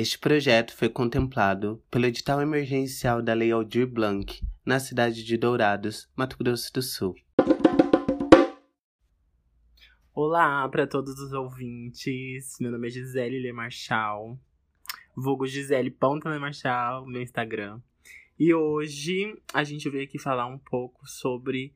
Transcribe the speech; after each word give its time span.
Este 0.00 0.16
projeto 0.16 0.76
foi 0.76 0.88
contemplado 0.88 1.82
pelo 1.90 2.06
edital 2.06 2.40
emergencial 2.40 3.20
da 3.20 3.34
Lei 3.34 3.50
Aldir 3.50 3.84
Blanc, 3.84 4.40
na 4.64 4.78
cidade 4.78 5.24
de 5.24 5.36
Dourados, 5.36 6.08
Mato 6.14 6.38
Grosso 6.38 6.72
do 6.72 6.80
Sul. 6.80 7.16
Olá 10.14 10.68
para 10.68 10.86
todos 10.86 11.18
os 11.18 11.32
ouvintes. 11.32 12.58
Meu 12.60 12.70
nome 12.70 12.86
é 12.86 12.90
Gisele 12.92 13.40
Le 13.40 13.52
Marchal. 13.52 14.38
Vulgo 15.16 15.48
Gisele 15.48 15.90
Le 15.90 16.38
Marchal, 16.38 17.04
meu 17.04 17.20
Instagram. 17.20 17.80
E 18.38 18.54
hoje 18.54 19.36
a 19.52 19.64
gente 19.64 19.90
veio 19.90 20.04
aqui 20.04 20.16
falar 20.16 20.46
um 20.46 20.58
pouco 20.60 21.08
sobre 21.08 21.74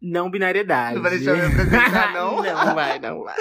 não 0.00 0.30
binariedade. 0.30 0.96
Não 0.96 1.02
vai 1.02 1.10
deixar 1.12 1.30
eu 1.32 1.36
me 1.48 1.54
apresentar, 1.54 2.12
não? 2.14 2.36
não 2.42 2.74
vai, 2.74 2.98
não 2.98 3.22
vai. 3.22 3.36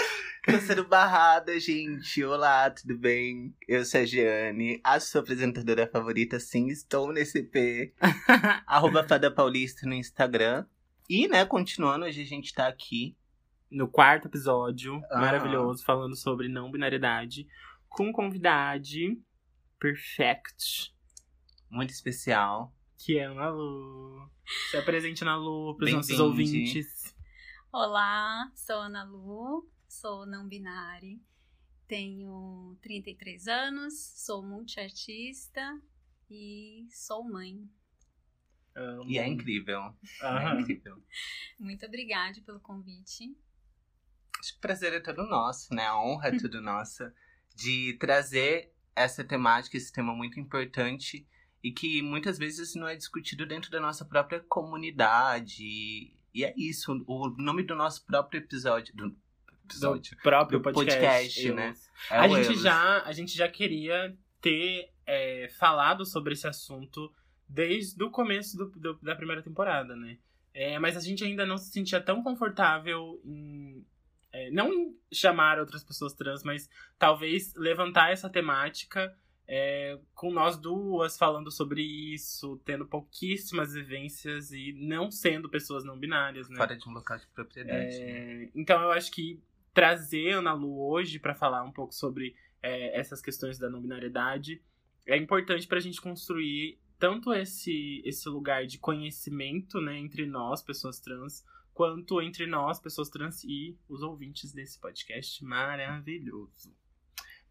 Tô 0.45 0.57
sendo 0.59 0.85
barrada, 0.87 1.59
gente. 1.59 2.23
Olá, 2.23 2.69
tudo 2.71 2.97
bem? 2.97 3.53
Eu 3.67 3.83
sou 3.83 3.99
a 4.01 4.05
Giane, 4.05 4.79
a 4.83 4.97
sua 4.99 5.19
apresentadora 5.21 5.87
favorita. 5.91 6.39
Sim, 6.39 6.67
estou 6.69 7.11
nesse 7.11 7.39
EP. 7.39 7.93
Arroba 8.65 9.03
Fada 9.03 9.29
Paulista 9.29 9.85
no 9.85 9.93
Instagram. 9.93 10.65
E, 11.09 11.27
né, 11.27 11.45
continuando, 11.45 12.05
hoje 12.05 12.21
a 12.21 12.25
gente 12.25 12.53
tá 12.53 12.67
aqui. 12.67 13.15
No 13.69 13.89
quarto 13.89 14.29
episódio, 14.29 15.01
Ah. 15.11 15.19
maravilhoso, 15.19 15.83
falando 15.83 16.15
sobre 16.15 16.47
não 16.47 16.71
binariedade, 16.71 17.45
com 17.89 18.13
convidade 18.13 19.17
perfect, 19.77 20.93
Muito 21.69 21.89
especial. 21.89 22.73
Que 22.97 23.17
é 23.17 23.25
Ana 23.25 23.49
Lu. 23.49 24.29
Se 24.71 24.77
apresente 24.77 25.23
na 25.23 25.35
Lu 25.35 25.75
pros 25.75 25.91
nossos 25.91 26.17
Bem-vinde. 26.17 26.23
ouvintes. 26.23 27.15
Olá, 27.71 28.51
sou 28.55 28.77
Ana 28.77 29.03
Lu, 29.03 29.69
sou 29.87 30.25
não 30.25 30.47
binária, 30.47 31.19
tenho 31.87 32.77
33 32.81 33.47
anos, 33.47 33.93
sou 34.25 34.41
multiartista 34.43 35.79
e 36.29 36.87
sou 36.89 37.23
mãe. 37.23 37.69
Amo. 38.75 39.09
E 39.09 39.17
é 39.17 39.27
incrível. 39.27 39.81
Aham. 40.21 40.57
É 40.57 40.61
incrível. 40.61 41.03
Muito 41.59 41.85
obrigada 41.85 42.39
pelo 42.41 42.59
convite. 42.59 43.35
Acho 44.39 44.51
que 44.53 44.57
o 44.57 44.61
prazer 44.61 44.93
é 44.93 44.99
todo 44.99 45.27
nosso, 45.27 45.73
né? 45.73 45.85
A 45.85 45.99
honra 45.99 46.29
é 46.29 46.31
tudo 46.37 46.61
nossa 46.61 47.13
de 47.55 47.97
trazer 47.99 48.71
essa 48.95 49.23
temática, 49.23 49.77
esse 49.77 49.91
tema 49.91 50.15
muito 50.15 50.39
importante 50.39 51.27
e 51.63 51.71
que 51.71 52.01
muitas 52.01 52.37
vezes 52.37 52.75
não 52.75 52.87
é 52.87 52.95
discutido 52.95 53.45
dentro 53.45 53.69
da 53.71 53.79
nossa 53.79 54.05
própria 54.05 54.39
comunidade. 54.41 55.63
E 56.33 56.43
é 56.43 56.53
isso, 56.57 57.03
o 57.07 57.29
nome 57.37 57.63
do 57.63 57.75
nosso 57.75 58.05
próprio 58.05 58.39
episódio. 58.39 58.95
Do 58.95 59.09
Do 59.09 59.15
episódio. 59.65 60.17
próprio 60.21 60.59
Do 60.59 60.63
podcast, 60.63 60.99
podcast, 60.99 61.51
né? 61.51 61.73
É 62.11 62.17
a 62.17 62.27
gente 62.27 62.45
Elos. 62.47 62.61
já 62.61 63.01
a 63.03 63.11
gente 63.11 63.35
já 63.35 63.47
queria 63.49 64.15
ter 64.41 64.89
é, 65.05 65.49
falado 65.59 66.05
sobre 66.05 66.33
esse 66.33 66.47
assunto 66.47 67.11
desde 67.49 68.01
o 68.03 68.09
começo 68.11 68.55
do- 68.57 68.69
do- 68.71 68.99
da 69.01 69.15
primeira 69.15 69.41
temporada, 69.41 69.95
né? 69.95 70.17
É, 70.53 70.77
mas 70.79 70.95
a 70.97 70.99
gente 71.01 71.23
ainda 71.23 71.45
não 71.45 71.57
se 71.57 71.71
sentia 71.71 71.99
tão 72.01 72.21
confortável 72.23 73.19
em 73.25 73.85
é, 74.33 74.51
não 74.51 74.71
em 74.73 74.95
chamar 75.11 75.59
outras 75.59 75.83
pessoas 75.83 76.13
trans, 76.13 76.43
mas 76.43 76.69
talvez 76.99 77.53
levantar 77.55 78.11
essa 78.11 78.29
temática 78.29 79.15
é, 79.47 79.97
com 80.13 80.31
nós 80.31 80.57
duas 80.57 81.17
falando 81.17 81.49
sobre 81.49 81.81
isso, 81.81 82.59
tendo 82.65 82.85
pouquíssimas 82.85 83.73
vivências 83.73 84.51
e 84.51 84.73
não 84.73 85.09
sendo 85.09 85.49
pessoas 85.49 85.85
não 85.85 85.97
binárias, 85.97 86.49
né? 86.49 86.57
Fora 86.57 86.75
de 86.75 86.87
um 86.87 86.91
local 86.91 87.17
de 87.17 87.27
propriedade. 87.27 87.97
né? 87.99 88.43
É, 88.43 88.49
então 88.53 88.81
eu 88.81 88.91
acho 88.91 89.11
que 89.11 89.41
trazer 89.73 90.31
Ana 90.31 90.53
Lu 90.53 90.81
hoje 90.89 91.17
para 91.17 91.33
falar 91.33 91.63
um 91.63 91.71
pouco 91.71 91.93
sobre 91.93 92.35
é, 92.61 92.99
essas 92.99 93.21
questões 93.21 93.57
da 93.57 93.69
não 93.69 93.81
binariedade 93.81 94.61
é 95.05 95.15
importante 95.15 95.65
para 95.65 95.77
a 95.77 95.81
gente 95.81 96.01
construir 96.01 96.77
tanto 96.99 97.33
esse, 97.33 98.01
esse 98.03 98.27
lugar 98.27 98.65
de 98.65 98.77
conhecimento 98.77 99.79
né, 99.79 99.97
entre 99.97 100.25
nós, 100.25 100.61
pessoas 100.61 100.99
trans, 100.99 101.45
quanto 101.73 102.21
entre 102.21 102.47
nós, 102.47 102.79
pessoas 102.79 103.07
trans, 103.07 103.43
e 103.43 103.77
os 103.87 104.01
ouvintes 104.01 104.51
desse 104.51 104.79
podcast 104.79 105.45
maravilhoso. 105.45 106.75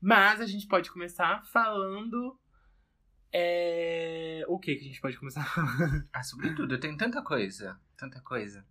Mas 0.00 0.40
a 0.40 0.46
gente 0.46 0.66
pode 0.66 0.90
começar 0.90 1.42
falando. 1.46 2.38
é, 3.32 4.44
O 4.48 4.58
que 4.58 4.74
que 4.76 4.84
a 4.84 4.88
gente 4.88 5.00
pode 5.00 5.18
começar? 5.18 5.44
Ah, 6.12 6.22
sobretudo, 6.22 6.78
tem 6.78 6.96
tanta 6.96 7.22
coisa. 7.22 7.78
Tanta 7.96 8.20
coisa. 8.20 8.66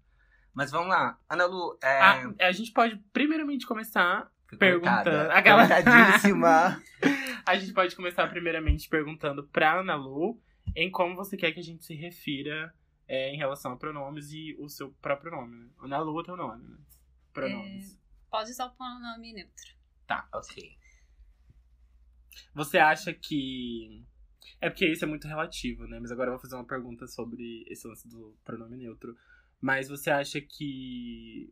Mas 0.54 0.72
vamos 0.72 0.90
lá. 0.90 1.20
Ana 1.30 1.46
Lu, 1.46 1.78
é. 1.82 2.00
Ah, 2.02 2.34
a 2.42 2.52
gente 2.52 2.72
pode 2.72 2.96
primeiramente 3.12 3.66
começar 3.68 4.32
fui 4.48 4.58
perguntando- 4.58 5.04
cortada. 5.04 5.34
Aquela- 5.34 5.68
Cortadíssima. 5.68 6.82
A 7.48 7.56
gente 7.60 7.74
pode 7.74 7.96
começar 7.96 8.28
primeiramente 8.28 8.90
perguntando 8.90 9.44
pra 9.50 9.80
Ana 9.80 9.94
Lu 9.96 10.42
em 10.76 10.90
como 10.90 11.16
você 11.16 11.38
quer 11.38 11.52
que 11.52 11.60
a 11.60 11.64
gente 11.64 11.86
se 11.86 11.94
refira 11.94 12.74
é, 13.08 13.30
em 13.32 13.38
relação 13.38 13.72
a 13.74 13.78
pronomes 13.78 14.32
e 14.32 14.56
o 14.58 14.68
seu 14.68 14.92
próprio 15.00 15.30
nome, 15.30 15.56
né? 15.56 15.70
Ana 15.80 16.00
Lu 16.00 16.20
é 16.20 16.24
teu 16.24 16.36
nome, 16.36 16.68
né? 16.68 16.76
Pronomes. 17.32 18.00
Pode 18.32 18.50
usar 18.50 18.66
o 18.66 18.72
pronome 18.72 19.32
neutro. 19.34 19.76
Tá. 20.08 20.28
ok. 20.34 20.76
Você 22.54 22.78
acha 22.78 23.14
que. 23.14 24.04
É 24.62 24.70
porque 24.70 24.88
isso 24.88 25.04
é 25.04 25.08
muito 25.08 25.28
relativo, 25.28 25.88
né? 25.88 26.00
Mas 26.00 26.12
agora 26.12 26.30
eu 26.30 26.34
vou 26.34 26.42
fazer 26.42 26.56
uma 26.56 26.66
pergunta 26.66 27.08
sobre 27.08 27.66
esse 27.68 27.88
lance 27.88 28.08
do 28.08 28.38
pronome 28.44 28.78
neutro. 28.78 29.16
Mas 29.60 29.88
você 29.88 30.10
acha 30.10 30.40
que 30.40 31.52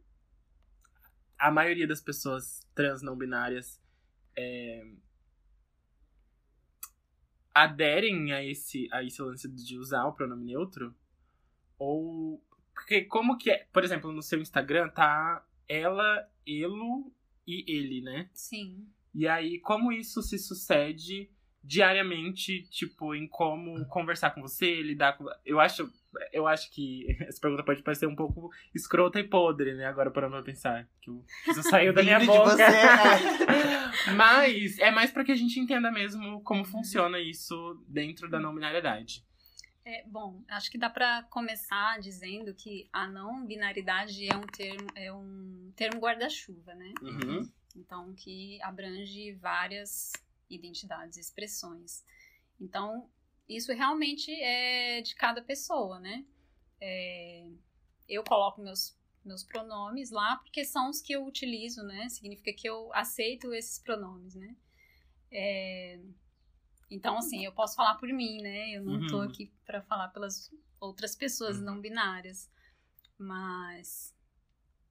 a 1.38 1.52
maioria 1.52 1.88
das 1.88 2.02
pessoas 2.02 2.66
trans 2.76 3.02
não 3.02 3.18
binárias 3.18 3.82
é, 4.36 4.86
aderem 7.54 8.32
a 8.34 8.44
esse, 8.44 8.88
a 8.92 9.04
esse 9.04 9.22
lance 9.22 9.48
de 9.50 9.78
usar 9.78 10.06
o 10.06 10.14
pronome 10.14 10.46
neutro? 10.46 10.96
Ou. 11.78 12.44
Porque 12.74 13.04
como 13.06 13.38
que 13.38 13.52
é. 13.52 13.68
Por 13.72 13.84
exemplo, 13.84 14.12
no 14.12 14.22
seu 14.22 14.40
Instagram 14.42 14.90
tá 14.90 15.46
ela, 15.68 16.30
elo 16.48 17.12
e 17.46 17.64
ele, 17.68 18.02
né? 18.02 18.30
Sim. 18.34 18.88
E 19.13 19.28
aí, 19.28 19.59
como 19.59 19.91
isso 19.91 20.22
se 20.22 20.38
sucede 20.38 21.29
diariamente, 21.63 22.63
tipo, 22.63 23.16
em 23.16 23.28
como 23.28 23.85
conversar 23.85 24.31
com 24.31 24.41
você, 24.41 24.81
lidar 24.81 25.18
com. 25.18 25.25
Eu 25.46 25.59
acho, 25.59 25.90
eu 26.31 26.46
acho 26.46 26.69
que 26.72 27.06
essa 27.28 27.40
pergunta 27.40 27.63
pode 27.63 27.81
parecer 27.81 28.06
um 28.06 28.16
pouco 28.16 28.50
escrota 28.75 29.19
e 29.19 29.24
podre, 29.24 29.74
né? 29.74 29.85
Agora 29.85 30.12
parando 30.12 30.34
pra 30.34 30.44
pensar. 30.44 30.88
Que 31.01 31.12
isso 31.50 31.63
saiu 31.63 31.94
da 31.94 32.03
minha 32.03 32.19
boca. 32.19 32.51
você, 32.51 32.63
é. 32.63 34.13
Mas 34.16 34.78
é 34.79 34.91
mais 34.91 35.12
pra 35.12 35.24
que 35.24 35.31
a 35.31 35.35
gente 35.35 35.59
entenda 35.59 35.91
mesmo 35.91 36.41
como 36.41 36.66
funciona 36.66 37.19
isso 37.19 37.81
dentro 37.88 38.30
da 38.30 38.40
não 38.40 38.53
binariedade. 38.53 39.24
É, 39.85 40.06
bom, 40.07 40.41
acho 40.47 40.72
que 40.72 40.78
dá 40.78 40.90
para 40.90 41.24
começar 41.24 42.00
dizendo 42.00 42.53
que 42.53 42.88
a 42.91 43.06
não 43.06 43.45
binaridade 43.45 44.25
é 44.30 44.35
um 44.35 44.47
termo, 44.47 44.88
é 44.95 45.12
um 45.12 45.74
termo 45.75 46.00
guarda-chuva, 46.00 46.74
né? 46.74 46.94
Uhum. 47.01 47.51
Então, 47.76 48.14
que 48.14 48.62
abrange 48.62 49.34
várias 49.34 50.12
identidades 50.50 51.18
e 51.18 51.22
expressões. 51.22 52.04
Então, 52.60 53.10
isso 53.48 53.74
realmente 53.74 54.32
é 54.32 55.02
de 55.02 55.16
cada 55.16 55.42
pessoa, 55.42 56.00
né? 56.00 56.26
É, 56.80 57.48
eu 58.08 58.24
coloco 58.24 58.62
meus, 58.62 58.98
meus 59.24 59.44
pronomes 59.44 60.12
lá 60.12 60.38
porque 60.38 60.64
são 60.66 60.90
os 60.90 61.02
que 61.02 61.14
eu 61.14 61.26
utilizo, 61.26 61.84
né? 61.84 62.08
Significa 62.10 62.54
que 62.54 62.68
eu 62.70 62.94
aceito 62.94 63.54
esses 63.54 63.80
pronomes, 63.80 64.36
né? 64.36 64.56
É, 65.32 66.00
então, 66.90 67.18
assim, 67.18 67.44
eu 67.44 67.52
posso 67.52 67.76
falar 67.76 67.96
por 67.96 68.10
mim, 68.10 68.42
né? 68.42 68.72
Eu 68.72 68.84
não 68.84 69.02
tô 69.08 69.18
Uhum. 69.18 69.24
aqui 69.24 69.52
para 69.66 69.82
falar 69.82 70.10
pelas 70.10 70.52
outras 70.80 71.16
pessoas 71.16 71.60
não 71.60 71.82
binárias. 71.82 72.50
Mas 73.18 74.12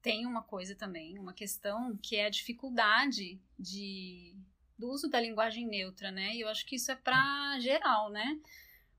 tem 0.03 0.27
uma 0.27 0.43
coisa 0.43 0.75
também, 0.75 1.19
uma 1.19 1.33
questão 1.33 1.97
que 1.97 2.17
é 2.17 2.27
a 2.27 2.31
dificuldade 2.31 3.41
de, 3.57 4.37
do 4.77 4.91
uso 4.91 5.09
da 5.09 5.21
linguagem 5.21 5.67
neutra, 5.67 6.11
né? 6.11 6.35
E 6.35 6.41
eu 6.41 6.49
acho 6.49 6.67
que 6.67 6.75
isso 6.75 6.91
é 6.91 6.97
para 6.97 7.59
geral, 7.61 8.11
né? 8.11 8.41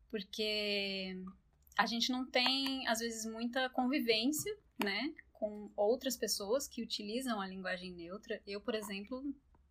Porque 0.09 1.21
a 1.77 1.85
gente 1.85 2.09
não 2.09 2.25
tem, 2.25 2.87
às 2.87 2.99
vezes, 2.99 3.25
muita 3.25 3.69
convivência, 3.69 4.55
né? 4.81 5.13
Com 5.33 5.69
outras 5.75 6.15
pessoas 6.15 6.67
que 6.67 6.81
utilizam 6.81 7.41
a 7.41 7.47
linguagem 7.47 7.91
neutra. 7.91 8.41
Eu, 8.47 8.61
por 8.61 8.73
exemplo, 8.73 9.21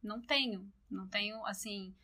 não 0.02 0.20
tenho. 0.20 0.70
Não 0.90 1.08
tenho, 1.08 1.44
assim, 1.46 1.94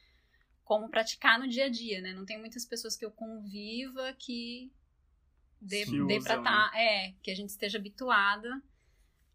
como 0.65 0.89
praticar 0.89 1.39
no 1.39 1.47
dia 1.47 1.67
a 1.67 1.69
dia, 1.69 2.01
né? 2.01 2.15
Não 2.15 2.25
tem 2.25 2.39
muitas 2.39 2.65
pessoas 2.65 2.97
que 2.97 3.05
eu 3.05 3.11
conviva 3.11 4.15
que 4.19 4.73
dê, 5.61 5.85
dê 5.85 6.21
pra 6.23 6.39
usam, 6.39 6.39
estar. 6.39 6.71
É, 6.75 7.13
que 7.23 7.31
a 7.31 7.35
gente 7.35 7.51
esteja 7.51 7.77
habituada 7.77 8.63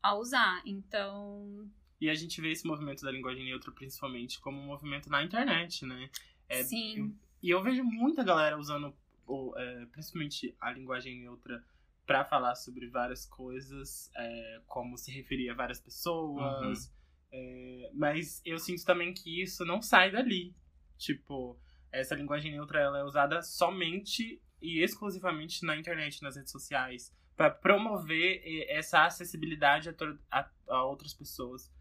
a 0.04 0.14
usar. 0.16 0.62
Então, 0.66 1.68
E 2.00 2.10
a 2.10 2.14
gente 2.14 2.40
vê 2.42 2.52
esse 2.52 2.68
movimento 2.68 3.02
da 3.02 3.12
linguagem 3.12 3.46
neutra 3.46 3.72
principalmente 3.72 4.40
como 4.40 4.60
um 4.60 4.66
movimento 4.66 5.10
na 5.10 5.24
internet, 5.24 5.86
né? 5.86 6.10
É, 6.50 6.64
sim. 6.64 7.16
E 7.42 7.50
eu 7.50 7.64
vejo 7.64 7.84
muita 7.84 8.24
galera 8.24 8.58
usando, 8.58 8.94
o, 9.26 9.54
é, 9.58 9.86
principalmente 9.88 10.56
a 10.60 10.72
linguagem 10.72 11.22
neutra, 11.22 11.64
pra 12.06 12.26
falar 12.26 12.56
sobre 12.56 12.88
várias 12.88 13.26
coisas, 13.26 14.12
é, 14.16 14.62
como 14.68 14.98
se 14.98 15.10
referir 15.12 15.50
a 15.50 15.54
várias 15.54 15.80
pessoas, 15.80 16.92
É, 17.32 17.90
mas 17.94 18.42
eu 18.46 18.60
sinto 18.60 18.86
também 18.86 19.12
que 19.14 19.42
isso 19.42 19.66
não 19.66 19.82
sai 19.82 20.12
dali. 20.12 20.54
Tipo, 20.98 21.58
essa 21.92 22.14
linguagem 22.14 22.52
neutra 22.52 22.80
ela 22.80 23.00
é 23.00 23.04
usada 23.04 23.42
somente 23.42 24.40
e 24.62 24.84
exclusivamente 24.84 25.66
na 25.66 25.76
internet, 25.76 26.22
nas 26.22 26.36
redes 26.36 26.52
sociais, 26.52 27.12
para 27.36 27.50
promover 27.50 28.42
essa 28.70 29.06
acessibilidade 29.06 29.90
a, 29.90 29.94
a, 30.32 30.50
a, 30.68 30.84
outras 30.86 31.14
pessoas. 31.14 31.72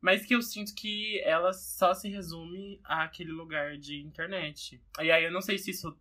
Mas 0.00 0.24
que 0.24 0.34
eu 0.34 0.42
sinto 0.42 0.74
que 0.74 1.20
ela 1.22 1.52
só 1.52 1.92
se 1.92 2.08
resume 2.08 2.80
àquele 2.84 3.32
lugar 3.32 3.76
de 3.76 4.00
internet. 4.00 4.80
E 5.00 5.10
aí 5.10 5.24
eu 5.24 5.32
não 5.32 5.40
sei 5.40 5.58
se 5.58 5.72
isso 5.72 5.98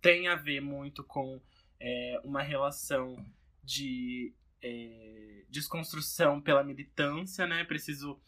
tem 0.00 0.28
a 0.28 0.36
ver 0.36 0.60
muito 0.60 1.02
com 1.02 1.40
é, 1.80 2.20
uma 2.22 2.42
relação 2.42 3.24
de 3.64 4.32
é, 4.62 5.44
desconstrução 5.48 6.40
pela 6.40 6.62
militância, 6.62 7.46
né? 7.46 7.64
Preciso 7.64 8.20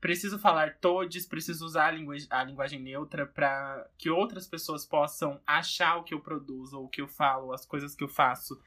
preciso 0.00 0.38
falar 0.38 0.78
todos, 0.80 1.26
preciso 1.26 1.64
usar 1.64 1.88
a, 1.88 1.90
lingu 1.90 2.12
a 2.30 2.44
linguagem 2.44 2.80
neutra 2.80 3.26
para 3.26 3.88
que 3.98 4.08
outras 4.08 4.46
pessoas 4.46 4.84
possam 4.86 5.40
achar 5.46 5.96
o 5.96 6.04
que 6.04 6.14
eu 6.14 6.20
produzo, 6.20 6.78
ou 6.78 6.86
o 6.86 6.88
que 6.88 7.00
eu 7.00 7.08
falo, 7.08 7.52
as 7.52 7.66
coisas 7.66 7.94
que 7.94 8.02
eu 8.02 8.08
faço 8.08 8.60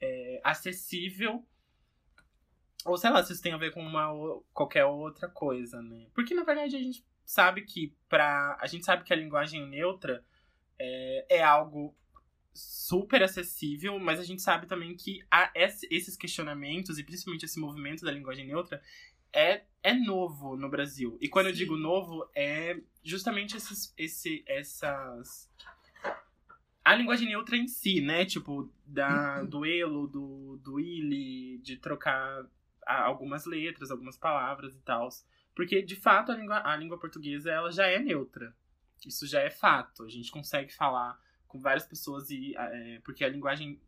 é, 0.00 0.40
acessível. 0.42 1.44
Ou 2.84 2.96
sei 2.96 3.10
lá, 3.10 3.22
se 3.22 3.32
isso 3.32 3.42
tem 3.42 3.52
a 3.52 3.58
ver 3.58 3.72
com 3.72 3.82
uma 3.82 4.08
qualquer 4.54 4.86
outra 4.86 5.28
coisa, 5.28 5.82
né? 5.82 6.06
Porque 6.14 6.34
na 6.34 6.44
verdade 6.44 6.76
a 6.76 6.78
gente 6.78 7.04
sabe 7.24 7.62
que 7.62 7.94
para 8.08 8.56
a 8.60 8.66
gente 8.66 8.84
sabe 8.84 9.04
que 9.04 9.12
a 9.12 9.16
linguagem 9.16 9.68
neutra 9.68 10.24
é, 10.78 11.36
é 11.38 11.42
algo 11.42 11.94
super 12.54 13.22
acessível, 13.22 13.98
mas 13.98 14.18
a 14.18 14.24
gente 14.24 14.42
sabe 14.42 14.66
também 14.66 14.96
que 14.96 15.20
esses 15.54 16.16
questionamentos 16.16 16.98
e 16.98 17.04
principalmente 17.04 17.44
esse 17.44 17.60
movimento 17.60 18.04
da 18.04 18.10
linguagem 18.10 18.46
neutra 18.46 18.82
é, 19.32 19.62
é 19.82 19.94
novo 19.94 20.56
no 20.56 20.68
Brasil. 20.68 21.18
E 21.20 21.28
quando 21.28 21.46
Sim. 21.46 21.52
eu 21.52 21.56
digo 21.56 21.76
novo, 21.76 22.28
é 22.34 22.80
justamente 23.02 23.56
esses, 23.56 23.92
esse, 23.96 24.44
essas. 24.46 25.50
A 26.84 26.94
linguagem 26.94 27.28
neutra 27.28 27.56
em 27.56 27.68
si, 27.68 28.00
né? 28.00 28.24
Tipo, 28.24 28.72
da, 28.86 29.42
do 29.42 29.64
elo, 29.64 30.06
do, 30.06 30.56
do 30.62 30.80
ili, 30.80 31.58
de 31.58 31.76
trocar 31.76 32.46
algumas 32.86 33.44
letras, 33.44 33.90
algumas 33.90 34.16
palavras 34.16 34.74
e 34.74 34.80
tal. 34.80 35.08
Porque, 35.54 35.82
de 35.82 35.96
fato, 35.96 36.32
a 36.32 36.36
língua, 36.36 36.62
a 36.64 36.76
língua 36.76 36.98
portuguesa 36.98 37.50
ela 37.50 37.70
já 37.70 37.86
é 37.86 37.98
neutra. 37.98 38.54
Isso 39.06 39.26
já 39.26 39.40
é 39.40 39.50
fato. 39.50 40.04
A 40.04 40.08
gente 40.08 40.30
consegue 40.30 40.72
falar 40.72 41.20
com 41.46 41.58
várias 41.58 41.86
pessoas 41.86 42.30
e 42.30 42.54
é, 42.56 43.00
porque 43.04 43.24
a 43.24 43.28
linguagem 43.28 43.80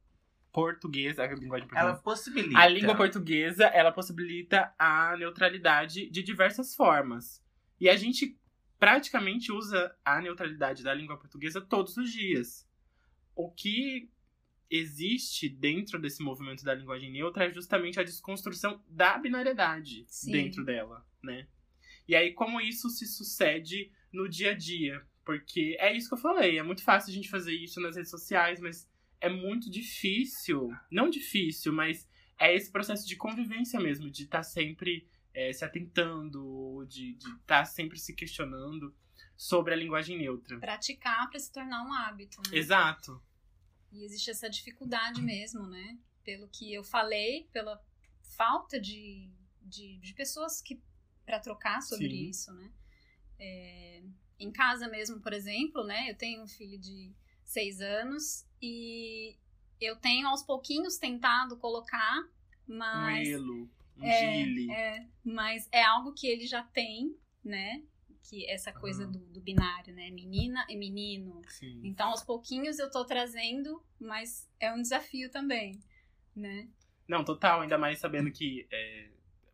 portuguesa, 0.52 1.22
a 1.22 1.26
linguagem 1.28 1.68
portuguesa, 1.68 1.90
ela 1.90 1.96
possibilita. 1.96 2.58
A 2.58 2.68
língua 2.68 2.96
portuguesa, 2.96 3.64
ela 3.66 3.92
possibilita 3.92 4.74
a 4.78 5.16
neutralidade 5.16 6.10
de 6.10 6.22
diversas 6.22 6.74
formas. 6.74 7.42
E 7.80 7.88
a 7.88 7.96
gente 7.96 8.38
praticamente 8.78 9.52
usa 9.52 9.94
a 10.04 10.20
neutralidade 10.20 10.82
da 10.82 10.94
língua 10.94 11.16
portuguesa 11.18 11.60
todos 11.60 11.96
os 11.96 12.10
dias. 12.10 12.68
O 13.34 13.50
que 13.50 14.10
existe 14.70 15.48
dentro 15.48 16.00
desse 16.00 16.22
movimento 16.22 16.64
da 16.64 16.74
linguagem 16.74 17.10
neutra 17.10 17.44
é 17.44 17.52
justamente 17.52 17.98
a 17.98 18.04
desconstrução 18.04 18.82
da 18.88 19.18
binariedade 19.18 20.04
Sim. 20.08 20.32
dentro 20.32 20.64
dela, 20.64 21.04
né? 21.22 21.48
E 22.06 22.14
aí 22.14 22.32
como 22.32 22.60
isso 22.60 22.88
se 22.88 23.06
sucede 23.06 23.90
no 24.12 24.28
dia 24.28 24.52
a 24.52 24.56
dia, 24.56 25.04
porque 25.24 25.76
é 25.78 25.94
isso 25.94 26.08
que 26.08 26.14
eu 26.14 26.18
falei, 26.18 26.58
é 26.58 26.62
muito 26.62 26.82
fácil 26.82 27.10
a 27.10 27.14
gente 27.14 27.28
fazer 27.28 27.52
isso 27.52 27.80
nas 27.80 27.96
redes 27.96 28.10
sociais, 28.10 28.60
mas 28.60 28.88
é 29.20 29.28
muito 29.28 29.70
difícil. 29.70 30.74
Não 30.90 31.10
difícil, 31.10 31.72
mas 31.72 32.08
é 32.38 32.54
esse 32.54 32.70
processo 32.70 33.06
de 33.06 33.16
convivência 33.16 33.78
mesmo, 33.78 34.10
de 34.10 34.24
estar 34.24 34.38
tá 34.38 34.42
sempre 34.42 35.06
é, 35.34 35.52
se 35.52 35.64
atentando, 35.64 36.84
de 36.88 37.16
estar 37.16 37.38
tá 37.46 37.64
sempre 37.64 37.98
se 37.98 38.14
questionando 38.14 38.94
sobre 39.36 39.74
a 39.74 39.76
linguagem 39.76 40.18
neutra. 40.18 40.58
Praticar 40.58 41.28
para 41.28 41.38
se 41.38 41.52
tornar 41.52 41.82
um 41.82 41.92
hábito. 41.92 42.40
Né? 42.50 42.58
Exato. 42.58 43.22
E 43.92 44.04
existe 44.04 44.30
essa 44.30 44.48
dificuldade 44.48 45.20
mesmo, 45.20 45.66
né? 45.66 45.98
Pelo 46.24 46.48
que 46.48 46.72
eu 46.72 46.84
falei, 46.84 47.48
pela 47.52 47.82
falta 48.36 48.80
de, 48.80 49.30
de, 49.62 49.98
de 49.98 50.14
pessoas 50.14 50.60
que 50.62 50.80
para 51.24 51.40
trocar 51.40 51.80
sobre 51.82 52.10
Sim. 52.10 52.28
isso, 52.28 52.52
né? 52.52 52.72
É, 53.38 54.02
em 54.38 54.50
casa 54.50 54.88
mesmo, 54.88 55.20
por 55.20 55.32
exemplo, 55.32 55.84
né? 55.84 56.10
Eu 56.10 56.16
tenho 56.16 56.42
um 56.42 56.46
filho 56.46 56.78
de 56.78 57.12
seis 57.50 57.80
anos 57.80 58.46
e 58.62 59.36
eu 59.80 59.96
tenho 59.96 60.28
aos 60.28 60.42
pouquinhos 60.42 60.98
tentado 60.98 61.56
colocar, 61.56 62.28
mas. 62.66 63.28
Um 63.28 63.32
elo, 63.32 63.70
um 63.96 64.04
é, 64.04 64.44
gile. 64.44 64.70
É, 64.70 65.06
mas 65.24 65.68
é 65.72 65.82
algo 65.82 66.12
que 66.12 66.28
ele 66.28 66.46
já 66.46 66.62
tem, 66.62 67.16
né? 67.44 67.82
Que 68.22 68.48
essa 68.48 68.72
coisa 68.72 69.04
uhum. 69.04 69.12
do, 69.12 69.18
do, 69.18 69.40
binário, 69.40 69.92
né? 69.92 70.10
Menina 70.10 70.64
e 70.68 70.76
menino. 70.76 71.42
Sim. 71.48 71.80
Então, 71.82 72.10
aos 72.10 72.22
pouquinhos 72.22 72.78
eu 72.78 72.88
tô 72.88 73.04
trazendo, 73.04 73.82
mas 73.98 74.48
é 74.60 74.72
um 74.72 74.80
desafio 74.80 75.28
também, 75.30 75.80
né? 76.36 76.68
Não, 77.08 77.24
total, 77.24 77.62
ainda 77.62 77.76
mais 77.76 77.98
sabendo 77.98 78.30
que, 78.30 78.68
é, 78.70 79.08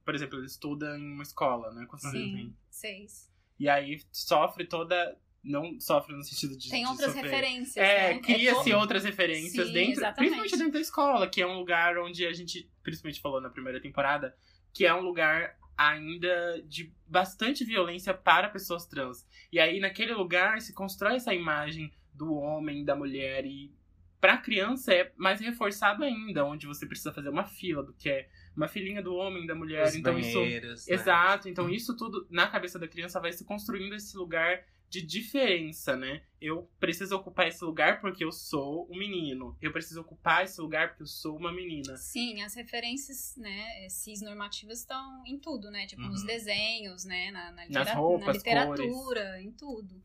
por 0.04 0.14
exemplo, 0.14 0.38
ele 0.38 0.46
estuda 0.46 0.98
em 0.98 1.12
uma 1.14 1.22
escola, 1.22 1.72
né? 1.72 1.86
Quantos 1.86 2.10
Sim, 2.10 2.54
seis. 2.68 3.32
E 3.58 3.70
aí 3.70 4.02
sofre 4.12 4.66
toda 4.66 5.18
não 5.46 5.78
sofre 5.80 6.14
no 6.14 6.22
sentido 6.22 6.56
de. 6.56 6.68
Tem 6.68 6.84
de 6.84 6.90
outras 6.90 7.12
sofrer. 7.12 7.30
referências. 7.30 7.76
É, 7.76 8.14
né? 8.14 8.20
cria-se 8.20 8.72
é 8.72 8.76
outras 8.76 9.04
referências 9.04 9.66
Sim, 9.66 9.72
dentro. 9.72 9.92
Exatamente. 9.92 10.16
Principalmente 10.16 10.56
dentro 10.56 10.72
da 10.72 10.80
escola, 10.80 11.28
que 11.28 11.40
é 11.40 11.46
um 11.46 11.58
lugar 11.58 11.98
onde 11.98 12.26
a 12.26 12.32
gente, 12.32 12.70
principalmente 12.82 13.20
falou 13.20 13.40
na 13.40 13.48
primeira 13.48 13.80
temporada, 13.80 14.36
que 14.72 14.84
é 14.84 14.94
um 14.94 15.00
lugar 15.00 15.56
ainda 15.76 16.62
de 16.66 16.92
bastante 17.06 17.64
violência 17.64 18.12
para 18.12 18.48
pessoas 18.48 18.86
trans. 18.86 19.26
E 19.52 19.60
aí, 19.60 19.78
naquele 19.78 20.12
lugar, 20.14 20.60
se 20.60 20.72
constrói 20.72 21.16
essa 21.16 21.34
imagem 21.34 21.92
do 22.12 22.34
homem, 22.34 22.84
da 22.84 22.96
mulher, 22.96 23.44
e 23.44 23.74
pra 24.20 24.38
criança 24.38 24.92
é 24.92 25.12
mais 25.16 25.40
reforçado 25.40 26.02
ainda, 26.02 26.44
onde 26.44 26.66
você 26.66 26.86
precisa 26.86 27.12
fazer 27.12 27.28
uma 27.28 27.44
fila 27.44 27.82
do 27.82 27.92
que 27.92 28.08
é 28.08 28.28
uma 28.56 28.66
filhinha 28.66 29.02
do 29.02 29.14
homem, 29.14 29.46
da 29.46 29.54
mulher. 29.54 29.86
Os 29.86 29.94
então 29.94 30.18
isso. 30.18 30.40
Né? 30.40 30.72
Exato. 30.88 31.48
Então 31.48 31.68
isso 31.68 31.94
tudo 31.96 32.26
na 32.30 32.46
cabeça 32.46 32.78
da 32.78 32.88
criança 32.88 33.20
vai 33.20 33.32
se 33.32 33.44
construindo 33.44 33.94
esse 33.94 34.16
lugar 34.16 34.64
de 34.88 35.02
diferença, 35.02 35.96
né? 35.96 36.22
Eu 36.40 36.68
preciso 36.78 37.16
ocupar 37.16 37.48
esse 37.48 37.64
lugar 37.64 38.00
porque 38.00 38.24
eu 38.24 38.30
sou 38.30 38.86
um 38.90 38.96
menino. 38.96 39.56
Eu 39.60 39.72
preciso 39.72 40.00
ocupar 40.00 40.44
esse 40.44 40.60
lugar 40.60 40.88
porque 40.88 41.02
eu 41.02 41.06
sou 41.06 41.36
uma 41.36 41.52
menina. 41.52 41.96
Sim, 41.96 42.42
as 42.42 42.54
referências, 42.54 43.36
né, 43.36 43.88
cis 43.88 44.20
normativas 44.20 44.80
estão 44.80 45.22
em 45.26 45.38
tudo, 45.38 45.70
né? 45.70 45.86
Tipo, 45.86 46.02
uhum. 46.02 46.08
nos 46.08 46.24
desenhos, 46.24 47.04
né? 47.04 47.30
Na, 47.30 47.52
na, 47.52 47.68
Nas 47.68 47.90
roupas, 47.94 48.26
na 48.26 48.32
literatura, 48.32 49.30
cores. 49.32 49.44
em 49.44 49.50
tudo. 49.52 50.02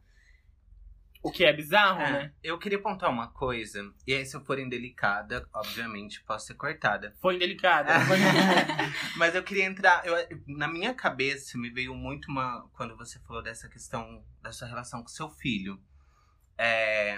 O 1.24 1.32
que 1.32 1.46
é 1.46 1.54
bizarro, 1.54 2.02
é, 2.02 2.12
né? 2.12 2.34
Eu 2.44 2.58
queria 2.58 2.80
apontar 2.80 3.10
uma 3.10 3.28
coisa, 3.28 3.94
e 4.08 4.14
aí 4.14 4.26
se 4.26 4.36
eu 4.36 4.44
for 4.44 4.58
indelicada, 4.58 5.48
obviamente 5.54 6.24
posso 6.24 6.48
ser 6.48 6.56
cortada. 6.56 7.16
Foi 7.22 7.36
indelicada. 7.36 7.94
Mas 9.16 9.36
eu 9.36 9.44
queria 9.44 9.66
entrar. 9.66 10.04
Eu, 10.06 10.16
na 10.48 10.68
minha 10.68 10.96
cabeça 10.96 11.60
me 11.60 11.70
veio 11.70 11.94
muito 11.94 12.32
uma. 12.32 12.68
Quando 12.74 12.98
você 12.98 13.20
falou 13.20 13.44
dessa 13.44 13.70
questão 13.70 14.26
da 14.42 14.52
sua 14.52 14.68
relação 14.68 15.04
com 15.04 15.10
seu 15.10 15.30
filho. 15.30 15.80
É, 16.58 17.18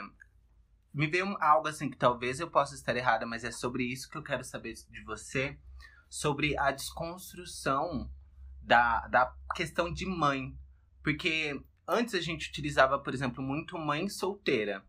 me 0.93 1.07
veio 1.07 1.37
algo 1.39 1.67
assim 1.67 1.89
que 1.89 1.97
talvez 1.97 2.39
eu 2.39 2.49
possa 2.49 2.75
estar 2.75 2.95
errada, 2.95 3.25
mas 3.25 3.43
é 3.43 3.51
sobre 3.51 3.83
isso 3.83 4.09
que 4.09 4.17
eu 4.17 4.23
quero 4.23 4.43
saber 4.43 4.73
de 4.73 5.03
você. 5.03 5.57
Sobre 6.09 6.57
a 6.57 6.71
desconstrução 6.71 8.11
da, 8.61 9.07
da 9.07 9.33
questão 9.55 9.91
de 9.91 10.05
mãe. 10.05 10.55
Porque 11.01 11.59
Antes 11.87 12.13
a 12.13 12.21
gente 12.21 12.49
utilizava, 12.49 12.97
por 12.99 13.13
exemplo, 13.13 13.43
muito 13.43 13.77
mãe 13.77 14.07
solteira. 14.07 14.83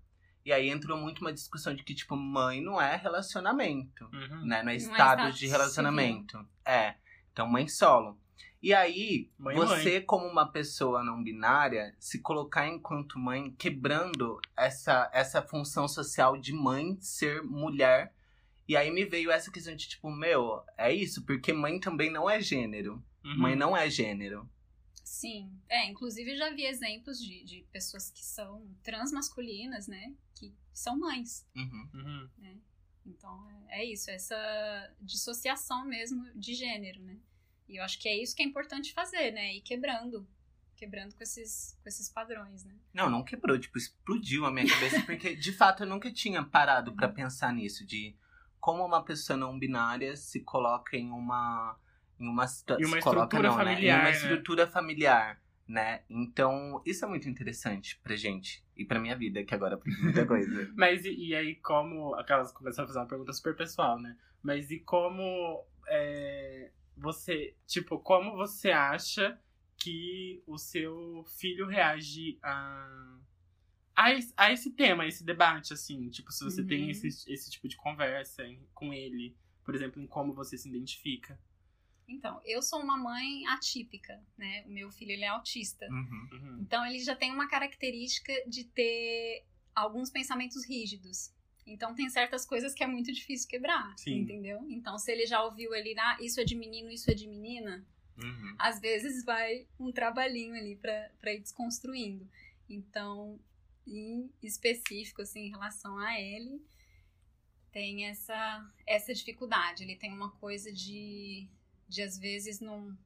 E 0.44 0.52
aí 0.52 0.68
entrou 0.68 0.98
muito 0.98 1.20
uma 1.20 1.32
discussão 1.32 1.74
de 1.74 1.82
que, 1.82 1.94
tipo, 1.94 2.16
mãe 2.16 2.60
não 2.60 2.80
é 2.80 2.96
relacionamento, 2.96 4.04
uhum. 4.04 4.44
né? 4.44 4.62
Não 4.62 4.70
é 4.70 4.76
estado 4.76 5.22
não 5.22 5.28
é 5.28 5.30
de 5.30 5.46
relacionamento. 5.46 6.36
Civil. 6.36 6.50
É. 6.66 6.94
Então, 7.32 7.48
mãe 7.48 7.66
solo. 7.66 8.18
E 8.62 8.72
aí, 8.72 9.30
mãe, 9.38 9.56
você, 9.56 9.94
mãe. 9.94 10.02
como 10.02 10.26
uma 10.26 10.50
pessoa 10.50 11.02
não 11.02 11.22
binária, 11.22 11.94
se 11.98 12.20
colocar 12.20 12.66
enquanto 12.68 13.18
mãe, 13.18 13.50
quebrando 13.58 14.40
essa, 14.56 15.10
essa 15.12 15.42
função 15.42 15.88
social 15.88 16.38
de 16.38 16.52
mãe 16.52 16.96
ser 17.00 17.42
mulher. 17.42 18.14
E 18.66 18.76
aí 18.76 18.90
me 18.90 19.04
veio 19.04 19.30
essa 19.30 19.50
questão 19.50 19.76
de, 19.76 19.88
tipo, 19.88 20.10
meu, 20.10 20.62
é 20.78 20.92
isso, 20.92 21.24
porque 21.26 21.52
mãe 21.52 21.78
também 21.78 22.10
não 22.10 22.28
é 22.28 22.40
gênero. 22.40 23.02
Uhum. 23.24 23.38
Mãe 23.38 23.56
não 23.56 23.76
é 23.76 23.90
gênero. 23.90 24.48
Sim, 25.14 25.48
é, 25.68 25.86
inclusive 25.86 26.36
já 26.36 26.50
vi 26.50 26.64
exemplos 26.64 27.20
de, 27.20 27.44
de 27.44 27.60
pessoas 27.70 28.10
que 28.10 28.24
são 28.24 28.68
transmasculinas, 28.82 29.86
né, 29.86 30.12
que 30.34 30.52
são 30.72 30.98
mães. 30.98 31.46
Uhum. 31.54 31.90
Uhum. 31.94 32.30
Né? 32.36 32.58
Então, 33.06 33.48
é, 33.68 33.80
é 33.80 33.84
isso, 33.84 34.10
essa 34.10 34.36
dissociação 35.00 35.84
mesmo 35.86 36.28
de 36.34 36.52
gênero, 36.52 37.00
né. 37.00 37.16
E 37.68 37.76
eu 37.78 37.84
acho 37.84 38.00
que 38.00 38.08
é 38.08 38.20
isso 38.20 38.34
que 38.34 38.42
é 38.42 38.44
importante 38.44 38.92
fazer, 38.92 39.30
né, 39.30 39.54
ir 39.54 39.60
quebrando, 39.60 40.28
quebrando 40.74 41.14
com 41.14 41.22
esses, 41.22 41.78
com 41.80 41.88
esses 41.88 42.08
padrões, 42.08 42.64
né. 42.64 42.74
Não, 42.92 43.08
não 43.08 43.22
quebrou, 43.22 43.56
tipo, 43.56 43.78
explodiu 43.78 44.44
a 44.44 44.50
minha 44.50 44.68
cabeça, 44.68 45.00
porque 45.06 45.36
de 45.36 45.52
fato 45.52 45.84
eu 45.84 45.86
nunca 45.86 46.12
tinha 46.12 46.42
parado 46.42 46.92
para 46.92 47.08
pensar 47.08 47.54
nisso, 47.54 47.86
de 47.86 48.16
como 48.58 48.84
uma 48.84 49.04
pessoa 49.04 49.36
não 49.36 49.56
binária 49.56 50.16
se 50.16 50.40
coloca 50.40 50.96
em 50.96 51.12
uma 51.12 51.78
em 52.24 52.28
uma 52.28 52.46
situação. 52.46 52.82
E 52.82 52.86
uma 52.86 53.00
coloca, 53.00 53.36
estrutura 53.36 53.48
não, 53.50 53.56
né? 53.58 53.62
Em 53.64 53.74
familiar, 53.74 53.98
uma 54.00 54.04
né? 54.04 54.10
estrutura 54.12 54.66
familiar, 54.66 55.42
né? 55.68 56.02
Então, 56.08 56.82
isso 56.86 57.04
é 57.04 57.08
muito 57.08 57.28
interessante 57.28 57.98
pra 58.02 58.16
gente. 58.16 58.64
E 58.76 58.84
pra 58.84 58.98
minha 58.98 59.16
vida, 59.16 59.44
que 59.44 59.54
agora 59.54 59.74
aprendi 59.76 60.00
muita 60.02 60.26
coisa. 60.26 60.72
Mas 60.76 61.04
e, 61.04 61.14
e 61.28 61.34
aí, 61.34 61.54
como. 61.56 62.14
Aquelas 62.16 62.52
começaram 62.52 62.84
a 62.84 62.88
fazer 62.88 62.98
uma 63.00 63.06
pergunta 63.08 63.32
super 63.32 63.54
pessoal, 63.56 64.00
né? 64.00 64.16
Mas 64.42 64.70
e 64.70 64.80
como 64.80 65.64
é, 65.88 66.70
você. 66.96 67.54
Tipo, 67.66 67.98
como 67.98 68.34
você 68.36 68.70
acha 68.70 69.38
que 69.76 70.42
o 70.46 70.56
seu 70.58 71.24
filho 71.38 71.66
reage 71.66 72.38
a. 72.42 73.18
A 73.96 74.12
esse, 74.12 74.34
a 74.36 74.50
esse 74.52 74.72
tema, 74.72 75.04
a 75.04 75.06
esse 75.06 75.24
debate, 75.24 75.72
assim, 75.72 76.08
tipo, 76.10 76.32
se 76.32 76.42
você 76.42 76.64
tem 76.64 76.82
Uhum. 76.84 76.90
esse, 76.90 77.06
esse 77.32 77.48
tipo 77.48 77.68
de 77.68 77.76
conversa 77.76 78.44
em- 78.44 78.66
com 78.74 78.92
ele, 78.92 79.36
por 79.64 79.72
exemplo, 79.72 80.02
em 80.02 80.06
como 80.08 80.34
você 80.34 80.58
se 80.58 80.68
identifica. 80.68 81.38
Então, 82.06 82.40
eu 82.44 82.60
sou 82.62 82.80
uma 82.80 82.96
mãe 82.96 83.46
atípica, 83.46 84.20
né? 84.36 84.62
O 84.66 84.70
meu 84.70 84.90
filho 84.90 85.12
ele 85.12 85.24
é 85.24 85.28
autista. 85.28 85.86
Uhum. 85.90 86.28
Uhum. 86.32 86.58
Então 86.60 86.84
ele 86.86 86.98
já 87.00 87.16
tem 87.16 87.32
uma 87.32 87.48
característica 87.48 88.32
de 88.46 88.64
ter 88.64 89.44
alguns 89.74 90.10
pensamentos 90.10 90.64
rígidos. 90.68 91.32
Então 91.66 91.94
tem 91.94 92.08
certas 92.10 92.44
coisas 92.44 92.74
que 92.74 92.84
é 92.84 92.86
muito 92.86 93.10
difícil 93.10 93.48
quebrar, 93.48 93.94
Sim. 93.98 94.18
entendeu? 94.18 94.64
Então 94.68 94.98
se 94.98 95.10
ele 95.10 95.26
já 95.26 95.42
ouviu 95.42 95.72
ali, 95.72 95.94
ah, 95.98 96.18
isso 96.20 96.38
é 96.40 96.44
de 96.44 96.54
menino, 96.54 96.90
isso 96.90 97.10
é 97.10 97.14
de 97.14 97.26
menina, 97.26 97.84
Uhum. 98.16 98.54
às 98.58 98.78
vezes 98.80 99.24
vai 99.24 99.66
um 99.80 99.90
trabalhinho 99.90 100.54
ali 100.54 100.76
pra 100.76 101.10
pra 101.20 101.32
ir 101.32 101.40
desconstruindo. 101.40 102.28
Então, 102.68 103.40
em 103.86 104.30
específico, 104.42 105.22
assim, 105.22 105.46
em 105.46 105.50
relação 105.50 105.98
a 105.98 106.20
ele, 106.20 106.62
tem 107.72 108.06
essa, 108.06 108.72
essa 108.86 109.12
dificuldade. 109.12 109.82
Ele 109.82 109.96
tem 109.96 110.12
uma 110.12 110.30
coisa 110.32 110.72
de, 110.72 111.48
de 111.88 112.02
às 112.02 112.18
vezes, 112.18 112.60
não, 112.60 112.96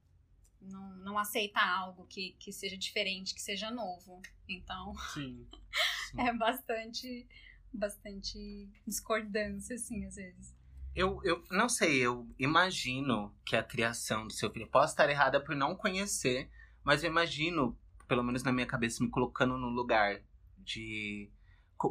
não, 0.61 0.95
não 0.97 1.17
aceitar 1.17 1.67
algo 1.67 2.05
que, 2.07 2.35
que 2.39 2.51
seja 2.51 2.77
diferente, 2.77 3.33
que 3.33 3.41
seja 3.41 3.71
novo. 3.71 4.21
Então, 4.47 4.93
Sim. 5.13 5.47
é 6.17 6.33
bastante, 6.33 7.27
bastante 7.73 8.69
discordância, 8.85 9.75
assim, 9.75 10.05
às 10.05 10.15
vezes. 10.15 10.55
Eu, 10.95 11.21
eu 11.23 11.43
não 11.51 11.69
sei, 11.69 11.97
eu 11.99 12.27
imagino 12.37 13.33
que 13.45 13.55
a 13.55 13.63
criação 13.63 14.27
do 14.27 14.33
seu 14.33 14.51
filho. 14.51 14.67
Posso 14.67 14.93
estar 14.93 15.09
errada 15.09 15.39
por 15.39 15.55
não 15.55 15.75
conhecer, 15.75 16.49
mas 16.83 17.03
eu 17.03 17.09
imagino, 17.09 17.77
pelo 18.07 18.23
menos 18.23 18.43
na 18.43 18.51
minha 18.51 18.65
cabeça, 18.65 19.03
me 19.03 19.09
colocando 19.09 19.57
no 19.57 19.69
lugar 19.69 20.21
de, 20.57 21.31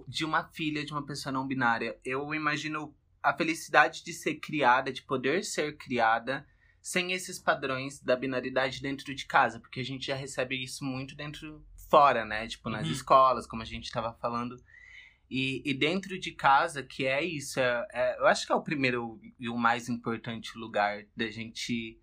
de 0.06 0.24
uma 0.24 0.44
filha 0.48 0.84
de 0.84 0.92
uma 0.92 1.06
pessoa 1.06 1.32
não 1.32 1.46
binária. 1.46 1.98
Eu 2.04 2.34
imagino 2.34 2.94
a 3.22 3.32
felicidade 3.34 4.04
de 4.04 4.12
ser 4.12 4.36
criada, 4.36 4.92
de 4.92 5.02
poder 5.02 5.44
ser 5.44 5.76
criada, 5.76 6.46
sem 6.90 7.12
esses 7.12 7.38
padrões 7.38 8.00
da 8.00 8.16
binaridade 8.16 8.80
dentro 8.80 9.14
de 9.14 9.26
casa, 9.26 9.60
porque 9.60 9.80
a 9.80 9.84
gente 9.84 10.06
já 10.06 10.14
recebe 10.14 10.56
isso 10.56 10.82
muito 10.82 11.14
dentro, 11.14 11.62
fora, 11.90 12.24
né? 12.24 12.46
Tipo, 12.48 12.70
nas 12.70 12.86
Uhum. 12.86 12.92
escolas, 12.92 13.46
como 13.46 13.60
a 13.60 13.64
gente 13.66 13.84
estava 13.84 14.14
falando. 14.14 14.56
E, 15.30 15.60
e 15.66 15.74
dentro 15.74 16.18
de 16.18 16.32
casa, 16.32 16.82
que 16.82 17.04
é 17.06 17.22
isso, 17.22 17.60
é, 17.60 17.86
é- 17.92 18.18
eu 18.18 18.26
acho 18.26 18.46
que 18.46 18.52
é 18.52 18.54
o 18.54 18.62
primeiro 18.62 19.20
e 19.38 19.50
o 19.50 19.56
mais 19.58 19.90
importante 19.90 20.56
lugar 20.56 21.04
da 21.14 21.30
gente 21.30 22.00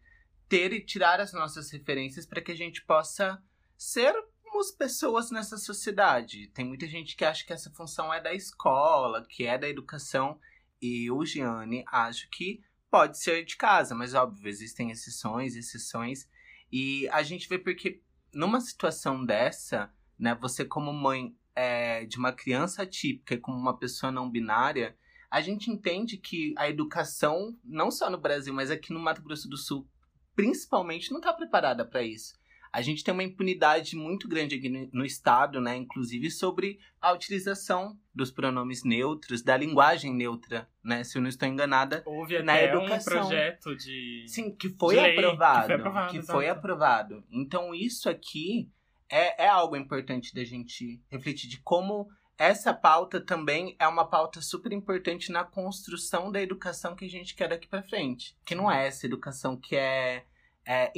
ter 0.47 0.71
e 0.71 0.85
tirar 0.85 1.19
as 1.19 1.33
nossas 1.33 1.71
referências 1.71 2.27
para 2.27 2.39
que 2.41 2.51
a 2.51 2.55
gente 2.55 2.85
possa 2.85 3.41
sermos 3.75 4.69
pessoas 4.77 5.31
nessa 5.31 5.57
sociedade. 5.57 6.47
Tem 6.49 6.63
muita 6.63 6.87
gente 6.87 7.15
que 7.15 7.25
acha 7.25 7.43
que 7.43 7.53
essa 7.53 7.71
função 7.71 8.13
é 8.13 8.21
da 8.21 8.35
escola, 8.35 9.25
que 9.27 9.47
é 9.47 9.57
da 9.57 9.67
educação. 9.67 10.39
E 10.79 11.09
eu, 11.09 11.25
Giane, 11.25 11.83
acho 11.87 12.29
que 12.29 12.61
pode 12.89 13.19
ser 13.19 13.43
de 13.45 13.57
casa, 13.57 13.93
mas 13.93 14.13
óbvio, 14.13 14.47
existem 14.47 14.91
exceções, 14.91 15.55
exceções. 15.55 16.27
E 16.71 17.07
a 17.09 17.23
gente 17.23 17.47
vê 17.47 17.57
porque 17.57 18.01
numa 18.33 18.59
situação 18.59 19.25
dessa, 19.25 19.91
né, 20.17 20.35
você 20.35 20.65
como 20.65 20.91
mãe 20.93 21.35
é, 21.55 22.05
de 22.05 22.17
uma 22.17 22.33
criança 22.33 22.83
atípica 22.83 23.33
e 23.33 23.39
como 23.39 23.57
uma 23.57 23.77
pessoa 23.77 24.11
não 24.11 24.29
binária, 24.29 24.97
a 25.31 25.41
gente 25.41 25.71
entende 25.71 26.17
que 26.17 26.53
a 26.57 26.69
educação, 26.69 27.57
não 27.63 27.89
só 27.89 28.09
no 28.09 28.17
Brasil, 28.17 28.53
mas 28.53 28.69
aqui 28.69 28.93
no 28.93 28.99
Mato 28.99 29.21
Grosso 29.21 29.49
do 29.49 29.57
Sul, 29.57 29.87
principalmente, 30.35 31.11
não 31.11 31.19
está 31.19 31.33
preparada 31.33 31.85
para 31.85 32.03
isso. 32.03 32.35
A 32.75 32.81
gente 32.81 33.05
tem 33.05 33.13
uma 33.13 33.23
impunidade 33.23 33.95
muito 33.95 34.27
grande 34.27 34.55
aqui 34.55 34.67
no, 34.67 34.89
no 34.91 35.05
estado, 35.05 35.61
né, 35.61 35.77
inclusive 35.77 36.29
sobre 36.29 36.77
a 37.01 37.13
utilização 37.13 37.97
dos 38.13 38.29
pronomes 38.29 38.83
neutros, 38.83 39.41
da 39.41 39.55
linguagem 39.55 40.13
neutra, 40.13 40.67
né, 40.83 41.01
se 41.05 41.17
eu 41.17 41.21
não 41.21 41.29
estou 41.29 41.47
enganada. 41.47 42.03
Houve 42.05 42.43
Na 42.43 42.53
até 42.53 42.77
um 42.77 42.81
educação. 42.81 43.21
projeto 43.21 43.77
de. 43.77 44.25
Sim, 44.27 44.53
que 44.53 44.67
foi 44.67 44.95
lei, 44.97 45.15
que 45.15 45.15
foi 45.15 45.23
aprovado. 45.23 45.73
aprovado, 45.73 46.11
que 46.11 46.21
foi 46.21 46.49
aprovado. 46.49 47.23
Então, 47.31 47.73
isso 47.73 48.09
aqui 48.09 48.69
é, 49.09 49.45
é 49.45 49.47
algo 49.47 49.77
importante 49.77 50.35
da 50.35 50.43
gente 50.43 51.01
refletir 51.09 51.49
de 51.49 51.61
como 51.61 52.09
essa 52.37 52.73
pauta 52.73 53.21
também 53.21 53.73
é 53.79 53.87
uma 53.87 54.03
pauta 54.05 54.41
super 54.41 54.73
importante 54.73 55.31
na 55.31 55.45
construção 55.45 56.29
da 56.29 56.41
educação 56.41 56.93
que 56.93 57.05
a 57.05 57.09
gente 57.09 57.35
quer 57.35 57.47
daqui 57.47 57.69
pra 57.69 57.81
frente. 57.81 58.35
Que 58.43 58.53
não 58.53 58.69
é 58.69 58.85
essa 58.85 59.05
educação 59.05 59.55
que 59.55 59.77
é. 59.77 60.25
é 60.65 60.91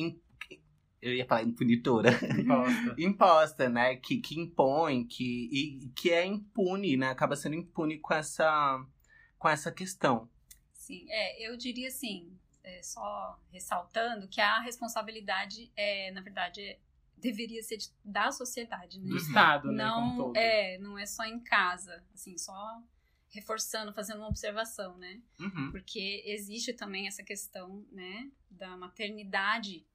eu 1.01 1.13
ia 1.13 1.25
falar 1.25 1.43
impunitora. 1.43 2.09
Imposta. 2.39 2.95
imposta, 2.97 3.69
né? 3.69 3.95
Que, 3.97 4.17
que 4.17 4.39
impõe, 4.39 5.05
que, 5.05 5.49
e, 5.51 5.89
que 5.95 6.11
é 6.11 6.25
impune, 6.25 6.97
né? 6.97 7.09
Acaba 7.09 7.35
sendo 7.35 7.55
impune 7.55 7.99
com 7.99 8.13
essa, 8.13 8.83
com 9.37 9.47
essa 9.49 9.71
questão. 9.71 10.29
Sim, 10.73 11.05
é, 11.09 11.47
eu 11.47 11.57
diria 11.57 11.87
assim, 11.89 12.31
é, 12.63 12.81
só 12.81 13.39
ressaltando 13.51 14.27
que 14.27 14.39
a 14.41 14.59
responsabilidade 14.61 15.71
é, 15.75 16.11
na 16.11 16.21
verdade, 16.21 16.61
é- 16.61 16.79
deveria 17.17 17.61
ser 17.63 17.77
de- 17.77 17.89
da 18.05 18.31
sociedade, 18.31 18.99
né? 18.99 19.09
Do 19.09 19.17
Estado, 19.17 19.71
né? 19.71 19.89
como 19.89 20.05
não 20.07 20.17
todo. 20.17 20.37
é, 20.37 20.77
não 20.77 20.97
é 20.97 21.05
só 21.05 21.23
em 21.25 21.39
casa, 21.39 22.03
assim, 22.13 22.37
só 22.37 22.81
reforçando, 23.29 23.93
fazendo 23.93 24.19
uma 24.19 24.29
observação, 24.29 24.97
né? 24.97 25.19
Uhum. 25.39 25.71
Porque 25.71 26.23
existe 26.25 26.73
também 26.73 27.07
essa 27.07 27.23
questão, 27.23 27.85
né, 27.91 28.29
da 28.49 28.77
maternidade 28.77 29.85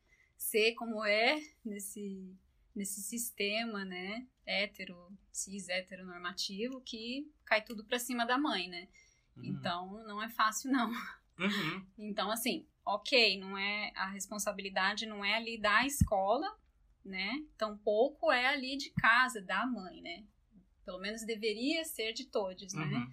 ser 0.42 0.74
como 0.74 1.04
é 1.04 1.40
nesse 1.64 2.36
nesse 2.74 3.02
sistema, 3.02 3.84
né, 3.84 4.26
hétero, 4.46 4.96
cis 5.30 5.68
heteronormativo 5.68 6.80
que 6.80 7.30
cai 7.44 7.62
tudo 7.62 7.84
pra 7.84 7.98
cima 7.98 8.24
da 8.24 8.38
mãe, 8.38 8.66
né? 8.66 8.88
Uhum. 9.36 9.44
Então, 9.44 10.04
não 10.04 10.22
é 10.22 10.28
fácil 10.30 10.72
não. 10.72 10.90
Uhum. 11.38 11.86
Então, 11.98 12.30
assim, 12.30 12.66
ok, 12.84 13.38
não 13.38 13.58
é 13.58 13.92
a 13.94 14.08
responsabilidade 14.08 15.04
não 15.04 15.22
é 15.22 15.34
ali 15.34 15.60
da 15.60 15.84
escola, 15.84 16.46
né? 17.04 17.44
Tampouco 17.58 18.32
é 18.32 18.46
ali 18.46 18.76
de 18.78 18.90
casa 18.90 19.42
da 19.42 19.66
mãe, 19.66 20.00
né? 20.00 20.24
Pelo 20.84 20.98
menos 20.98 21.26
deveria 21.26 21.84
ser 21.84 22.14
de 22.14 22.26
todos, 22.26 22.72
né? 22.72 23.06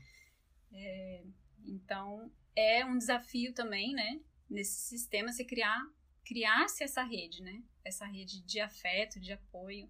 Uhum. 0.72 1.34
Então, 1.66 2.32
é 2.56 2.86
um 2.86 2.98
desafio 2.98 3.54
também, 3.54 3.94
né? 3.94 4.22
Nesse 4.50 4.88
sistema, 4.88 5.32
se 5.32 5.44
criar, 5.46 5.86
criar-se 6.30 6.84
essa 6.84 7.02
rede, 7.02 7.42
né? 7.42 7.64
Essa 7.84 8.06
rede 8.06 8.44
de 8.44 8.60
afeto, 8.60 9.20
de 9.20 9.34
apoio, 9.34 9.90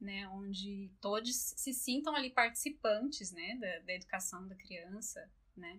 né? 0.00 0.26
Onde 0.28 0.90
todos 0.98 1.36
se 1.36 1.74
sintam 1.74 2.16
ali 2.16 2.30
participantes, 2.30 3.30
né? 3.30 3.54
Da, 3.56 3.78
da 3.80 3.92
educação 3.92 4.48
da 4.48 4.54
criança, 4.54 5.30
né? 5.54 5.78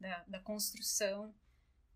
Da, 0.00 0.24
da 0.24 0.40
construção. 0.40 1.32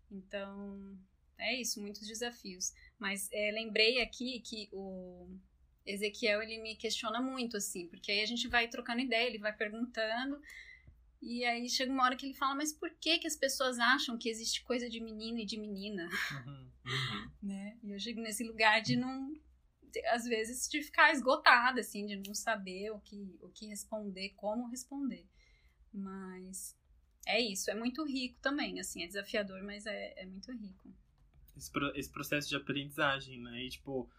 Então, 0.09 0.97
é 1.37 1.53
isso, 1.59 1.81
muitos 1.81 2.07
desafios. 2.07 2.71
Mas 2.97 3.27
é, 3.33 3.51
lembrei 3.51 4.01
aqui 4.01 4.39
que 4.39 4.69
o 4.71 5.27
Ezequiel, 5.85 6.41
ele 6.41 6.61
me 6.61 6.77
questiona 6.77 7.21
muito, 7.21 7.57
assim, 7.57 7.89
porque 7.89 8.09
aí 8.09 8.21
a 8.21 8.25
gente 8.25 8.47
vai 8.47 8.69
trocando 8.69 9.01
ideia, 9.01 9.27
ele 9.27 9.37
vai 9.37 9.51
perguntando, 9.51 10.41
e 11.23 11.45
aí 11.45 11.69
chega 11.69 11.91
uma 11.91 12.03
hora 12.03 12.15
que 12.15 12.25
ele 12.25 12.33
fala, 12.33 12.55
mas 12.55 12.73
por 12.73 12.89
que 12.99 13.19
que 13.19 13.27
as 13.27 13.35
pessoas 13.35 13.79
acham 13.79 14.17
que 14.17 14.29
existe 14.29 14.63
coisa 14.63 14.89
de 14.89 14.99
menino 14.99 15.39
e 15.39 15.45
de 15.45 15.57
menina, 15.57 16.09
Uhum. 16.45 16.69
Uhum. 16.85 17.29
né? 17.41 17.77
E 17.83 17.91
eu 17.91 17.99
chego 17.99 18.21
nesse 18.21 18.43
lugar 18.43 18.81
de 18.81 18.95
não, 18.97 19.31
de- 19.91 20.05
às 20.07 20.25
vezes, 20.25 20.67
de 20.69 20.81
ficar 20.81 21.11
esgotada, 21.13 21.79
assim, 21.81 22.05
de 22.05 22.17
não 22.17 22.33
saber 22.35 22.91
o 22.91 22.99
que, 22.99 23.37
o 23.41 23.49
que 23.49 23.67
responder, 23.67 24.29
como 24.35 24.67
responder. 24.67 25.25
Mas 25.93 26.75
é 27.25 27.39
isso, 27.39 27.71
é 27.71 27.75
muito 27.75 28.03
rico 28.05 28.39
também, 28.41 28.79
assim, 28.79 29.03
é 29.03 29.07
desafiador, 29.07 29.63
mas 29.63 29.85
é, 29.85 30.13
é 30.17 30.25
muito 30.25 30.51
rico. 30.51 30.93
esse, 31.55 31.71
pro- 31.71 31.95
esse 31.95 32.09
processo 32.11 32.49
de 32.49 32.55
aprendizagem, 32.55 33.39
né? 33.39 33.63
E, 33.63 33.69
tipo, 33.69 34.09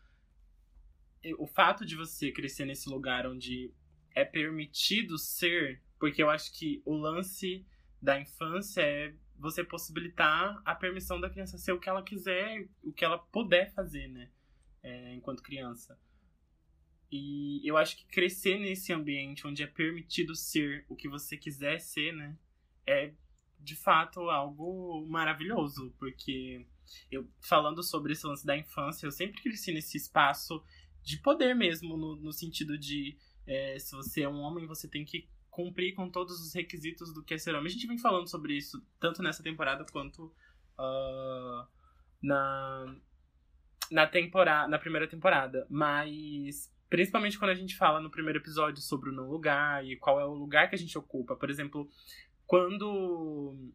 o 1.39 1.47
fato 1.47 1.85
de 1.85 1.97
você 1.97 2.31
crescer 2.31 2.65
nesse 2.65 2.89
lugar 2.89 3.27
onde 3.27 3.73
é 4.15 4.25
permitido 4.25 5.19
ser, 5.19 5.83
porque 5.99 6.23
eu 6.23 6.31
acho 6.31 6.53
que 6.59 6.83
o 6.85 6.95
lance 6.95 7.67
da 8.01 8.21
infância 8.21 8.81
é 8.83 9.15
você 9.37 9.65
possibilitar 9.65 10.63
a 10.65 10.75
permissão 10.75 11.21
da 11.21 11.29
criança 11.29 11.59
ser 11.59 11.73
o 11.73 11.81
que 11.81 11.89
ela 11.89 12.03
quiser, 12.03 12.69
o 12.83 12.93
que 12.93 13.05
ela 13.05 13.19
puder 13.19 13.73
fazer, 13.73 14.09
né? 14.09 14.31
É, 14.83 15.15
enquanto 15.15 15.43
criança. 15.43 15.99
E 17.11 17.61
eu 17.65 17.77
acho 17.77 17.97
que 17.97 18.07
crescer 18.07 18.59
nesse 18.59 18.93
ambiente 18.93 19.47
onde 19.47 19.63
é 19.63 19.67
permitido 19.67 20.35
ser 20.35 20.85
o 20.89 20.97
que 20.97 21.09
você 21.09 21.37
quiser 21.37 21.79
ser, 21.81 22.13
né? 22.13 22.37
É 22.87 23.13
de 23.59 23.75
fato 23.77 24.29
algo 24.31 25.07
maravilhoso, 25.09 25.95
porque 25.99 26.67
Eu, 27.11 27.27
falando 27.41 27.83
sobre 27.83 28.13
esse 28.13 28.27
lance 28.27 28.45
da 28.45 28.57
infância, 28.57 29.07
eu 29.07 29.11
sempre 29.11 29.41
cresci 29.43 29.73
nesse 29.73 29.97
espaço 29.97 30.63
de 31.03 31.19
poder 31.19 31.55
mesmo, 31.55 31.97
no, 31.97 32.17
no 32.17 32.33
sentido 32.33 32.79
de 32.79 33.17
é, 33.47 33.79
se 33.79 33.95
você 33.95 34.23
é 34.23 34.29
um 34.29 34.41
homem, 34.41 34.67
você 34.67 34.89
tem 34.89 35.05
que 35.05 35.29
cumprir 35.51 35.95
com 35.95 36.11
todos 36.11 36.41
os 36.41 36.53
requisitos 36.55 37.13
do 37.15 37.23
que 37.23 37.35
é 37.35 37.39
ser 37.39 37.55
homem. 37.55 37.67
A 37.67 37.71
gente 37.71 37.87
vem 37.87 37.99
falando 37.99 38.29
sobre 38.29 38.55
isso 38.55 38.85
tanto 38.99 39.23
nessa 39.23 39.43
temporada 39.43 39.85
quanto 39.93 40.25
uh, 40.79 41.67
na, 42.23 42.97
na 43.91 44.07
temporada, 44.07 44.69
na 44.69 44.79
primeira 44.79 45.07
temporada. 45.07 45.67
Mas 45.71 46.73
principalmente 46.91 47.39
quando 47.39 47.51
a 47.51 47.55
gente 47.55 47.77
fala 47.77 48.01
no 48.01 48.11
primeiro 48.11 48.39
episódio 48.39 48.83
sobre 48.83 49.11
o 49.11 49.13
não 49.13 49.29
lugar 49.29 49.85
e 49.85 49.97
qual 49.97 50.21
é 50.21 50.25
o 50.25 50.35
lugar 50.35 50.69
que 50.69 50.75
a 50.75 50.79
gente 50.79 50.97
ocupa. 50.97 51.37
Por 51.37 51.51
exemplo, 51.51 51.89
quando 52.47 53.73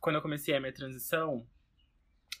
quando 0.00 0.16
eu 0.16 0.22
comecei 0.22 0.54
a 0.54 0.60
minha 0.60 0.72
transição, 0.72 1.46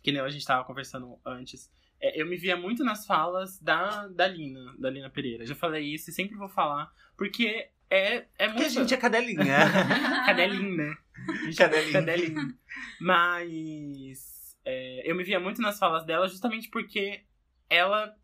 que 0.02 0.12
nem 0.12 0.20
a 0.20 0.28
gente 0.28 0.40
estava 0.40 0.64
conversando 0.64 1.18
antes, 1.26 1.70
eu 2.00 2.26
me 2.26 2.36
via 2.36 2.56
muito 2.56 2.84
nas 2.84 3.06
falas 3.06 3.58
da, 3.60 4.06
da 4.08 4.26
Lina, 4.26 4.74
da 4.78 4.90
Lina 4.90 5.10
Pereira. 5.10 5.44
Já 5.44 5.54
falei 5.54 5.84
isso 5.84 6.10
e 6.10 6.12
sempre 6.12 6.36
vou 6.36 6.48
falar, 6.48 6.92
porque 7.16 7.70
é, 7.90 8.26
é 8.38 8.46
muito. 8.46 8.54
Porque 8.54 8.64
a 8.64 8.68
gente 8.68 8.94
é 8.94 8.96
cadelinha. 8.96 9.44
cadelinha, 10.26 10.76
né? 10.76 10.96
Cadelinha. 11.56 11.92
cadelinha. 11.92 12.58
Mas 13.00 14.56
é, 14.64 15.10
eu 15.10 15.16
me 15.16 15.24
via 15.24 15.40
muito 15.40 15.60
nas 15.60 15.78
falas 15.78 16.04
dela 16.04 16.28
justamente 16.28 16.68
porque 16.68 17.24
ela. 17.68 18.14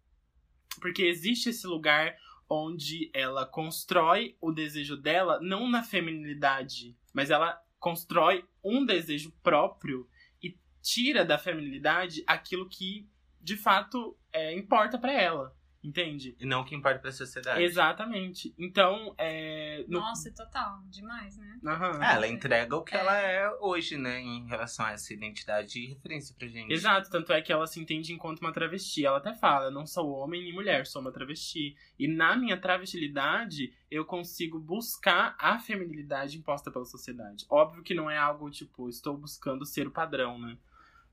Porque 0.80 1.02
existe 1.02 1.48
esse 1.50 1.66
lugar 1.66 2.16
onde 2.48 3.10
ela 3.14 3.46
constrói 3.46 4.36
o 4.40 4.52
desejo 4.52 4.96
dela, 4.96 5.40
não 5.40 5.68
na 5.68 5.82
feminilidade, 5.82 6.96
mas 7.12 7.30
ela 7.30 7.60
constrói 7.78 8.44
um 8.62 8.84
desejo 8.84 9.32
próprio 9.42 10.08
e 10.42 10.56
tira 10.82 11.24
da 11.24 11.38
feminilidade 11.38 12.22
aquilo 12.26 12.68
que 12.68 13.08
de 13.44 13.56
fato 13.58 14.16
é, 14.32 14.56
importa 14.56 14.98
para 14.98 15.12
ela. 15.12 15.54
Entende? 15.84 16.34
E 16.40 16.46
não 16.46 16.62
o 16.62 16.64
que 16.64 16.74
importa 16.74 16.98
pra 16.98 17.12
sociedade. 17.12 17.62
Exatamente. 17.62 18.54
Então, 18.58 19.14
é. 19.18 19.84
No... 19.86 20.00
Nossa, 20.00 20.32
total. 20.32 20.80
Demais, 20.86 21.36
né? 21.36 21.58
Uhum. 21.62 22.02
É, 22.02 22.14
ela 22.14 22.26
entrega 22.26 22.74
o 22.74 22.82
que 22.82 22.96
é. 22.96 23.00
ela 23.00 23.18
é 23.18 23.50
hoje, 23.60 23.98
né? 23.98 24.18
Em 24.18 24.46
relação 24.46 24.86
a 24.86 24.92
essa 24.92 25.12
identidade 25.12 25.78
e 25.78 25.88
referência 25.88 26.34
pra 26.38 26.48
gente. 26.48 26.72
Exato. 26.72 27.10
Tanto 27.10 27.34
é 27.34 27.42
que 27.42 27.52
ela 27.52 27.66
se 27.66 27.78
entende 27.78 28.14
enquanto 28.14 28.40
uma 28.40 28.50
travesti. 28.50 29.04
Ela 29.04 29.18
até 29.18 29.34
fala: 29.34 29.66
eu 29.66 29.70
não 29.70 29.86
sou 29.86 30.10
homem 30.10 30.42
nem 30.42 30.54
mulher, 30.54 30.86
sou 30.86 31.02
uma 31.02 31.12
travesti. 31.12 31.76
E 31.98 32.08
na 32.08 32.34
minha 32.34 32.58
travestilidade, 32.58 33.74
eu 33.90 34.06
consigo 34.06 34.58
buscar 34.58 35.36
a 35.38 35.58
feminilidade 35.58 36.38
imposta 36.38 36.70
pela 36.70 36.86
sociedade. 36.86 37.44
Óbvio 37.50 37.82
que 37.82 37.92
não 37.92 38.10
é 38.10 38.16
algo 38.16 38.50
tipo, 38.50 38.88
estou 38.88 39.18
buscando 39.18 39.66
ser 39.66 39.86
o 39.86 39.90
padrão, 39.90 40.38
né? 40.38 40.56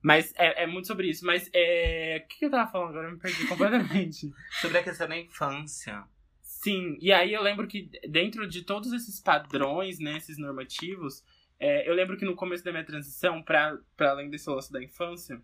Mas 0.01 0.33
é, 0.35 0.63
é 0.63 0.67
muito 0.67 0.87
sobre 0.87 1.09
isso. 1.09 1.25
Mas 1.25 1.49
é. 1.53 2.23
O 2.23 2.27
que 2.27 2.45
eu 2.45 2.51
tava 2.51 2.71
falando 2.71 2.89
agora? 2.89 3.07
Eu 3.07 3.13
me 3.13 3.19
perdi 3.19 3.47
completamente. 3.47 4.33
sobre 4.59 4.77
a 4.79 4.83
questão 4.83 5.07
da 5.07 5.17
infância. 5.17 6.03
Sim, 6.41 6.97
e 7.01 7.11
aí 7.11 7.33
eu 7.33 7.41
lembro 7.41 7.67
que 7.67 7.89
dentro 8.07 8.47
de 8.47 8.61
todos 8.61 8.93
esses 8.93 9.19
padrões, 9.19 9.99
né, 9.99 10.17
esses 10.17 10.37
normativos, 10.37 11.23
é, 11.59 11.89
eu 11.89 11.93
lembro 11.95 12.17
que 12.17 12.25
no 12.25 12.35
começo 12.35 12.63
da 12.63 12.71
minha 12.71 12.85
transição, 12.85 13.41
pra, 13.41 13.77
pra 13.97 14.11
além 14.11 14.29
desse 14.29 14.47
lance 14.47 14.71
da 14.71 14.81
infância, 14.81 15.41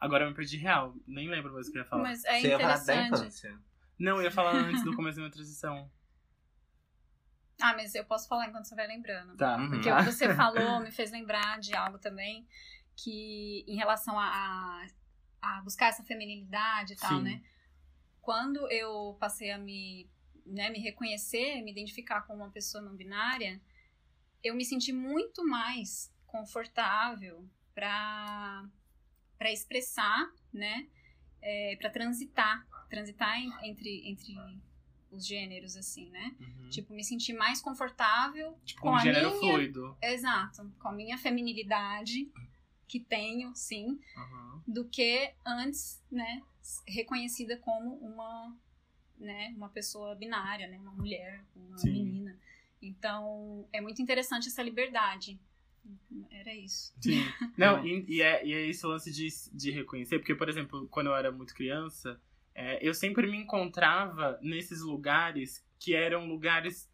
agora 0.00 0.24
eu 0.24 0.28
me 0.28 0.36
perdi 0.36 0.56
real, 0.56 0.94
nem 1.04 1.28
lembro 1.28 1.52
mais 1.52 1.66
o 1.66 1.72
que 1.72 1.78
eu 1.78 1.82
ia 1.82 1.88
falar. 1.88 2.02
Mas 2.02 2.24
é 2.24 2.40
Você 2.40 2.48
ia 2.48 2.58
falar 2.60 2.74
interessante. 2.74 3.10
da 3.10 3.18
infância. 3.18 3.58
Não, 3.98 4.16
eu 4.18 4.22
ia 4.22 4.30
falar 4.30 4.54
antes 4.66 4.84
do 4.84 4.94
começo 4.94 5.16
da 5.16 5.22
minha 5.22 5.32
transição. 5.32 5.90
Ah, 7.60 7.74
mas 7.74 7.94
eu 7.94 8.04
posso 8.04 8.28
falar 8.28 8.48
enquanto 8.48 8.66
você 8.66 8.74
vai 8.74 8.86
lembrando. 8.86 9.36
Tá. 9.36 9.56
Porque 9.68 9.90
o 9.90 9.96
que 9.96 10.04
você 10.04 10.34
falou 10.34 10.80
me 10.80 10.90
fez 10.90 11.10
lembrar 11.10 11.58
de 11.58 11.74
algo 11.74 11.98
também 11.98 12.46
que 12.96 13.64
em 13.66 13.76
relação 13.76 14.18
a, 14.18 14.26
a, 14.26 14.86
a 15.58 15.62
buscar 15.62 15.86
essa 15.88 16.02
feminilidade 16.04 16.92
e 16.92 16.96
tal, 16.96 17.18
Sim. 17.18 17.22
né? 17.22 17.42
Quando 18.20 18.70
eu 18.70 19.16
passei 19.18 19.50
a 19.50 19.58
me, 19.58 20.08
né, 20.46 20.70
me 20.70 20.78
reconhecer, 20.78 21.60
me 21.62 21.70
identificar 21.72 22.22
como 22.22 22.42
uma 22.42 22.50
pessoa 22.50 22.82
não 22.82 22.94
binária, 22.94 23.60
eu 24.44 24.54
me 24.54 24.64
senti 24.64 24.92
muito 24.92 25.44
mais 25.46 26.12
confortável 26.26 27.48
para 27.74 28.64
para 29.38 29.50
expressar, 29.50 30.30
né, 30.52 30.86
é, 31.40 31.74
para 31.80 31.90
transitar, 31.90 32.64
transitar 32.88 33.36
entre 33.64 34.08
entre 34.08 34.36
os 35.10 35.26
gêneros 35.26 35.76
assim, 35.76 36.08
né? 36.10 36.34
Uhum. 36.40 36.70
Tipo, 36.70 36.94
me 36.94 37.02
sentir 37.04 37.32
mais 37.34 37.60
confortável 37.60 38.56
Tipo, 38.64 38.82
com 38.82 38.90
um 38.90 38.94
a 38.94 39.00
gênero 39.00 39.30
minha- 39.40 39.52
fluido. 39.52 39.96
Exato, 40.00 40.72
com 40.78 40.88
a 40.88 40.92
minha 40.92 41.18
feminilidade 41.18 42.30
que 42.92 43.00
tenho, 43.00 43.54
sim, 43.56 43.98
Uhum. 44.14 44.60
do 44.68 44.84
que 44.84 45.32
antes, 45.46 45.98
né, 46.10 46.42
reconhecida 46.86 47.56
como 47.56 47.94
uma, 47.94 48.54
né, 49.18 49.50
uma 49.56 49.70
pessoa 49.70 50.14
binária, 50.14 50.68
né, 50.68 50.76
uma 50.78 50.92
mulher, 50.92 51.42
uma 51.56 51.78
Sim. 51.78 51.90
menina. 51.90 52.38
Então, 52.82 53.66
é 53.72 53.80
muito 53.80 54.02
interessante 54.02 54.48
essa 54.48 54.62
liberdade. 54.62 55.40
Era 56.30 56.54
isso. 56.54 56.92
Sim. 57.00 57.24
Não, 57.56 57.82
e, 57.82 58.04
e 58.06 58.20
é, 58.20 58.44
e 58.46 58.52
é 58.52 58.66
esse 58.66 58.84
lance 58.84 59.10
de, 59.10 59.26
de 59.54 59.70
reconhecer, 59.70 60.18
porque, 60.18 60.34
por 60.34 60.50
exemplo, 60.50 60.86
quando 60.88 61.06
eu 61.06 61.16
era 61.16 61.32
muito 61.32 61.54
criança, 61.54 62.20
é, 62.54 62.78
eu 62.86 62.92
sempre 62.92 63.26
me 63.26 63.38
encontrava 63.38 64.38
nesses 64.42 64.82
lugares 64.82 65.64
que 65.78 65.94
eram 65.94 66.26
lugares 66.26 66.90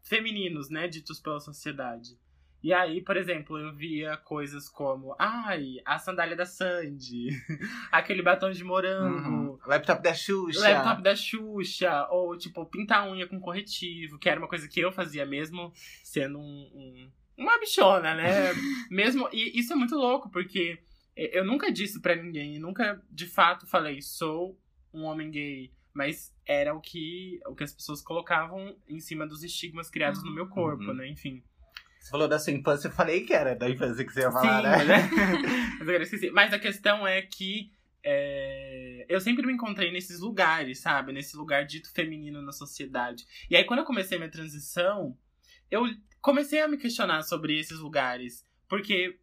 femininos, 0.00 0.70
né, 0.70 0.88
ditos 0.88 1.20
pela 1.20 1.40
sociedade. 1.40 2.18
E 2.62 2.74
aí, 2.74 3.00
por 3.00 3.16
exemplo, 3.16 3.58
eu 3.58 3.72
via 3.74 4.18
coisas 4.18 4.68
como, 4.68 5.16
ai, 5.18 5.76
a 5.84 5.98
sandália 5.98 6.36
da 6.36 6.44
Sandy, 6.44 7.28
aquele 7.90 8.22
batom 8.22 8.50
de 8.50 8.62
morango, 8.62 9.52
Uhum. 9.52 9.58
Laptop 9.66 10.02
da 10.02 10.12
Xuxa. 10.12 10.60
laptop 10.60 11.02
da 11.02 11.16
Xuxa, 11.16 12.06
ou 12.10 12.36
tipo, 12.36 12.66
pintar 12.66 13.06
a 13.06 13.10
unha 13.10 13.26
com 13.26 13.40
corretivo, 13.40 14.18
que 14.18 14.28
era 14.28 14.38
uma 14.38 14.48
coisa 14.48 14.68
que 14.68 14.78
eu 14.80 14.92
fazia 14.92 15.24
mesmo 15.24 15.72
sendo 16.04 16.38
um, 16.38 16.42
um- 16.74 17.10
uma 17.38 17.58
bichona, 17.58 18.14
né? 18.14 18.28
mesmo, 18.90 19.26
e 19.32 19.58
isso 19.58 19.72
é 19.72 19.76
muito 19.76 19.94
louco, 19.96 20.28
porque 20.28 20.78
eu 21.16 21.44
nunca 21.44 21.72
disse 21.72 21.98
pra 22.00 22.14
ninguém, 22.14 22.58
nunca 22.58 23.02
de 23.10 23.26
fato 23.26 23.66
falei, 23.66 24.02
sou 24.02 24.58
um 24.92 25.04
homem 25.04 25.30
gay, 25.30 25.72
mas 25.94 26.34
era 26.44 26.74
o 26.74 26.80
que, 26.80 27.40
o 27.46 27.54
que 27.54 27.64
as 27.64 27.72
pessoas 27.72 28.02
colocavam 28.02 28.76
em 28.86 29.00
cima 29.00 29.26
dos 29.26 29.42
estigmas 29.42 29.88
criados 29.88 30.22
no 30.22 30.30
meu 30.34 30.46
corpo, 30.46 30.84
Uhum. 30.84 30.94
né? 30.94 31.08
Enfim. 31.08 31.42
Você 32.00 32.10
falou 32.10 32.26
da 32.26 32.38
sua 32.38 32.52
infância, 32.52 32.88
eu 32.88 32.92
falei 32.92 33.24
que 33.24 33.32
era 33.32 33.54
da 33.54 33.68
infância 33.68 34.04
que 34.04 34.12
você 34.12 34.20
ia 34.20 34.30
Sim, 34.30 34.32
falar, 34.32 34.62
né? 34.62 34.70
mas, 34.70 34.88
é- 34.90 35.08
mas 35.78 35.80
agora 35.82 35.96
eu 35.98 36.02
esqueci. 36.02 36.30
Mas 36.30 36.52
a 36.52 36.58
questão 36.58 37.06
é 37.06 37.22
que 37.22 37.70
é, 38.02 39.04
eu 39.08 39.20
sempre 39.20 39.46
me 39.46 39.52
encontrei 39.52 39.92
nesses 39.92 40.20
lugares, 40.20 40.80
sabe? 40.80 41.12
Nesse 41.12 41.36
lugar 41.36 41.64
dito 41.66 41.92
feminino 41.92 42.40
na 42.42 42.52
sociedade. 42.52 43.24
E 43.50 43.56
aí, 43.56 43.64
quando 43.64 43.80
eu 43.80 43.84
comecei 43.84 44.16
minha 44.18 44.30
transição, 44.30 45.16
eu 45.70 45.84
comecei 46.20 46.60
a 46.60 46.68
me 46.68 46.78
questionar 46.78 47.22
sobre 47.22 47.58
esses 47.58 47.78
lugares. 47.78 48.46
Porque 48.68 49.18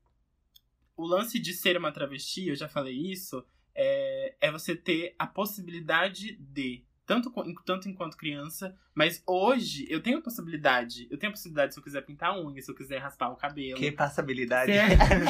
o 0.95 1.05
lance 1.05 1.39
de 1.39 1.53
ser 1.53 1.77
uma 1.77 1.91
travesti, 1.91 2.47
eu 2.49 2.55
já 2.55 2.67
falei 2.67 2.95
isso, 2.95 3.43
é, 3.73 4.35
é 4.41 4.51
você 4.51 4.75
ter 4.75 5.15
a 5.17 5.25
possibilidade 5.25 6.35
de. 6.39 6.83
Tanto, 7.07 7.31
tanto 7.65 7.87
enquanto 7.89 8.17
criança, 8.17 8.75
mas 8.93 9.23
hoje 9.25 9.87
eu 9.89 10.01
tenho 10.01 10.17
a 10.17 10.21
possibilidade. 10.21 11.07
Eu 11.09 11.17
tenho 11.17 11.29
a 11.31 11.33
possibilidade 11.33 11.73
se 11.73 11.79
eu 11.79 11.83
quiser 11.83 12.01
pintar 12.01 12.31
a 12.31 12.39
unha, 12.39 12.61
se 12.61 12.69
eu 12.69 12.75
quiser 12.75 12.97
raspar 12.99 13.29
o 13.29 13.35
cabelo. 13.37 13.79
Que 13.79 13.91
passabilidade. 13.93 14.71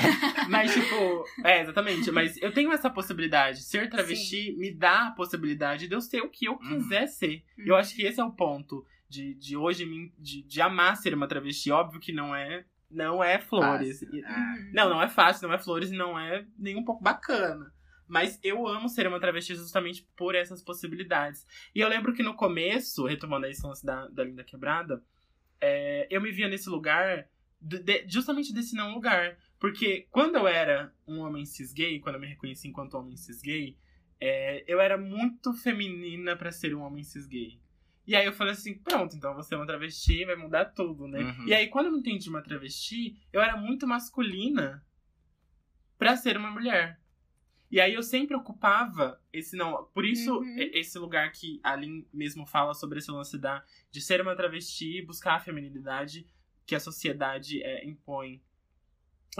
Mas, 0.49 0.73
tipo, 0.73 1.25
é, 1.45 1.61
exatamente. 1.61 2.11
Mas 2.11 2.35
eu 2.41 2.51
tenho 2.51 2.71
essa 2.71 2.89
possibilidade. 2.89 3.61
Ser 3.63 3.89
travesti 3.89 4.55
me 4.57 4.71
dá 4.71 5.07
a 5.07 5.11
possibilidade 5.11 5.87
de 5.87 5.93
eu 5.93 6.01
ser 6.01 6.21
o 6.21 6.29
que 6.29 6.45
eu 6.45 6.57
quiser 6.57 7.07
ser. 7.07 7.43
Eu 7.57 7.75
acho 7.75 7.95
que 7.95 8.01
esse 8.03 8.19
é 8.19 8.23
o 8.23 8.31
ponto 8.31 8.83
de, 9.07 9.35
de 9.35 9.55
hoje, 9.55 9.85
me- 9.85 10.11
de, 10.17 10.41
de 10.43 10.61
amar 10.61 10.97
ser 10.97 11.13
uma 11.13 11.27
travesti. 11.27 11.69
Óbvio 11.71 11.99
que 11.99 12.11
não 12.11 12.35
é, 12.35 12.65
não 12.89 13.23
é 13.23 13.37
flores. 13.39 13.99
Fácil. 13.99 14.09
Uhum. 14.13 14.71
Não, 14.73 14.89
não 14.89 15.01
é 15.01 15.07
fácil, 15.07 15.47
não 15.47 15.53
é 15.55 15.59
flores 15.59 15.91
e 15.91 15.95
não 15.95 16.17
é 16.17 16.43
nem 16.57 16.75
um 16.75 16.83
pouco 16.83 17.03
bacana. 17.03 17.71
Mas 18.07 18.39
eu 18.43 18.65
amo 18.67 18.87
ser 18.87 19.05
uma 19.07 19.19
travesti 19.19 19.53
justamente 19.55 20.07
por 20.15 20.33
essas 20.33 20.61
possibilidades. 20.63 21.45
E 21.75 21.79
eu 21.81 21.89
lembro 21.89 22.13
que 22.13 22.23
no 22.23 22.35
começo, 22.35 23.05
retomando 23.05 23.45
a 23.45 23.49
lance 23.67 23.85
da, 23.85 24.07
da 24.07 24.23
Linda 24.23 24.43
Quebrada, 24.43 25.03
é, 25.59 26.07
eu 26.09 26.21
me 26.21 26.31
via 26.31 26.47
nesse 26.47 26.69
lugar, 26.69 27.27
de- 27.59 27.79
de- 27.79 28.05
justamente 28.07 28.53
desse 28.53 28.75
não 28.75 28.93
lugar. 28.93 29.37
Porque 29.59 30.07
quando 30.11 30.35
eu 30.35 30.47
era 30.47 30.93
um 31.07 31.19
homem 31.19 31.45
cis 31.45 31.73
gay, 31.73 31.99
quando 31.99 32.15
eu 32.15 32.21
me 32.21 32.27
reconheci 32.27 32.67
enquanto 32.67 32.93
homem 32.93 33.17
cis 33.17 33.41
gay, 33.41 33.75
é, 34.21 34.63
eu 34.67 34.79
era 34.79 34.97
muito 34.97 35.53
feminina 35.53 36.35
pra 36.35 36.51
ser 36.51 36.73
um 36.75 36.81
homem 36.81 37.03
cis 37.03 37.27
gay. 37.27 37.59
E 38.05 38.15
aí 38.15 38.25
eu 38.25 38.31
falei 38.31 38.53
assim, 38.53 38.77
pronto, 38.77 39.17
então 39.17 39.35
você 39.35 39.53
é 39.53 39.57
uma 39.57 39.65
travesti, 39.65 40.23
vai 40.23 40.35
mudar 40.37 40.63
tudo, 40.65 41.07
né? 41.09 41.19
Uhum. 41.19 41.47
E 41.47 41.53
aí 41.53 41.67
quando 41.67 41.87
eu 41.87 41.91
me 41.91 41.99
entendi 41.99 42.29
uma 42.29 42.41
travesti, 42.41 43.19
eu 43.33 43.41
era 43.41 43.57
muito 43.57 43.85
masculina 43.85 44.81
pra 45.97 46.15
ser 46.15 46.37
uma 46.37 46.49
mulher. 46.51 46.99
E 47.69 47.81
aí 47.81 47.93
eu 47.93 48.03
sempre 48.03 48.35
ocupava 48.35 49.21
esse 49.33 49.55
não. 49.57 49.85
Por 49.93 50.05
isso, 50.05 50.37
Uhum. 50.39 50.55
esse 50.57 50.97
lugar 50.97 51.31
que 51.31 51.59
a 51.63 51.75
Lin 51.75 52.05
mesmo 52.13 52.45
fala 52.45 52.73
sobre 52.73 52.99
esse 52.99 53.11
lance 53.11 53.37
da, 53.37 53.63
de 53.91 53.99
ser 54.01 54.21
uma 54.21 54.35
travesti 54.35 54.99
e 54.99 55.05
buscar 55.05 55.35
a 55.35 55.39
feminilidade 55.39 56.25
que 56.65 56.75
a 56.75 56.79
sociedade 56.79 57.61
é, 57.63 57.85
impõe. 57.85 58.41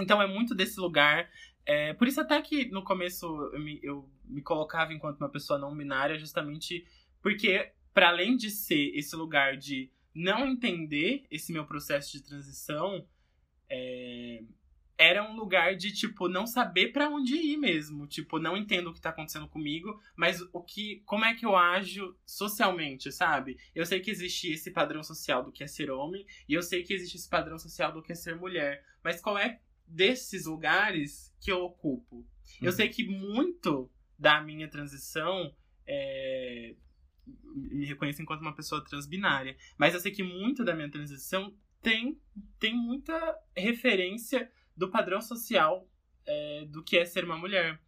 Então 0.00 0.20
é 0.22 0.26
muito 0.26 0.54
desse 0.54 0.78
lugar 0.80 1.30
É, 1.70 1.92
por 1.92 2.08
isso 2.08 2.18
até 2.18 2.40
que 2.40 2.64
no 2.70 2.82
começo 2.82 3.26
eu 3.52 3.60
me, 3.60 3.78
eu 3.82 4.10
me 4.24 4.40
colocava 4.40 4.90
enquanto 4.94 5.18
uma 5.20 5.28
pessoa 5.28 5.58
não 5.58 5.76
binária, 5.76 6.18
justamente 6.18 6.86
porque, 7.20 7.72
para 7.92 8.08
além 8.08 8.38
de 8.38 8.50
ser 8.50 8.90
esse 8.96 9.14
lugar 9.14 9.54
de 9.58 9.90
não 10.14 10.46
entender 10.46 11.26
esse 11.30 11.52
meu 11.52 11.66
processo 11.66 12.10
de 12.12 12.22
transição, 12.22 13.06
é, 13.68 14.42
era 14.98 15.22
um 15.22 15.36
lugar 15.36 15.76
de, 15.76 15.92
tipo, 15.92 16.28
não 16.28 16.44
saber 16.44 16.88
para 16.88 17.08
onde 17.08 17.36
ir 17.36 17.56
mesmo. 17.56 18.04
Tipo, 18.08 18.40
não 18.40 18.56
entendo 18.56 18.90
o 18.90 18.92
que 18.92 19.00
tá 19.00 19.10
acontecendo 19.10 19.46
comigo, 19.46 20.02
mas 20.16 20.42
o 20.52 20.60
que. 20.60 21.02
Como 21.06 21.24
é 21.24 21.34
que 21.34 21.46
eu 21.46 21.56
ajo 21.56 22.16
socialmente, 22.26 23.12
sabe? 23.12 23.56
Eu 23.72 23.86
sei 23.86 24.00
que 24.00 24.10
existe 24.10 24.50
esse 24.50 24.72
padrão 24.72 25.04
social 25.04 25.44
do 25.44 25.52
que 25.52 25.62
é 25.62 25.68
ser 25.68 25.88
homem, 25.88 26.26
e 26.48 26.54
eu 26.54 26.62
sei 26.62 26.82
que 26.82 26.92
existe 26.92 27.16
esse 27.16 27.28
padrão 27.28 27.58
social 27.58 27.92
do 27.92 28.02
que 28.02 28.10
é 28.10 28.14
ser 28.16 28.34
mulher. 28.34 28.84
Mas 29.02 29.20
qual 29.20 29.38
é 29.38 29.60
desses 29.86 30.46
lugares 30.46 31.32
que 31.40 31.52
eu 31.52 31.60
ocupo? 31.62 32.16
Uhum. 32.16 32.26
Eu 32.60 32.72
sei 32.72 32.88
que 32.88 33.06
muito 33.06 33.88
da 34.18 34.40
minha 34.40 34.68
transição 34.68 35.54
é, 35.86 36.74
me 37.54 37.86
reconheço 37.86 38.20
enquanto 38.20 38.40
uma 38.40 38.54
pessoa 38.54 38.84
transbinária. 38.84 39.56
Mas 39.78 39.94
eu 39.94 40.00
sei 40.00 40.10
que 40.10 40.24
muito 40.24 40.64
da 40.64 40.74
minha 40.74 40.90
transição 40.90 41.54
tem, 41.80 42.20
tem 42.58 42.74
muita 42.74 43.38
referência 43.56 44.50
do 44.78 44.88
padrão 44.88 45.20
social 45.20 45.86
é, 46.24 46.64
do 46.66 46.82
que 46.82 46.96
é 46.96 47.04
ser 47.04 47.24
uma 47.24 47.36
mulher. 47.36 47.80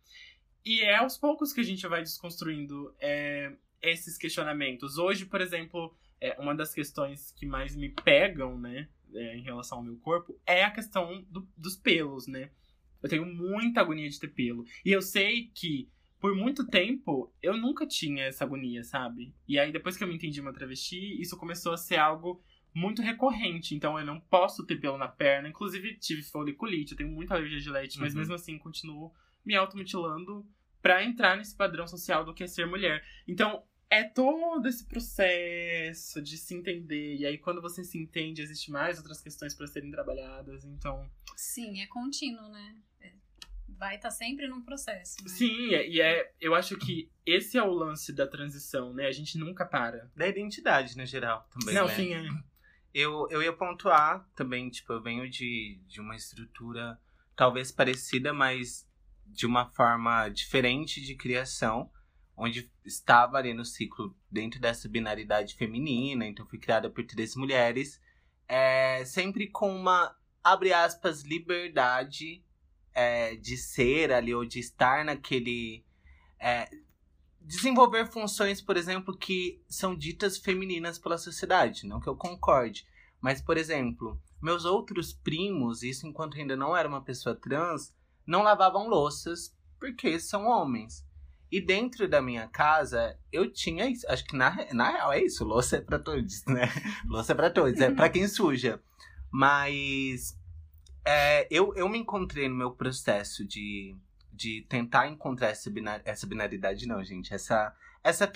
E 0.65 0.81
é 0.81 0.97
aos 0.97 1.17
poucos 1.17 1.53
que 1.53 1.61
a 1.61 1.65
gente 1.65 1.87
vai 1.87 2.03
desconstruindo 2.03 2.95
é, 3.01 3.57
esses 3.81 4.19
questionamentos. 4.19 4.99
Hoje, 4.99 5.25
por 5.25 5.41
exemplo, 5.41 5.97
é, 6.21 6.39
uma 6.39 6.55
das 6.55 6.75
questões 6.75 7.33
que 7.33 7.47
mais 7.47 7.75
me 7.77 7.89
pegam, 7.89 8.59
né, 8.59 8.89
é, 9.15 9.37
em 9.37 9.43
relação 9.43 9.79
ao 9.79 9.85
meu 9.85 9.97
corpo, 9.99 10.39
é 10.45 10.65
a 10.65 10.71
questão 10.71 11.25
do, 11.31 11.49
dos 11.57 11.77
pelos, 11.77 12.27
né? 12.27 12.51
Eu 13.03 13.09
tenho 13.09 13.25
muita 13.25 13.81
agonia 13.81 14.09
de 14.09 14.21
ter 14.21 14.29
pelo. 14.29 14.65
E 14.85 14.93
eu 14.93 15.01
sei 15.01 15.51
que, 15.55 15.89
por 16.21 16.35
muito 16.35 16.67
tempo, 16.67 17.33
eu 17.43 17.57
nunca 17.57 17.87
tinha 17.87 18.25
essa 18.25 18.45
agonia, 18.45 18.85
sabe? 18.85 19.35
E 19.49 19.59
aí, 19.59 19.73
depois 19.73 19.97
que 19.97 20.05
eu 20.05 20.09
me 20.09 20.15
entendi 20.15 20.39
uma 20.41 20.53
travesti, 20.53 21.19
isso 21.19 21.39
começou 21.39 21.73
a 21.73 21.79
ser 21.79 21.97
algo 21.97 22.43
muito 22.75 23.03
recorrente, 23.03 23.75
então 23.75 23.99
eu 23.99 24.07
não 24.07 24.21
posso 24.21 24.65
ter 24.65 24.77
pelo 24.77 24.99
na 24.99 25.09
perna. 25.09 25.49
Inclusive, 25.49 25.99
tive 25.99 26.23
foliculite, 26.23 26.93
eu 26.93 26.99
tenho 26.99 27.11
muita 27.11 27.35
alergia 27.35 27.61
de 27.61 27.71
leite, 27.71 27.97
uhum. 27.97 28.05
mas 28.05 28.15
mesmo 28.15 28.35
assim 28.35 28.59
continuo 28.59 29.13
me 29.45 29.55
automutilando 29.55 30.47
para 30.83 31.05
entrar 31.05 31.37
nesse 31.37 31.55
padrão 31.55 31.87
social 31.87 32.25
do 32.25 32.33
que 32.33 32.45
é 32.45 32.47
ser 32.47 32.67
mulher. 32.67 33.05
Então, 33.27 33.63
é 33.91 34.05
todo 34.05 34.67
esse 34.69 34.87
processo 34.87 36.23
de 36.23 36.39
se 36.39 36.55
entender. 36.55 37.17
E 37.17 37.27
aí, 37.27 37.37
quando 37.37 37.61
você 37.61 37.83
se 37.83 37.99
entende, 37.99 38.41
existe 38.41 38.71
mais 38.71 38.99
outras 38.99 39.21
questões 39.21 39.53
para 39.53 39.67
serem 39.67 39.91
trabalhadas. 39.91 40.65
Então. 40.65 41.11
Sim, 41.37 41.81
é 41.83 41.87
contínuo, 41.89 42.49
né? 42.51 42.77
É, 43.01 43.13
vai 43.69 43.97
estar 43.97 44.09
tá 44.09 44.15
sempre 44.15 44.47
num 44.47 44.63
processo. 44.63 45.17
Né? 45.23 45.29
Sim, 45.29 45.71
e 45.71 46.01
é, 46.01 46.33
eu 46.41 46.55
acho 46.55 46.79
que 46.79 47.11
esse 47.27 47.59
é 47.59 47.63
o 47.63 47.73
lance 47.73 48.13
da 48.13 48.29
transição, 48.29 48.95
né? 48.95 49.07
A 49.07 49.13
gente 49.13 49.37
nunca 49.37 49.67
para. 49.67 50.09
Da 50.15 50.29
identidade, 50.29 50.97
no 50.97 51.05
geral, 51.05 51.49
também. 51.51 51.75
Não, 51.75 51.89
né? 51.89 51.95
sim, 51.95 52.15
é. 52.15 52.29
Eu, 52.93 53.29
eu 53.31 53.43
ia 53.43 53.53
pontuar 53.53 54.29
também, 54.35 54.69
tipo, 54.69 54.93
eu 54.93 55.03
venho 55.03 55.29
de, 55.29 55.81
de 55.87 56.01
uma 56.01 56.17
estrutura 56.17 56.99
talvez 57.37 57.71
parecida, 57.71 58.33
mas 58.33 58.89
de 59.27 59.47
uma 59.47 59.71
forma 59.71 60.29
diferente 60.29 61.01
de 61.01 61.15
criação, 61.15 61.91
onde 62.37 62.71
estava 62.85 63.39
ali 63.39 63.55
no 63.55 63.65
ciclo 63.65 64.17
dentro 64.31 64.61
dessa 64.61 64.89
binaridade 64.89 65.55
feminina, 65.55 66.27
então 66.27 66.47
fui 66.47 66.59
criada 66.59 66.91
por 66.91 67.05
três 67.05 67.37
mulheres, 67.37 68.01
é, 68.49 69.05
sempre 69.05 69.47
com 69.47 69.75
uma, 69.75 70.17
abre 70.43 70.73
aspas, 70.73 71.23
liberdade 71.23 72.45
é, 72.93 73.37
de 73.37 73.57
ser 73.57 74.13
ali, 74.13 74.35
ou 74.35 74.45
de 74.45 74.59
estar 74.59 75.05
naquele. 75.05 75.85
É, 76.39 76.69
desenvolver 77.41 78.07
funções, 78.07 78.61
por 78.61 78.77
exemplo, 78.77 79.17
que 79.17 79.63
são 79.69 79.97
ditas 79.97 80.39
femininas 80.39 80.99
pela 80.99 81.19
sociedade. 81.19 81.87
Não 81.87 82.01
que 82.01 82.09
eu 82.09 82.17
concorde. 82.17 82.87
Mas, 83.21 83.41
por 83.41 83.57
exemplo, 83.57 84.21
meus 84.41 84.65
outros 84.65 85.13
primos, 85.13 85.83
isso 85.83 86.07
enquanto 86.07 86.37
ainda 86.37 86.57
não 86.57 86.77
era 86.77 86.89
uma 86.89 87.03
pessoa 87.03 87.35
trans, 87.35 87.95
não 88.27 88.43
lavavam 88.43 88.89
louças 88.89 89.55
porque 89.79 90.19
são 90.19 90.47
homens. 90.47 91.05
E 91.51 91.61
dentro 91.61 92.09
da 92.09 92.23
minha 92.23 92.47
casa, 92.47 93.19
eu 93.33 93.51
tinha 93.51 93.91
isso. 93.91 94.07
Acho 94.09 94.25
que 94.25 94.37
na, 94.37 94.73
na 94.73 94.91
real 94.91 95.13
é 95.13 95.23
isso. 95.23 95.45
Louça 95.45 95.79
é 95.79 95.81
pra 95.81 95.99
todos, 95.99 96.45
né? 96.47 96.71
louça 97.05 97.33
é 97.33 97.35
pra 97.35 97.51
todos. 97.51 97.81
É 97.81 97.91
pra 97.91 98.09
quem 98.09 98.29
suja. 98.29 98.81
Mas 99.31 100.39
é, 101.05 101.47
eu, 101.51 101.75
eu 101.75 101.89
me 101.89 101.99
encontrei 101.99 102.49
no 102.49 102.55
meu 102.55 102.71
processo 102.71 103.45
de 103.45 103.97
de 104.41 104.63
tentar 104.63 105.07
encontrar 105.07 105.49
essa, 105.49 105.71
binar, 105.71 106.01
essa 106.03 106.27
binaridade, 106.27 106.89
não, 106.89 107.05
gente. 107.05 107.35
Essa, 107.35 107.77
essa 108.03 108.27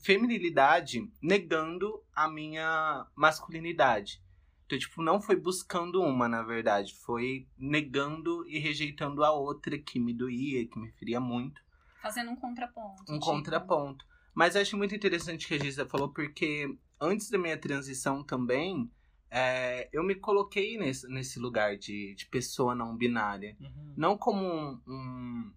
feminilidade 0.00 1.08
negando 1.22 2.02
a 2.12 2.28
minha 2.28 3.06
masculinidade. 3.14 4.20
Então, 4.66 4.76
tipo, 4.76 5.00
não 5.00 5.20
foi 5.20 5.36
buscando 5.36 6.02
uma, 6.02 6.28
na 6.28 6.42
verdade. 6.42 6.92
Foi 6.92 7.46
negando 7.56 8.44
e 8.48 8.58
rejeitando 8.58 9.22
a 9.22 9.30
outra 9.30 9.78
que 9.78 10.00
me 10.00 10.12
doía, 10.12 10.66
que 10.66 10.76
me 10.76 10.90
feria 10.90 11.20
muito. 11.20 11.62
Fazendo 12.02 12.32
um 12.32 12.36
contraponto. 12.36 13.02
Um 13.02 13.20
tipo... 13.20 13.24
contraponto. 13.24 14.04
Mas 14.34 14.56
eu 14.56 14.62
acho 14.62 14.76
muito 14.76 14.96
interessante 14.96 15.44
o 15.44 15.48
que 15.48 15.54
a 15.54 15.58
Giza 15.60 15.86
falou, 15.86 16.08
porque 16.08 16.76
antes 17.00 17.30
da 17.30 17.38
minha 17.38 17.56
transição 17.56 18.24
também, 18.24 18.90
é, 19.36 19.88
eu 19.92 20.04
me 20.04 20.14
coloquei 20.14 20.78
nesse, 20.78 21.08
nesse 21.08 21.40
lugar 21.40 21.76
de, 21.76 22.14
de 22.14 22.24
pessoa 22.26 22.72
não 22.72 22.96
binária. 22.96 23.56
Uhum. 23.60 23.94
Não 23.96 24.16
como 24.16 24.46
um, 24.46 24.80
um, 24.86 25.52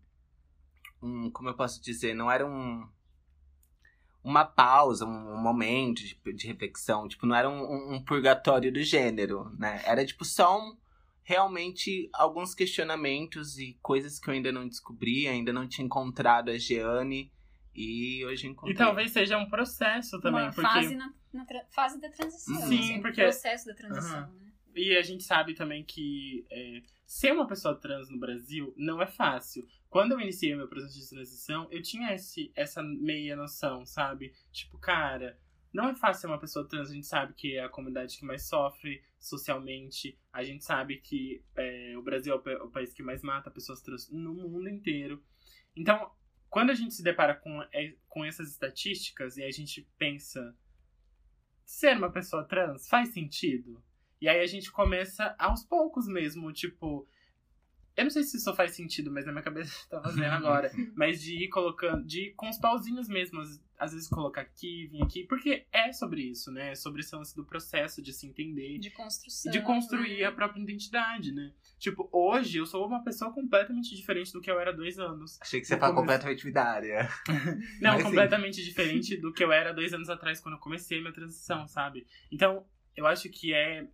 um, 1.04 1.30
Como 1.30 1.48
eu 1.48 1.54
posso 1.54 1.80
dizer? 1.80 2.16
Não 2.16 2.32
era 2.32 2.44
um. 2.44 2.88
Uma 4.24 4.44
pausa, 4.44 5.06
um, 5.06 5.36
um 5.36 5.38
momento 5.40 6.00
de, 6.00 6.20
de, 6.34 6.48
reflexão. 6.48 7.08
Tipo, 7.08 7.28
não 7.28 7.36
era 7.36 7.48
um, 7.48 7.94
um, 7.94 8.04
purgatório 8.04 8.74
do 8.74 8.82
gênero, 8.82 9.52
né? 9.60 9.80
Era, 9.86 10.04
tipo, 10.04 10.26
só 10.26 10.60
um, 10.60 10.76
realmente 11.22 12.10
alguns 12.14 12.56
questionamentos 12.56 13.60
e 13.60 13.78
coisas 13.84 14.20
que 14.20 14.28
eu 14.28 14.34
ainda 14.34 14.52
não 14.52 14.68
descobri, 14.68 15.28
ainda 15.28 15.54
não 15.54 15.68
tinha 15.68 15.86
encontrado 15.86 16.50
a 16.50 16.58
Jeane. 16.58 17.32
E 17.78 18.26
hoje 18.26 18.48
encontrei. 18.48 18.74
E 18.74 18.78
talvez 18.78 19.12
seja 19.12 19.38
um 19.38 19.48
processo 19.48 20.20
também. 20.20 20.42
Uma 20.42 20.52
porque... 20.52 20.68
fase, 20.68 20.96
na, 20.96 21.14
na 21.32 21.46
fase 21.70 22.02
da 22.02 22.10
transição. 22.10 22.56
Sim, 22.56 22.80
assim, 22.80 23.02
porque... 23.02 23.22
processo 23.22 23.68
da 23.68 23.76
transição, 23.76 24.28
uhum. 24.28 24.36
né? 24.40 24.52
E 24.76 24.98
a 24.98 25.02
gente 25.04 25.24
sabe 25.24 25.54
também 25.54 25.84
que 25.84 26.46
é, 26.52 26.82
ser 27.06 27.32
uma 27.34 27.48
pessoa 27.48 27.76
trans 27.76 28.10
no 28.10 28.18
Brasil 28.18 28.74
não 28.76 29.00
é 29.00 29.06
fácil. 29.06 29.68
Quando 29.90 30.14
eu 30.14 30.20
iniciei 30.20 30.56
o 30.56 30.58
meu 30.58 30.68
processo 30.68 31.00
de 31.00 31.08
transição, 31.08 31.68
eu 31.70 31.82
tinha 31.82 32.14
esse, 32.14 32.52
essa 32.56 32.82
meia 32.82 33.36
noção, 33.36 33.86
sabe? 33.86 34.34
Tipo, 34.52 34.78
cara, 34.80 35.40
não 35.72 35.90
é 35.90 35.96
fácil 35.96 36.22
ser 36.22 36.28
uma 36.28 36.40
pessoa 36.40 36.68
trans. 36.68 36.90
A 36.90 36.94
gente 36.94 37.08
sabe 37.08 37.34
que 37.34 37.56
é 37.56 37.64
a 37.64 37.70
comunidade 37.70 38.18
que 38.18 38.26
mais 38.26 38.48
sofre 38.48 39.04
socialmente. 39.20 40.18
A 40.34 40.44
gente 40.44 40.64
sabe 40.64 40.98
que 40.98 41.44
é, 41.56 41.96
o 41.96 42.02
Brasil 42.02 42.34
é 42.34 42.64
o 42.64 42.70
país 42.70 42.92
que 42.92 43.04
mais 43.04 43.22
mata 43.22 43.52
pessoas 43.52 43.82
trans 43.82 44.10
no 44.12 44.34
mundo 44.34 44.68
inteiro. 44.68 45.24
Então, 45.76 46.12
quando 46.50 46.70
a 46.70 46.74
gente 46.74 46.94
se 46.94 47.04
depara 47.04 47.36
com, 47.36 47.62
é, 47.74 47.94
com 48.08 48.24
essas 48.26 48.50
estatísticas 48.50 49.38
e 49.38 49.44
a 49.44 49.52
gente 49.52 49.88
pensa 49.98 50.56
ser 51.66 51.98
uma 51.98 52.12
pessoa 52.12 52.48
trans 52.48 52.88
faz 52.88 53.10
sentido? 53.10 53.84
E 54.20 54.28
aí 54.28 54.40
a 54.42 54.48
gente 54.48 54.72
começa 54.72 55.36
aos 55.38 55.64
poucos 55.64 56.08
mesmo, 56.08 56.52
tipo. 56.52 57.08
Eu 57.98 58.04
não 58.04 58.12
sei 58.12 58.22
se 58.22 58.38
isso 58.38 58.54
faz 58.54 58.76
sentido, 58.76 59.12
mas 59.12 59.26
na 59.26 59.32
minha 59.32 59.44
cabeça 59.44 59.74
tá 59.90 60.00
fazendo 60.00 60.26
agora. 60.26 60.72
mas 60.96 61.20
de 61.20 61.44
ir 61.44 61.50
colocando, 61.50 62.06
de 62.06 62.28
ir 62.28 62.34
com 62.36 62.48
os 62.48 62.60
pauzinhos 62.60 63.10
mesmo, 63.10 63.42
às 63.80 63.92
vezes 63.92 64.08
colocar 64.08 64.42
aqui, 64.42 64.86
vir 64.86 65.02
aqui, 65.02 65.24
porque 65.24 65.66
é 65.72 65.92
sobre 65.92 66.22
isso, 66.22 66.52
né? 66.52 66.72
É 66.74 66.76
sobre 66.76 67.02
esse 67.02 67.16
lance 67.16 67.36
do 67.36 67.44
processo 67.44 68.00
de 68.00 68.14
se 68.14 68.28
entender. 68.28 68.78
De 68.78 68.92
construção. 68.92 69.52
De 69.52 69.62
construir 69.62 70.20
né? 70.20 70.26
a 70.26 70.32
própria 70.32 70.62
identidade, 70.62 71.32
né? 71.32 71.52
Tipo, 71.80 72.08
hoje 72.12 72.60
eu 72.60 72.68
sou 72.68 72.86
uma 72.86 73.04
pessoa 73.04 73.34
completamente 73.34 73.96
diferente 73.96 74.32
do 74.32 74.42
que 74.42 74.50
eu 74.50 74.60
era 74.60 74.70
há 74.70 74.74
dois 74.74 75.00
anos. 75.00 75.40
Achei 75.42 75.60
que 75.60 75.66
você 75.66 75.76
fala 75.76 75.96
completamente 75.96 76.44
binária. 76.44 77.10
Não, 77.82 77.94
Mas, 77.94 78.04
completamente 78.04 78.58
sim. 78.58 78.64
diferente 78.64 79.18
do 79.18 79.34
que 79.34 79.44
eu 79.44 79.52
era 79.52 79.74
dois 79.74 79.92
anos 79.92 80.10
atrás, 80.10 80.40
quando 80.40 80.56
eu 80.56 80.62
comecei 80.62 81.00
a 81.00 81.02
minha 81.02 81.14
transição, 81.14 81.68
sabe? 81.68 82.06
Então, 82.32 82.64
eu 82.96 83.08
acho 83.08 83.28
que 83.30 83.54
é 83.54 83.88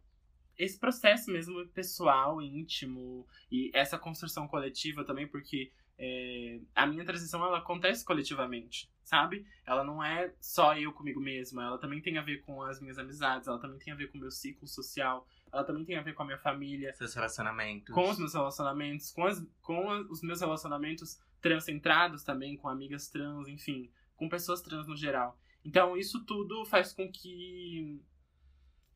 esse 0.57 0.79
processo 0.79 1.31
mesmo 1.31 1.65
pessoal, 1.67 2.41
íntimo, 2.41 3.27
e 3.51 3.71
essa 3.73 3.97
construção 3.97 4.47
coletiva 4.47 5.03
também, 5.03 5.27
porque 5.27 5.71
é, 5.97 6.59
a 6.75 6.85
minha 6.85 7.05
transição 7.05 7.43
ela 7.43 7.59
acontece 7.59 8.03
coletivamente, 8.03 8.89
sabe? 9.03 9.45
Ela 9.65 9.83
não 9.83 10.03
é 10.03 10.33
só 10.39 10.77
eu 10.77 10.91
comigo 10.91 11.19
mesma, 11.19 11.63
ela 11.63 11.77
também 11.77 12.01
tem 12.01 12.17
a 12.17 12.21
ver 12.21 12.41
com 12.41 12.61
as 12.61 12.79
minhas 12.81 12.97
amizades, 12.97 13.47
ela 13.47 13.59
também 13.59 13.79
tem 13.79 13.93
a 13.93 13.95
ver 13.95 14.11
com 14.11 14.17
o 14.17 14.21
meu 14.21 14.31
ciclo 14.31 14.67
social, 14.67 15.27
ela 15.51 15.63
também 15.63 15.85
tem 15.85 15.95
a 15.95 16.01
ver 16.01 16.13
com 16.13 16.23
a 16.23 16.25
minha 16.25 16.39
família. 16.39 16.93
Seus 16.93 17.13
relacionamentos. 17.13 17.93
Com 17.93 18.09
os 18.09 18.17
meus 18.17 18.33
relacionamentos, 18.33 19.11
com, 19.11 19.25
as, 19.25 19.45
com 19.61 19.87
os 20.09 20.21
meus 20.21 20.41
relacionamentos 20.41 21.19
transcentrados 21.41 22.23
também, 22.23 22.57
com 22.57 22.67
amigas 22.67 23.09
trans, 23.09 23.47
enfim, 23.47 23.91
com 24.15 24.27
pessoas 24.27 24.61
trans 24.61 24.87
no 24.87 24.95
geral. 24.95 25.37
Então, 25.65 25.95
isso 25.95 26.25
tudo 26.25 26.65
faz 26.65 26.91
com 26.91 27.09
que 27.09 28.01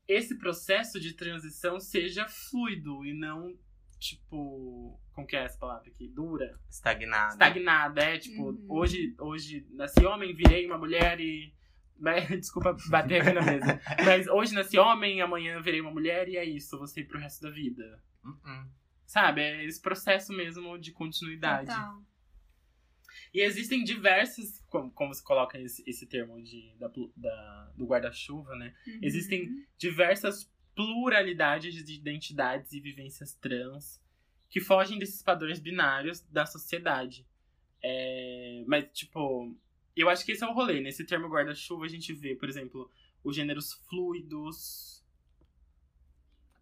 esse 0.08 0.36
processo 0.38 0.98
de 0.98 1.12
transição 1.12 1.78
seja 1.78 2.26
fluido 2.26 3.04
e 3.04 3.12
não 3.12 3.54
tipo. 3.98 4.98
Como 5.12 5.26
que 5.26 5.36
é 5.36 5.44
essa 5.44 5.58
palavra 5.58 5.88
aqui? 5.88 6.08
Dura? 6.08 6.58
Estagnada. 6.70 7.32
Estagnada, 7.32 8.00
é. 8.02 8.18
Tipo, 8.18 8.50
Uhum. 8.50 8.66
hoje, 8.68 9.14
hoje 9.18 9.66
nasci 9.70 10.04
homem, 10.06 10.34
virei 10.34 10.64
uma 10.66 10.78
mulher 10.78 11.20
e. 11.20 11.52
Mas, 11.98 12.28
Desculpa 12.40 12.76
bater 12.88 13.20
aqui 13.22 13.32
na 13.32 13.42
mesa. 13.42 13.80
Mas 14.04 14.28
hoje 14.28 14.54
nasci 14.54 14.78
homem, 14.78 15.20
amanhã 15.20 15.60
virei 15.60 15.80
uma 15.80 15.90
mulher 15.90 16.28
e 16.28 16.36
é 16.36 16.44
isso, 16.44 16.78
você 16.78 17.02
pro 17.02 17.18
resto 17.18 17.42
da 17.42 17.50
vida. 17.50 18.00
Uh-uh. 18.24 18.70
Sabe? 19.04 19.40
É 19.40 19.64
esse 19.64 19.80
processo 19.80 20.32
mesmo 20.32 20.78
de 20.78 20.92
continuidade. 20.92 21.66
Total. 21.66 22.02
E 23.34 23.40
existem 23.40 23.84
diversos, 23.84 24.58
como, 24.68 24.90
como 24.92 25.12
você 25.14 25.22
coloca 25.22 25.58
esse, 25.60 25.82
esse 25.86 26.06
termo 26.06 26.42
de, 26.42 26.74
da, 26.78 26.90
da- 27.16 27.72
do 27.76 27.86
guarda-chuva, 27.86 28.54
né? 28.56 28.74
Uhum. 28.86 28.98
Existem 29.02 29.66
diversas 29.76 30.50
pluralidades 30.74 31.74
de 31.84 31.94
identidades 31.94 32.72
e 32.72 32.80
vivências 32.80 33.34
trans 33.34 34.00
que 34.48 34.60
fogem 34.60 34.98
desses 34.98 35.22
padrões 35.22 35.58
binários 35.58 36.20
da 36.30 36.46
sociedade. 36.46 37.26
É, 37.82 38.64
mas, 38.66 38.86
tipo, 38.92 39.54
eu 39.94 40.08
acho 40.08 40.24
que 40.24 40.32
esse 40.32 40.42
é 40.42 40.46
o 40.46 40.52
rolê. 40.54 40.80
Nesse 40.80 41.04
termo 41.04 41.28
guarda-chuva, 41.28 41.84
a 41.84 41.88
gente 41.88 42.12
vê, 42.14 42.34
por 42.34 42.48
exemplo, 42.48 42.90
os 43.22 43.36
gêneros 43.36 43.72
fluidos, 43.88 45.04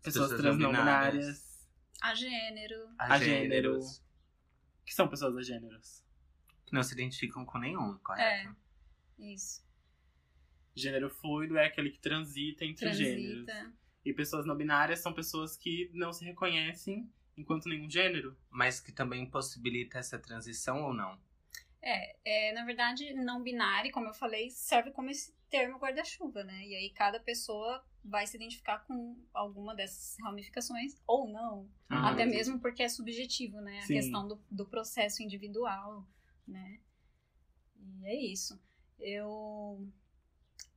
pessoas, 0.03 0.31
Pessoas 0.31 0.41
trans 0.41 0.59
não 0.59 0.71
binárias, 0.71 1.69
A 2.01 2.15
gênero. 2.15 2.89
A 2.99 3.19
gênero. 3.19 3.81
que 4.85 4.95
são 4.95 5.09
pessoas 5.09 5.37
a 5.37 5.43
gêneros. 5.43 6.03
Que 6.67 6.75
não 6.75 6.83
se 6.83 6.93
identificam 6.93 7.45
com 7.45 7.59
nenhum, 7.59 7.97
correto? 7.99 8.55
Isso. 9.19 9.65
Gênero 10.75 11.09
fluido 11.09 11.57
é 11.57 11.67
aquele 11.67 11.91
que 11.91 11.99
transita 11.99 12.65
entre 12.65 12.93
gêneros. 12.93 13.47
Transita. 13.47 13.73
E 14.05 14.13
pessoas 14.13 14.45
não 14.45 14.57
binárias 14.57 15.01
são 15.01 15.13
pessoas 15.13 15.57
que 15.57 15.91
não 15.95 16.13
se 16.13 16.25
reconhecem 16.25 17.11
enquanto 17.37 17.69
nenhum 17.69 17.91
gênero. 17.91 18.37
Mas 18.51 18.81
que 18.81 18.93
também 18.93 19.29
possibilita 19.29 19.99
essa 19.99 20.19
transição 20.19 20.83
ou 20.83 20.93
não? 20.93 21.19
É, 21.83 22.53
na 22.53 22.65
verdade, 22.65 23.15
não 23.15 23.43
binário, 23.43 23.93
como 23.93 24.09
eu 24.09 24.15
falei, 24.15 24.51
serve 24.51 24.91
como 24.91 25.09
esse 25.09 25.33
termo 25.49 25.79
guarda-chuva, 25.79 26.43
né? 26.43 26.67
E 26.67 26.75
aí 26.75 26.91
cada 26.91 27.21
pessoa 27.21 27.85
vai 28.05 28.27
se 28.27 28.37
identificar 28.37 28.81
com 28.81 29.17
alguma 29.33 29.73
dessas 29.73 30.17
ramificações 30.21 31.01
ou 31.07 31.29
não. 31.29 31.69
Ah, 31.89 32.11
Até 32.11 32.27
mesmo 32.27 32.59
porque 32.59 32.83
é 32.83 32.89
subjetivo, 32.89 33.61
né? 33.61 33.79
A 33.79 33.83
Sim. 33.83 33.95
questão 33.95 34.27
do, 34.27 34.43
do 34.51 34.67
processo 34.67 35.23
individual, 35.23 36.05
né? 36.47 36.81
E 37.79 38.07
é 38.07 38.15
isso. 38.33 38.59
Eu 38.99 39.87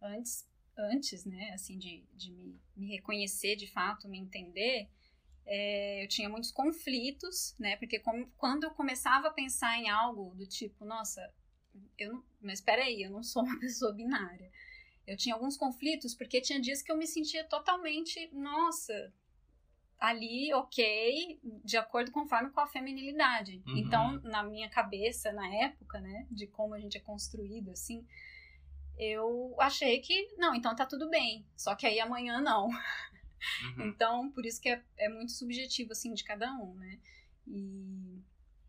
antes, 0.01 0.47
antes, 0.77 1.25
né, 1.25 1.51
assim, 1.53 1.77
de, 1.77 2.03
de 2.15 2.31
me, 2.31 2.59
me 2.75 2.87
reconhecer 2.89 3.55
de 3.55 3.67
fato, 3.67 4.07
me 4.09 4.19
entender, 4.19 4.89
é, 5.45 6.03
eu 6.03 6.07
tinha 6.07 6.29
muitos 6.29 6.51
conflitos, 6.51 7.55
né? 7.59 7.77
Porque 7.77 7.99
como- 7.99 8.27
quando 8.37 8.65
eu 8.65 8.71
começava 8.71 9.27
a 9.29 9.33
pensar 9.33 9.77
em 9.77 9.89
algo 9.89 10.35
do 10.35 10.47
tipo, 10.47 10.85
nossa, 10.85 11.33
eu 11.97 12.13
não, 12.13 12.25
mas 12.41 12.61
peraí, 12.61 13.03
eu 13.03 13.11
não 13.11 13.23
sou 13.23 13.43
uma 13.43 13.59
pessoa 13.61 13.93
binária. 13.93 14.51
Eu 15.07 15.17
tinha 15.17 15.35
alguns 15.35 15.57
conflitos 15.57 16.15
porque 16.15 16.41
tinha 16.41 16.61
dias 16.61 16.81
que 16.81 16.91
eu 16.91 16.97
me 16.97 17.07
sentia 17.07 17.43
totalmente, 17.45 18.29
nossa, 18.33 19.13
ali, 19.99 20.53
ok, 20.53 21.39
de 21.63 21.75
acordo 21.77 22.11
conforme 22.11 22.49
com 22.51 22.59
a 22.61 22.67
feminilidade. 22.67 23.61
Uhum. 23.67 23.77
Então, 23.77 24.19
na 24.21 24.41
minha 24.43 24.69
cabeça, 24.69 25.31
na 25.33 25.47
época, 25.55 25.99
né, 25.99 26.25
de 26.31 26.47
como 26.47 26.73
a 26.73 26.79
gente 26.79 26.97
é 26.97 27.01
construído, 27.01 27.71
assim, 27.71 28.05
eu 28.97 29.55
achei 29.59 29.99
que, 29.99 30.35
não, 30.37 30.55
então 30.55 30.75
tá 30.75 30.85
tudo 30.85 31.09
bem. 31.09 31.45
Só 31.55 31.75
que 31.75 31.85
aí 31.85 31.99
amanhã 31.99 32.39
não. 32.41 32.69
Uhum. 33.77 33.87
Então, 33.87 34.29
por 34.31 34.45
isso 34.45 34.59
que 34.59 34.67
é, 34.67 34.83
é 34.97 35.07
muito 35.07 35.31
subjetivo, 35.31 35.93
assim, 35.93 36.13
de 36.13 36.25
cada 36.25 36.53
um, 36.55 36.75
né? 36.75 36.99
E 37.47 38.21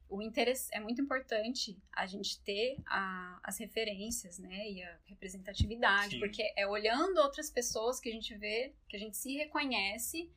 o 0.09 0.23
interesse 0.23 0.69
é 0.73 0.79
muito 0.79 1.03
importante 1.03 1.77
a 1.93 2.07
gente 2.07 2.41
ter 2.43 2.77
a- 2.87 3.41
as 3.43 3.59
referências, 3.59 4.39
né? 4.39 4.71
E 4.71 4.81
a 4.81 4.97
representatividade, 5.07 6.13
Sim. 6.15 6.21
porque 6.21 6.53
é 6.57 6.69
olhando 6.69 7.19
outras 7.19 7.51
pessoas 7.51 7.99
que 7.99 8.09
a 8.09 8.13
gente 8.13 8.33
vê, 8.37 8.73
que 8.89 8.97
a 8.97 9.01
gente 9.01 9.17
se 9.17 9.37
reconhece, 9.37 10.31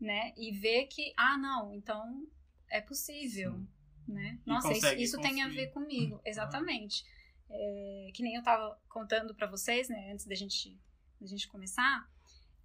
né? 0.00 0.32
E 0.36 0.52
vê 0.52 0.86
que, 0.86 1.12
ah, 1.16 1.36
não, 1.38 1.72
então 1.74 2.26
é 2.70 2.80
possível, 2.80 3.52
Sim. 3.52 3.68
né? 4.08 4.38
E 4.44 4.48
Nossa, 4.48 4.72
isso, 4.72 4.94
isso 4.94 5.20
tem 5.20 5.42
a 5.42 5.48
ver 5.48 5.68
comigo, 5.68 6.20
exatamente. 6.24 7.04
É, 7.48 8.10
que 8.12 8.22
nem 8.22 8.34
eu 8.34 8.42
tava 8.42 8.78
contando 8.88 9.34
pra 9.34 9.46
vocês, 9.46 9.88
né? 9.88 10.10
Antes 10.12 10.26
da 10.26 10.34
gente, 10.34 10.76
da 11.20 11.26
gente 11.26 11.46
começar, 11.48 12.08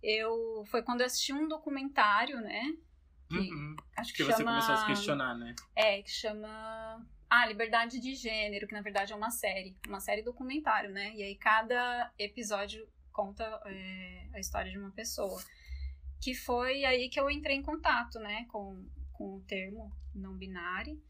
eu 0.02 0.64
foi 0.72 0.82
quando 0.82 1.02
eu 1.02 1.06
assisti 1.06 1.34
um 1.34 1.48
documentário, 1.48 2.42
né? 2.42 2.74
Que, 3.30 3.38
Uhum. 3.38 3.76
Acho 3.96 4.12
que, 4.12 4.18
Que 4.18 4.24
você 4.26 4.38
chama 4.40 4.52
começou 4.52 4.74
a 4.74 4.78
se 4.78 4.86
questionar, 4.88 5.38
né? 5.38 5.56
é 5.76 6.02
que 6.02 6.10
chama 6.12 7.06
ah 7.30 7.46
Liberdade 7.46 8.00
de 8.00 8.14
Gênero, 8.14 8.68
que 8.68 8.74
na 8.74 8.82
verdade 8.82 9.14
é 9.14 9.16
uma 9.16 9.30
série, 9.32 9.74
uma 9.88 10.02
série 10.02 10.22
documentário, 10.22 10.90
né? 10.92 11.14
E 11.16 11.24
aí 11.24 11.36
cada 11.38 12.12
episódio 12.20 12.86
conta 13.14 13.44
é, 13.66 14.28
a 14.34 14.40
história 14.40 14.70
de 14.70 14.78
uma 14.78 14.92
pessoa. 14.92 15.42
Que 16.22 16.34
foi 16.36 16.86
aí 16.86 17.10
que 17.10 17.20
eu 17.20 17.30
entrei 17.30 17.58
em 17.58 17.62
contato, 17.64 18.20
né, 18.20 18.46
com, 18.52 18.86
com 19.12 19.36
o 19.38 19.42
termo 19.42 19.92
não 20.16 20.38
binário. 20.38 21.02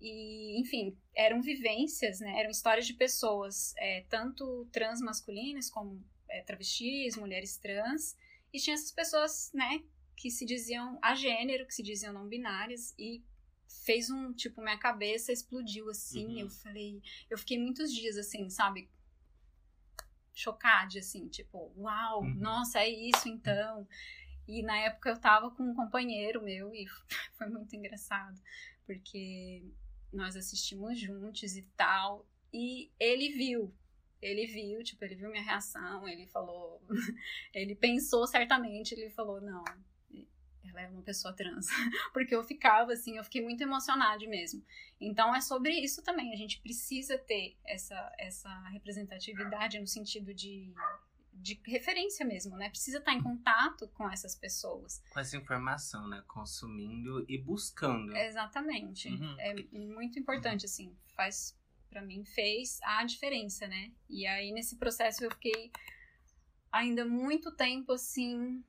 E, 0.00 0.60
enfim, 0.60 0.96
eram 1.14 1.40
vivências, 1.40 2.18
né? 2.20 2.38
Eram 2.40 2.50
histórias 2.50 2.86
de 2.86 2.94
pessoas, 2.94 3.72
é, 3.78 4.04
tanto 4.08 4.66
trans 4.72 5.00
masculinas 5.00 5.70
como 5.70 6.04
é, 6.28 6.42
travestis, 6.42 7.16
mulheres 7.16 7.56
trans. 7.56 8.16
E 8.52 8.58
tinha 8.58 8.74
essas 8.74 8.90
pessoas, 8.92 9.50
né, 9.54 9.82
que 10.16 10.28
se 10.30 10.44
diziam 10.44 10.98
a 11.00 11.14
gênero, 11.14 11.66
que 11.66 11.74
se 11.74 11.82
diziam 11.82 12.12
não 12.12 12.26
binárias. 12.28 12.92
E 12.98 13.22
fez 13.84 14.10
um, 14.10 14.32
tipo, 14.32 14.60
minha 14.60 14.78
cabeça 14.78 15.32
explodiu 15.32 15.88
assim. 15.88 16.26
Uhum. 16.26 16.38
Eu 16.40 16.50
falei, 16.50 17.00
eu 17.30 17.38
fiquei 17.38 17.58
muitos 17.58 17.92
dias 17.92 18.16
assim, 18.16 18.50
sabe? 18.50 18.90
Chocada, 20.34 20.98
assim, 20.98 21.28
tipo, 21.28 21.72
uau, 21.76 22.22
Uhum. 22.22 22.34
nossa, 22.34 22.80
é 22.80 22.88
isso 22.88 23.28
então. 23.28 23.86
E 24.46 24.62
na 24.62 24.76
época 24.78 25.10
eu 25.10 25.20
tava 25.20 25.50
com 25.50 25.62
um 25.62 25.74
companheiro 25.74 26.42
meu 26.42 26.74
e 26.74 26.86
foi 27.38 27.48
muito 27.48 27.74
engraçado, 27.74 28.40
porque 28.86 29.64
nós 30.12 30.36
assistimos 30.36 30.98
juntos 30.98 31.56
e 31.56 31.62
tal, 31.76 32.26
e 32.52 32.90
ele 32.98 33.30
viu. 33.30 33.74
Ele 34.20 34.46
viu, 34.46 34.84
tipo, 34.84 35.04
ele 35.04 35.16
viu 35.16 35.30
minha 35.30 35.42
reação, 35.42 36.06
ele 36.06 36.26
falou, 36.28 36.80
ele 37.52 37.74
pensou 37.74 38.24
certamente, 38.26 38.92
ele 38.92 39.10
falou, 39.10 39.40
não, 39.40 39.64
ela 40.68 40.82
é 40.82 40.88
uma 40.88 41.02
pessoa 41.02 41.34
trans. 41.34 41.66
Porque 42.12 42.34
eu 42.34 42.42
ficava 42.42 42.92
assim, 42.92 43.16
eu 43.16 43.24
fiquei 43.24 43.42
muito 43.42 43.62
emocionada 43.62 44.24
mesmo. 44.26 44.64
Então 45.00 45.34
é 45.34 45.40
sobre 45.40 45.72
isso 45.72 46.02
também, 46.02 46.32
a 46.32 46.36
gente 46.36 46.60
precisa 46.60 47.18
ter 47.18 47.56
essa, 47.64 48.12
essa 48.18 48.68
representatividade 48.68 49.78
no 49.78 49.86
sentido 49.86 50.32
de, 50.32 50.72
de 51.42 51.60
referência 51.66 52.24
mesmo, 52.24 52.56
né? 52.56 52.70
Precisa 52.70 52.98
estar 52.98 53.12
em 53.12 53.20
contato 53.22 53.88
com 53.88 54.08
essas 54.10 54.34
pessoas. 54.36 55.02
Com 55.10 55.18
essa 55.20 55.36
informação, 55.36 56.08
né? 56.08 56.22
Consumindo 56.28 57.24
e 57.28 57.36
buscando. 57.36 58.16
Exatamente. 58.16 59.08
Uhum. 59.08 59.36
É 59.40 59.54
muito 59.72 60.18
importante, 60.18 60.64
assim, 60.66 60.96
faz, 61.16 61.58
pra 61.90 62.00
mim, 62.00 62.24
fez 62.24 62.78
a 62.84 63.04
diferença, 63.04 63.66
né? 63.66 63.90
E 64.08 64.26
aí, 64.26 64.52
nesse 64.52 64.76
processo, 64.76 65.24
eu 65.24 65.30
fiquei 65.32 65.72
ainda 66.70 67.04
muito 67.04 67.50
tempo, 67.54 67.92
assim, 67.92 68.62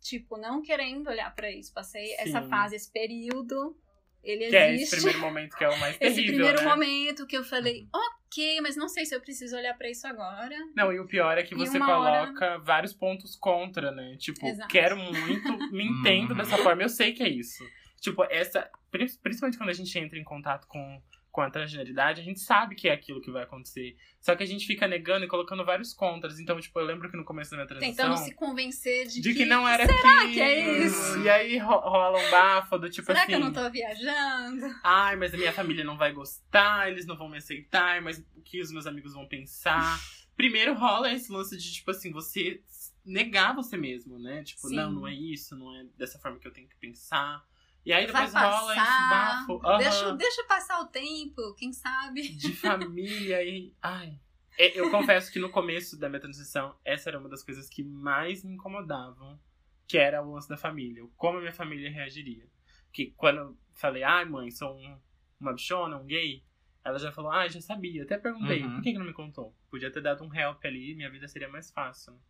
tipo, 0.00 0.36
não 0.38 0.62
querendo 0.62 1.08
olhar 1.08 1.34
pra 1.34 1.50
isso. 1.50 1.72
Passei 1.74 2.12
essa 2.14 2.42
Sim. 2.42 2.48
fase, 2.48 2.76
esse 2.76 2.90
período, 2.90 3.76
ele 4.22 4.48
Que 4.48 4.56
é 4.56 4.72
esse 4.74 4.82
existe. 4.84 4.96
primeiro 4.96 5.20
momento 5.20 5.56
que 5.56 5.64
é 5.64 5.68
o 5.68 5.78
mais 5.80 5.96
Esse 6.00 6.14
terrível, 6.14 6.34
primeiro 6.34 6.60
né? 6.62 6.68
momento 6.68 7.26
que 7.26 7.36
eu 7.36 7.42
falei, 7.44 7.88
ok, 8.32 8.60
mas 8.60 8.76
não 8.76 8.88
sei 8.88 9.04
se 9.04 9.14
eu 9.14 9.20
preciso 9.20 9.56
olhar 9.56 9.74
pra 9.76 9.90
isso 9.90 10.06
agora. 10.06 10.54
Não, 10.76 10.92
e 10.92 11.00
o 11.00 11.06
pior 11.06 11.36
é 11.36 11.42
que 11.42 11.54
você 11.54 11.76
uma 11.78 11.98
hora- 11.98 12.26
coloca 12.26 12.58
vários 12.58 12.92
pontos 12.92 13.34
contra, 13.36 13.90
né? 13.90 14.16
Tipo, 14.18 14.46
Exato. 14.46 14.68
quero 14.68 14.96
muito, 14.96 15.72
me 15.72 15.84
entendo 16.24 16.30
Uhum. 16.30 16.36
dessa 16.36 16.56
forma, 16.58 16.82
eu 16.82 16.88
sei 16.88 17.12
que 17.12 17.22
é 17.22 17.28
isso. 17.28 17.64
Tipo, 18.00 18.24
essa. 18.30 18.70
pri- 18.90 19.18
Principalmente 19.22 19.58
quando 19.58 19.70
a 19.70 19.74
gente 19.74 19.98
entra 19.98 20.18
em 20.18 20.24
contato 20.24 20.66
com, 20.66 21.02
com 21.30 21.40
a 21.40 21.50
transgeneridade, 21.50 22.20
a 22.20 22.24
gente 22.24 22.40
sabe 22.40 22.74
que 22.74 22.88
é 22.88 22.92
aquilo 22.92 23.20
que 23.20 23.30
vai 23.30 23.44
acontecer. 23.44 23.96
Só 24.20 24.34
que 24.34 24.42
a 24.42 24.46
gente 24.46 24.66
fica 24.66 24.86
negando 24.88 25.24
e 25.24 25.28
colocando 25.28 25.64
vários 25.64 25.92
contras. 25.94 26.40
Então, 26.40 26.60
tipo, 26.60 26.78
eu 26.80 26.84
lembro 26.84 27.08
que 27.10 27.16
no 27.16 27.24
começo 27.24 27.52
da 27.52 27.58
minha 27.58 27.66
transição. 27.68 27.94
Tentando 27.94 28.16
se 28.24 28.34
convencer 28.34 29.06
de, 29.06 29.20
de 29.20 29.34
que, 29.34 29.44
não 29.44 29.66
era 29.68 29.86
será 29.86 30.16
aquilo. 30.18 30.32
que 30.32 30.40
é 30.40 30.84
isso? 30.84 31.18
E 31.22 31.28
aí 31.28 31.56
ro- 31.58 31.78
rola 31.78 32.18
um 32.18 32.30
bafo 32.30 32.78
do 32.78 32.90
tipo 32.90 33.06
Será 33.06 33.20
assim. 33.20 33.28
que 33.28 33.34
eu 33.34 33.40
não 33.40 33.52
tô 33.52 33.70
viajando? 33.70 34.66
Ai, 34.82 35.16
mas 35.16 35.32
a 35.32 35.36
minha 35.36 35.52
família 35.52 35.84
não 35.84 35.96
vai 35.96 36.12
gostar, 36.12 36.90
eles 36.90 37.06
não 37.06 37.16
vão 37.16 37.28
me 37.28 37.38
aceitar, 37.38 38.02
mas 38.02 38.18
o 38.36 38.42
que 38.42 38.60
os 38.60 38.72
meus 38.72 38.86
amigos 38.86 39.14
vão 39.14 39.26
pensar? 39.26 39.98
Primeiro 40.36 40.74
rola 40.74 41.12
esse 41.12 41.30
lance 41.30 41.56
de, 41.56 41.72
tipo 41.72 41.90
assim, 41.90 42.10
você 42.10 42.60
negar 43.04 43.54
você 43.54 43.76
mesmo, 43.76 44.18
né? 44.18 44.42
Tipo, 44.42 44.68
Sim. 44.68 44.76
não, 44.76 44.90
não 44.92 45.06
é 45.06 45.14
isso, 45.14 45.56
não 45.56 45.74
é 45.74 45.84
dessa 45.96 46.18
forma 46.18 46.38
que 46.38 46.46
eu 46.48 46.52
tenho 46.52 46.68
que 46.68 46.76
pensar. 46.76 47.44
E 47.84 47.92
aí 47.92 48.06
Vai 48.06 48.26
depois 48.26 48.34
rola 48.44 48.72
esse 48.76 48.84
bafo 49.10 49.60
aham, 49.66 49.78
Deixa, 49.78 50.12
deixa 50.16 50.44
passar 50.44 50.80
o 50.80 50.86
tempo, 50.88 51.54
quem 51.54 51.72
sabe? 51.72 52.28
de 52.28 52.52
família 52.54 53.42
e. 53.42 53.74
Ai. 53.82 54.18
É, 54.58 54.78
Eu 54.78 54.90
confesso 54.90 55.32
que 55.32 55.38
no 55.38 55.48
começo 55.50 55.98
da 55.98 56.08
minha 56.08 56.20
transição, 56.20 56.76
essa 56.84 57.08
era 57.08 57.18
uma 57.18 57.28
das 57.28 57.42
coisas 57.42 57.68
que 57.70 57.82
mais 57.82 58.44
me 58.44 58.54
incomodavam, 58.54 59.40
que 59.88 59.96
era 59.96 60.22
o 60.22 60.32
lance 60.34 60.48
da 60.48 60.56
família, 60.58 61.02
como 61.16 61.38
a 61.38 61.40
minha 61.40 61.52
família 61.52 61.90
reagiria. 61.90 62.46
Que 62.92 63.12
quando 63.16 63.38
eu 63.38 63.58
falei, 63.74 64.02
ai 64.02 64.24
mãe, 64.26 64.50
sou 64.50 64.76
um, 64.76 65.00
uma 65.40 65.52
bichona, 65.54 65.96
um 65.96 66.04
gay, 66.06 66.44
ela 66.84 66.98
já 66.98 67.10
falou, 67.10 67.30
ah, 67.30 67.48
já 67.48 67.60
sabia. 67.60 68.02
Até 68.02 68.18
perguntei, 68.18 68.62
Uhum. 68.62 68.74
por 68.74 68.82
que, 68.82 68.92
que 68.92 68.98
não 68.98 69.06
me 69.06 69.12
contou? 69.14 69.56
Podia 69.70 69.90
ter 69.90 70.02
dado 70.02 70.22
um 70.24 70.34
help 70.34 70.62
ali, 70.64 70.94
minha 70.94 71.10
vida 71.10 71.26
seria 71.28 71.48
mais 71.48 71.70
fácil. 71.70 72.20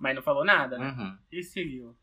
Mas 0.00 0.14
não 0.14 0.22
falou 0.22 0.44
nada, 0.44 0.76
né? 0.78 0.90
Uhum. 0.90 1.18
E 1.32 1.42
seguiu. 1.42 1.96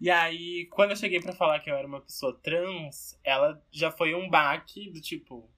E 0.00 0.10
aí, 0.10 0.66
quando 0.70 0.90
eu 0.90 0.96
cheguei 0.96 1.20
pra 1.20 1.32
falar 1.32 1.60
que 1.60 1.70
eu 1.70 1.76
era 1.76 1.86
uma 1.86 2.00
pessoa 2.00 2.38
trans, 2.42 3.18
ela 3.22 3.62
já 3.70 3.90
foi 3.90 4.14
um 4.14 4.28
baque 4.28 4.90
do 4.90 5.00
tipo. 5.00 5.48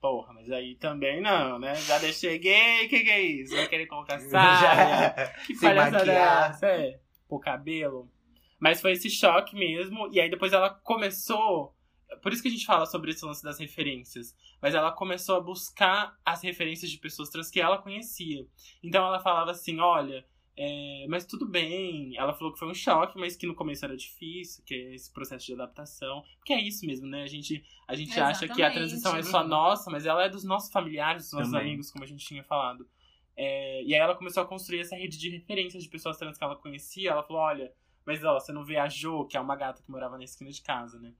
Porra, 0.00 0.32
mas 0.32 0.50
aí 0.50 0.76
também 0.76 1.20
não, 1.20 1.58
né? 1.58 1.74
Já 1.74 1.98
deixei 1.98 2.38
gay, 2.38 2.88
que 2.88 3.00
que 3.00 3.10
é 3.10 3.20
isso? 3.20 3.54
Vai 3.54 3.68
querer 3.68 3.86
colocar 3.86 4.18
saia? 4.30 5.34
Que 5.46 5.54
Se 5.54 5.60
palhaçada 5.60 6.62
é? 6.62 6.90
É, 6.90 7.00
pôr 7.28 7.38
cabelo. 7.40 8.10
Mas 8.58 8.80
foi 8.80 8.92
esse 8.92 9.10
choque 9.10 9.56
mesmo. 9.56 10.08
E 10.12 10.20
aí 10.20 10.30
depois 10.30 10.52
ela 10.52 10.70
começou. 10.70 11.74
Por 12.22 12.32
isso 12.32 12.42
que 12.42 12.48
a 12.48 12.50
gente 12.50 12.66
fala 12.66 12.86
sobre 12.86 13.10
esse 13.10 13.24
lance 13.24 13.42
das 13.42 13.58
referências. 13.58 14.34
Mas 14.60 14.74
ela 14.74 14.92
começou 14.92 15.36
a 15.36 15.40
buscar 15.40 16.14
as 16.24 16.42
referências 16.42 16.90
de 16.90 16.98
pessoas 16.98 17.30
trans 17.30 17.50
que 17.50 17.60
ela 17.60 17.78
conhecia. 17.78 18.46
Então 18.82 19.06
ela 19.06 19.20
falava 19.20 19.50
assim: 19.50 19.80
olha, 19.80 20.24
é, 20.62 21.06
mas 21.08 21.24
tudo 21.24 21.48
bem. 21.48 22.14
Ela 22.18 22.34
falou 22.34 22.52
que 22.52 22.58
foi 22.58 22.68
um 22.68 22.74
choque, 22.74 23.18
mas 23.18 23.34
que 23.34 23.46
no 23.46 23.54
começo 23.54 23.82
era 23.82 23.96
difícil, 23.96 24.62
que 24.62 24.74
é 24.74 24.94
esse 24.94 25.10
processo 25.10 25.46
de 25.46 25.54
adaptação. 25.54 26.22
Porque 26.36 26.52
é 26.52 26.60
isso 26.60 26.84
mesmo, 26.84 27.06
né? 27.06 27.22
A 27.22 27.26
gente, 27.26 27.64
a 27.88 27.94
gente 27.94 28.20
acha 28.20 28.46
que 28.46 28.62
a 28.62 28.70
transição 28.70 29.16
é 29.16 29.22
só 29.22 29.42
nossa, 29.42 29.90
mas 29.90 30.04
ela 30.04 30.22
é 30.22 30.28
dos 30.28 30.44
nossos 30.44 30.70
familiares, 30.70 31.22
dos 31.22 31.32
nossos 31.32 31.50
Também. 31.50 31.68
amigos, 31.68 31.90
como 31.90 32.04
a 32.04 32.06
gente 32.06 32.26
tinha 32.26 32.44
falado. 32.44 32.86
É, 33.34 33.82
e 33.84 33.94
aí 33.94 34.00
ela 34.00 34.14
começou 34.14 34.42
a 34.42 34.46
construir 34.46 34.80
essa 34.80 34.94
rede 34.94 35.16
de 35.16 35.30
referências 35.30 35.82
de 35.82 35.88
pessoas 35.88 36.18
trans 36.18 36.36
que 36.36 36.44
ela 36.44 36.56
conhecia. 36.56 37.12
Ela 37.12 37.22
falou, 37.22 37.40
olha, 37.40 37.72
mas 38.04 38.22
ó, 38.22 38.38
você 38.38 38.52
não 38.52 38.62
vê 38.62 38.76
a 38.76 38.86
Jo, 38.86 39.24
que 39.24 39.38
é 39.38 39.40
uma 39.40 39.56
gata 39.56 39.82
que 39.82 39.90
morava 39.90 40.18
na 40.18 40.24
esquina 40.24 40.50
de 40.50 40.60
casa, 40.60 40.98
né? 40.98 41.14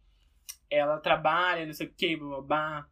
Ela 0.68 0.98
trabalha, 0.98 1.64
não 1.64 1.72
sei 1.72 1.87
o 1.87 1.94
que, 1.94 2.14
babá. 2.14 2.87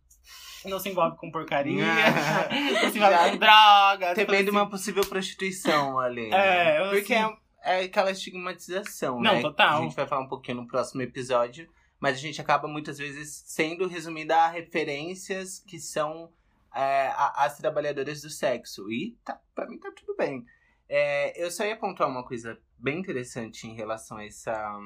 Não 0.65 0.79
se 0.81 0.89
envolve 0.89 1.17
com 1.17 1.31
porcaria. 1.31 1.85
não 2.83 2.91
se 2.91 2.99
envolve 2.99 3.31
com 3.31 3.37
drogas. 3.39 4.15
Temendo 4.15 4.49
assim, 4.49 4.51
uma 4.51 4.69
possível 4.69 5.05
prostituição 5.07 5.99
ali. 5.99 6.27
É, 6.33 6.81
né? 6.83 6.91
Porque 6.91 7.15
assim- 7.15 7.37
é, 7.63 7.83
é 7.83 7.85
aquela 7.85 8.11
estigmatização, 8.11 9.21
Não, 9.21 9.35
né? 9.35 9.41
total. 9.43 9.79
A 9.79 9.83
gente 9.83 9.95
vai 9.97 10.07
falar 10.07 10.23
um 10.23 10.29
pouquinho 10.29 10.59
no 10.59 10.67
próximo 10.67 11.03
episódio. 11.03 11.69
Mas 12.01 12.15
a 12.17 12.21
gente 12.21 12.41
acaba 12.41 12.69
muitas 12.69 12.97
vezes 12.97 13.43
sendo 13.47 13.89
resumida 13.89 14.37
a 14.37 14.49
referências 14.49 15.59
que 15.59 15.81
são 15.81 16.31
é, 16.75 17.09
a- 17.09 17.45
as 17.45 17.57
trabalhadoras 17.57 18.23
do 18.23 18.31
sexo. 18.31 18.89
E 18.91 19.17
tá, 19.25 19.41
pra 19.55 19.67
mim 19.67 19.79
tá 19.79 19.91
tudo 19.97 20.15
bem. 20.17 20.45
É, 20.89 21.43
eu 21.45 21.51
só 21.51 21.65
ia 21.65 21.77
pontuar 21.77 22.09
uma 22.09 22.25
coisa 22.25 22.57
bem 22.79 22.99
interessante 23.01 23.67
em 23.67 23.75
relação 23.75 24.17
a 24.19 24.25
essa, 24.25 24.79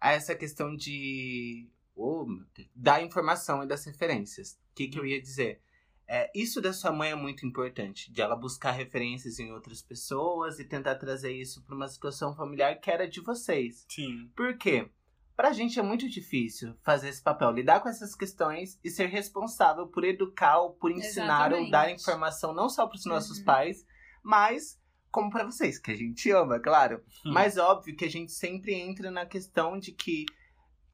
a 0.00 0.12
essa 0.12 0.34
questão 0.36 0.74
de. 0.76 1.68
Oh, 1.98 2.26
meu 2.26 2.44
Deus, 2.54 2.68
da 2.74 3.02
informação 3.02 3.62
e 3.62 3.66
das 3.66 3.84
referências. 3.84 4.52
O 4.70 4.74
que, 4.74 4.88
que 4.88 4.98
eu 4.98 5.04
ia 5.06 5.20
dizer? 5.20 5.60
É, 6.06 6.30
isso 6.34 6.60
da 6.62 6.72
sua 6.72 6.90
mãe 6.90 7.10
é 7.10 7.14
muito 7.14 7.44
importante, 7.44 8.10
de 8.10 8.22
ela 8.22 8.34
buscar 8.34 8.70
referências 8.72 9.38
em 9.38 9.52
outras 9.52 9.82
pessoas 9.82 10.58
e 10.58 10.64
tentar 10.64 10.94
trazer 10.94 11.32
isso 11.32 11.62
para 11.64 11.74
uma 11.76 11.86
situação 11.88 12.34
familiar 12.34 12.80
que 12.80 12.90
era 12.90 13.06
de 13.06 13.20
vocês. 13.20 13.84
Sim. 13.90 14.30
Por 14.34 14.56
quê? 14.56 14.88
Pra 15.36 15.52
gente 15.52 15.78
é 15.78 15.82
muito 15.82 16.08
difícil 16.08 16.74
fazer 16.82 17.10
esse 17.10 17.22
papel, 17.22 17.50
lidar 17.52 17.80
com 17.80 17.88
essas 17.88 18.14
questões 18.14 18.78
e 18.82 18.88
ser 18.90 19.06
responsável 19.06 19.86
por 19.86 20.02
educar 20.02 20.58
ou 20.60 20.72
por 20.72 20.90
ensinar 20.90 21.52
ou 21.52 21.58
Exatamente. 21.58 21.70
dar 21.70 21.90
informação 21.92 22.54
não 22.54 22.68
só 22.70 22.86
para 22.86 22.96
os 22.96 23.04
nossos 23.04 23.38
Uhum. 23.38 23.44
pais, 23.44 23.86
mas 24.22 24.80
como 25.10 25.30
para 25.30 25.44
vocês, 25.44 25.78
que 25.78 25.90
a 25.90 25.96
gente 25.96 26.30
ama, 26.30 26.58
claro. 26.58 27.02
Hum. 27.24 27.32
Mas 27.32 27.56
óbvio 27.56 27.96
que 27.96 28.04
a 28.04 28.10
gente 28.10 28.32
sempre 28.32 28.74
entra 28.74 29.10
na 29.10 29.26
questão 29.26 29.78
de 29.78 29.92
que 29.92 30.24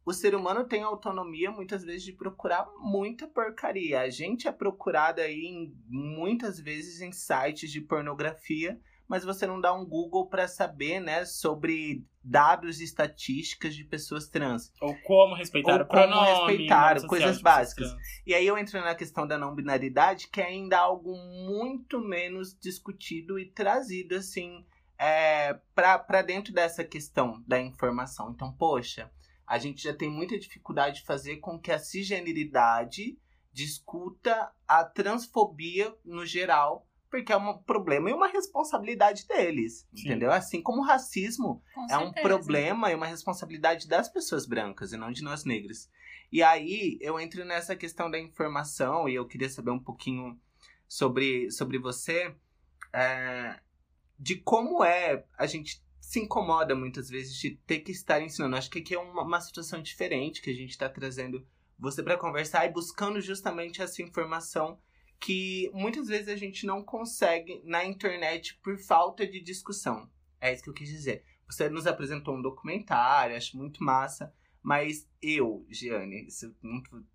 o 0.04 0.12
ser 0.12 0.34
humano 0.34 0.64
tem 0.64 0.82
autonomia 0.82 1.50
muitas 1.50 1.82
vezes 1.82 2.02
de 2.02 2.12
procurar 2.12 2.68
muita 2.78 3.26
porcaria. 3.26 4.00
A 4.00 4.10
gente 4.10 4.46
é 4.46 4.52
procurado 4.52 5.20
aí 5.20 5.44
em, 5.46 5.74
muitas 5.88 6.60
vezes 6.60 7.00
em 7.00 7.10
sites 7.10 7.70
de 7.70 7.80
pornografia, 7.80 8.78
mas 9.08 9.24
você 9.24 9.46
não 9.46 9.60
dá 9.60 9.72
um 9.72 9.84
Google 9.84 10.26
para 10.26 10.48
saber, 10.48 11.00
né, 11.00 11.24
sobre 11.24 12.04
dados 12.22 12.80
e 12.80 12.84
estatísticas 12.84 13.74
de 13.74 13.84
pessoas 13.84 14.28
trans. 14.28 14.72
Ou 14.80 14.94
como 15.02 15.34
respeitar 15.34 15.80
Ou 15.80 15.82
o 15.82 15.86
como 15.86 16.00
pronome. 16.00 16.52
respeitar, 16.52 17.06
coisas 17.06 17.40
básicas. 17.40 17.94
E 18.26 18.34
aí 18.34 18.46
eu 18.46 18.56
entro 18.56 18.80
na 18.80 18.94
questão 18.94 19.26
da 19.26 19.38
não 19.38 19.54
binaridade, 19.54 20.28
que 20.28 20.40
é 20.40 20.46
ainda 20.46 20.78
algo 20.78 21.14
muito 21.46 22.00
menos 22.00 22.58
discutido 22.58 23.38
e 23.38 23.46
trazido 23.46 24.16
assim 24.16 24.64
é, 24.98 25.58
para 25.74 26.22
dentro 26.22 26.52
dessa 26.52 26.82
questão 26.82 27.42
da 27.46 27.60
informação. 27.60 28.30
Então, 28.30 28.52
poxa, 28.52 29.10
a 29.46 29.58
gente 29.58 29.82
já 29.82 29.94
tem 29.94 30.10
muita 30.10 30.38
dificuldade 30.38 31.00
de 31.00 31.06
fazer 31.06 31.36
com 31.36 31.58
que 31.58 31.70
a 31.70 31.78
cisgeneridade 31.78 33.18
discuta 33.52 34.50
a 34.66 34.84
transfobia 34.84 35.94
no 36.04 36.26
geral, 36.26 36.88
porque 37.08 37.32
é 37.32 37.36
um 37.36 37.56
problema 37.58 38.10
e 38.10 38.12
uma 38.12 38.26
responsabilidade 38.26 39.26
deles, 39.28 39.86
Sim. 39.94 40.06
entendeu? 40.06 40.32
Assim 40.32 40.60
como 40.60 40.80
o 40.80 40.84
racismo 40.84 41.62
Com 41.72 41.86
é 41.88 41.96
um 41.96 42.06
certeza. 42.06 42.28
problema 42.28 42.90
e 42.90 42.94
uma 42.94 43.06
responsabilidade 43.06 43.86
das 43.86 44.08
pessoas 44.08 44.46
brancas 44.46 44.92
e 44.92 44.96
não 44.96 45.12
de 45.12 45.22
nós 45.22 45.44
negros. 45.44 45.88
E 46.32 46.42
aí 46.42 46.98
eu 47.00 47.20
entro 47.20 47.44
nessa 47.44 47.76
questão 47.76 48.10
da 48.10 48.18
informação 48.18 49.08
e 49.08 49.14
eu 49.14 49.26
queria 49.26 49.48
saber 49.48 49.70
um 49.70 49.78
pouquinho 49.78 50.36
sobre, 50.88 51.48
sobre 51.52 51.78
você, 51.78 52.34
é, 52.92 53.60
de 54.18 54.36
como 54.36 54.82
é 54.82 55.24
a 55.38 55.46
gente 55.46 55.83
se 56.14 56.20
incomoda 56.20 56.76
muitas 56.76 57.08
vezes 57.08 57.36
de 57.36 57.56
ter 57.66 57.80
que 57.80 57.90
estar 57.90 58.22
ensinando. 58.22 58.54
Acho 58.54 58.70
que 58.70 58.78
aqui 58.78 58.94
é 58.94 58.98
uma, 58.98 59.22
uma 59.22 59.40
situação 59.40 59.82
diferente 59.82 60.40
que 60.40 60.50
a 60.50 60.54
gente 60.54 60.70
está 60.70 60.88
trazendo 60.88 61.44
você 61.76 62.04
para 62.04 62.16
conversar 62.16 62.64
e 62.66 62.72
buscando 62.72 63.20
justamente 63.20 63.82
essa 63.82 64.00
informação 64.00 64.78
que 65.18 65.68
muitas 65.74 66.06
vezes 66.06 66.28
a 66.28 66.36
gente 66.36 66.66
não 66.66 66.84
consegue 66.84 67.60
na 67.64 67.84
internet 67.84 68.56
por 68.62 68.78
falta 68.78 69.26
de 69.26 69.40
discussão. 69.40 70.08
É 70.40 70.52
isso 70.52 70.62
que 70.62 70.70
eu 70.70 70.74
quis 70.74 70.88
dizer. 70.88 71.24
Você 71.50 71.68
nos 71.68 71.84
apresentou 71.86 72.36
um 72.36 72.42
documentário, 72.42 73.36
acho 73.36 73.56
muito 73.56 73.82
massa. 73.82 74.32
Mas 74.62 75.08
eu, 75.20 75.66
Giane, 75.68 76.28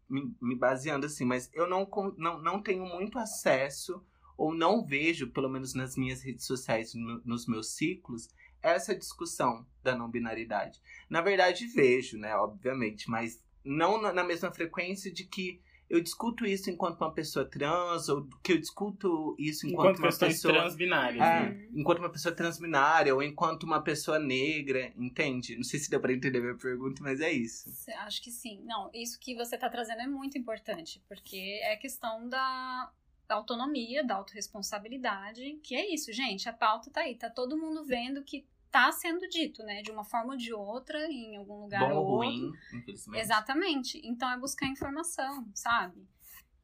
me, 0.10 0.36
me 0.42 0.56
baseando 0.56 1.06
assim, 1.06 1.24
mas 1.24 1.50
eu 1.54 1.68
não, 1.68 1.90
não, 2.18 2.40
não 2.42 2.62
tenho 2.62 2.86
muito 2.86 3.18
acesso, 3.18 4.04
ou 4.38 4.54
não 4.54 4.86
vejo, 4.86 5.32
pelo 5.32 5.50
menos 5.50 5.74
nas 5.74 5.96
minhas 5.96 6.22
redes 6.22 6.46
sociais, 6.46 6.94
no- 6.94 7.22
nos 7.26 7.48
meus 7.48 7.76
ciclos, 7.76 8.30
essa 8.62 8.96
discussão 8.96 9.66
da 9.84 9.96
não 9.96 10.10
binaridade. 10.10 10.80
Na 11.10 11.22
verdade, 11.22 11.66
vejo, 11.68 12.18
né, 12.18 12.36
obviamente, 12.36 13.10
mas 13.10 13.42
não 13.64 14.02
na, 14.02 14.24
mesma 14.24 14.52
frequência 14.52 15.12
de 15.12 15.24
que 15.26 15.62
eu 15.90 16.00
discuto 16.00 16.46
isso 16.46 16.70
enquanto 16.70 17.02
uma 17.02 17.12
pessoa 17.12 17.44
trans, 17.50 18.10
ou 18.10 18.28
que 18.44 18.54
eu 18.54 18.60
discuto 18.60 19.36
isso 19.40 19.66
enquanto, 19.66 19.98
Enquanto 19.98 20.00
uma 20.00 20.18
pessoa. 20.28 20.54
transbinárias, 20.54 21.22
É, 21.28 21.50
né? 21.50 21.68
enquanto 21.74 21.98
uma 22.00 22.12
pessoa 22.12 22.36
transbinária 22.36 23.14
ou 23.16 23.24
enquanto 23.24 23.64
uma 23.64 23.82
pessoa 23.82 24.20
negra, 24.20 24.94
entende? 24.96 25.56
Não 25.56 25.64
sei 25.64 25.80
se 25.80 25.90
deu 25.90 26.00
pra 26.00 26.14
entender 26.14 26.38
a 26.38 26.42
minha 26.42 26.56
pergunta, 26.58 27.02
mas 27.02 27.20
é 27.20 27.32
isso. 27.32 27.68
Acho 28.06 28.22
que 28.22 28.30
sim. 28.30 28.62
Não, 28.66 28.92
isso 28.94 29.20
que 29.20 29.34
você 29.36 29.56
está 29.56 29.68
trazendo 29.68 30.02
é 30.02 30.08
muito 30.08 30.38
importante, 30.38 31.04
porque 31.08 31.60
é 31.64 31.76
questão 31.76 32.30
da 32.30 32.92
da 33.30 33.36
autonomia, 33.36 34.04
da 34.04 34.16
autorresponsabilidade, 34.16 35.60
que 35.64 35.76
é 35.76 35.94
isso, 35.94 36.12
gente. 36.12 36.50
A 36.50 36.54
pauta 36.54 36.90
tá 36.90 37.02
aí, 37.02 37.16
tá 37.16 37.30
todo 37.30 37.56
mundo 37.56 37.86
vendo 37.86 38.24
que 38.24 38.44
tá 38.72 38.92
sendo 38.92 39.30
dito, 39.30 39.62
né? 39.64 39.84
De 39.84 39.92
uma 39.92 40.04
forma 40.04 40.32
ou 40.32 40.38
de 40.38 40.52
outra, 40.52 41.06
em 41.06 41.38
algum 41.38 41.62
lugar 41.62 41.82
Bom 41.82 41.96
ou 41.96 41.98
ou 41.98 42.12
outro. 42.14 42.28
ruim, 42.28 42.52
infelizmente. 42.74 43.22
Exatamente. 43.22 44.02
Então 44.04 44.28
é 44.32 44.38
buscar 44.38 44.66
informação, 44.66 45.48
sabe? 45.54 46.08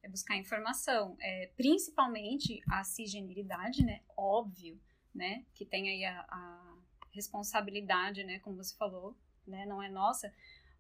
É 0.02 0.10
buscar 0.10 0.36
informação. 0.38 1.16
É, 1.20 1.52
principalmente 1.56 2.60
a 2.68 2.84
cisgeneridade, 2.84 3.86
né? 3.86 4.02
Óbvio, 4.18 4.82
né? 5.14 5.46
Que 5.54 5.66
tem 5.66 5.88
aí 5.88 6.04
a, 6.04 6.20
a 6.28 6.78
responsabilidade, 7.12 8.24
né? 8.24 8.40
Como 8.40 8.58
você 8.58 8.76
falou, 8.76 9.16
né? 9.46 9.68
Não 9.68 9.84
é 9.84 9.90
nossa. 9.90 10.34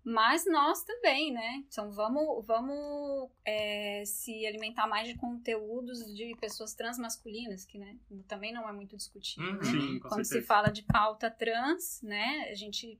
Mas 0.05 0.45
nós 0.45 0.83
também, 0.83 1.33
né? 1.33 1.63
Então 1.67 1.91
vamos, 1.91 2.45
vamos 2.45 3.31
é, 3.43 4.03
se 4.05 4.45
alimentar 4.45 4.85
mais 4.85 5.07
de 5.07 5.15
conteúdos 5.15 6.05
de 6.15 6.35
pessoas 6.39 6.75
transmasculinas, 6.75 7.65
que 7.65 7.79
né, 7.79 7.97
também 8.27 8.53
não 8.53 8.69
é 8.69 8.71
muito 8.71 8.95
discutido. 8.95 9.43
Uhum. 9.43 9.53
né? 9.55 9.63
Sim, 9.63 9.99
Quando 9.99 10.23
se 10.23 10.29
certeza. 10.29 10.47
fala 10.47 10.69
de 10.69 10.83
pauta 10.83 11.31
trans, 11.31 12.01
né, 12.03 12.47
a 12.51 12.53
gente 12.53 12.99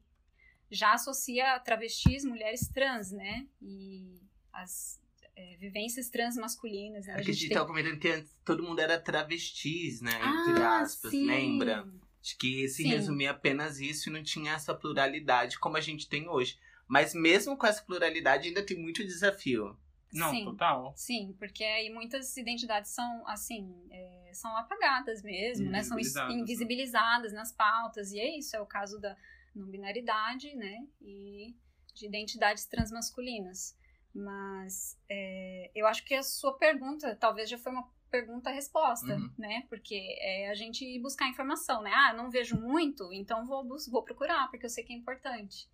já 0.72 0.94
associa 0.94 1.60
travestis, 1.60 2.26
mulheres 2.26 2.68
trans, 2.70 3.12
né, 3.12 3.46
e 3.62 4.20
as 4.52 5.00
é, 5.36 5.58
vivências 5.58 6.10
transmasculinas. 6.10 7.06
Né? 7.06 7.20
É 7.20 7.24
que 7.24 7.30
a 7.30 7.34
gente 7.34 7.50
tava 7.54 7.68
comentando 7.68 8.00
que 8.00 8.08
antes 8.08 8.36
todo 8.44 8.64
mundo 8.64 8.80
era 8.80 9.00
travestis, 9.00 10.02
né? 10.02 10.12
Entre 10.12 10.64
Ah, 10.64 10.80
aspas, 10.80 11.12
sim. 11.12 11.28
lembra? 11.28 11.88
Acho 12.20 12.38
que 12.40 12.68
se 12.68 12.82
Sim. 12.82 12.90
resumia 12.90 13.30
apenas 13.30 13.80
isso 13.80 14.10
e 14.10 14.12
não 14.12 14.24
tinha 14.24 14.54
essa 14.54 14.74
pluralidade 14.74 15.60
como 15.60 15.78
a 15.78 15.82
gente 15.82 16.10
tem 16.10 16.28
hoje. 16.28 16.58
Mas 16.88 17.14
mesmo 17.14 17.58
com 17.58 17.66
essa 17.66 17.84
pluralidade, 17.84 18.48
ainda 18.48 18.66
tem 18.66 18.78
muito 18.78 19.04
desafio. 19.04 19.78
Não, 20.14 20.30
Sim. 20.32 20.46
total. 20.46 20.94
Sim, 20.96 21.36
porque 21.40 21.64
aí 21.64 21.90
muitas 21.90 22.38
identidades 22.38 22.92
são, 22.92 23.28
assim, 23.28 23.86
é, 23.92 24.32
são 24.34 24.56
apagadas 24.56 25.22
mesmo, 25.24 25.70
né? 25.70 25.84
São 25.84 26.00
is- 26.00 26.16
Invisibilizadas, 26.30 27.34
né? 27.34 27.40
nas 27.40 27.52
pautas, 27.52 28.12
e 28.12 28.20
é 28.20 28.38
isso, 28.38 28.56
é 28.56 28.62
o 28.62 28.66
caso 28.66 29.00
da 29.00 29.18
não 29.54 29.68
binaridade, 29.68 30.56
né? 30.56 30.86
E 31.02 31.56
de 31.94 32.06
identidades 32.06 32.66
transmasculinas. 32.66 33.76
Mas 34.14 34.98
é, 35.10 35.72
eu 35.76 35.86
acho 35.88 36.06
que 36.06 36.14
a 36.14 36.24
sua 36.24 36.58
pergunta 36.58 37.16
talvez 37.16 37.50
já 37.50 37.58
foi 37.58 37.72
uma 37.72 37.90
pergunta-resposta, 38.10 39.14
Uhum. 39.16 39.30
né? 39.38 39.66
Porque 39.70 39.96
é 40.22 40.50
a 40.50 40.56
gente 40.56 40.86
ir 40.86 41.00
buscar 41.02 41.28
informação, 41.28 41.82
né? 41.82 41.92
Ah, 41.94 42.14
não 42.14 42.30
vejo 42.30 42.58
muito, 42.60 43.12
então 43.12 43.46
vou, 43.46 43.66
vou 43.92 44.04
procurar, 44.04 44.50
porque 44.50 44.66
eu 44.66 44.70
sei 44.70 44.84
que 44.86 44.94
é 44.94 44.96
importante, 44.96 45.68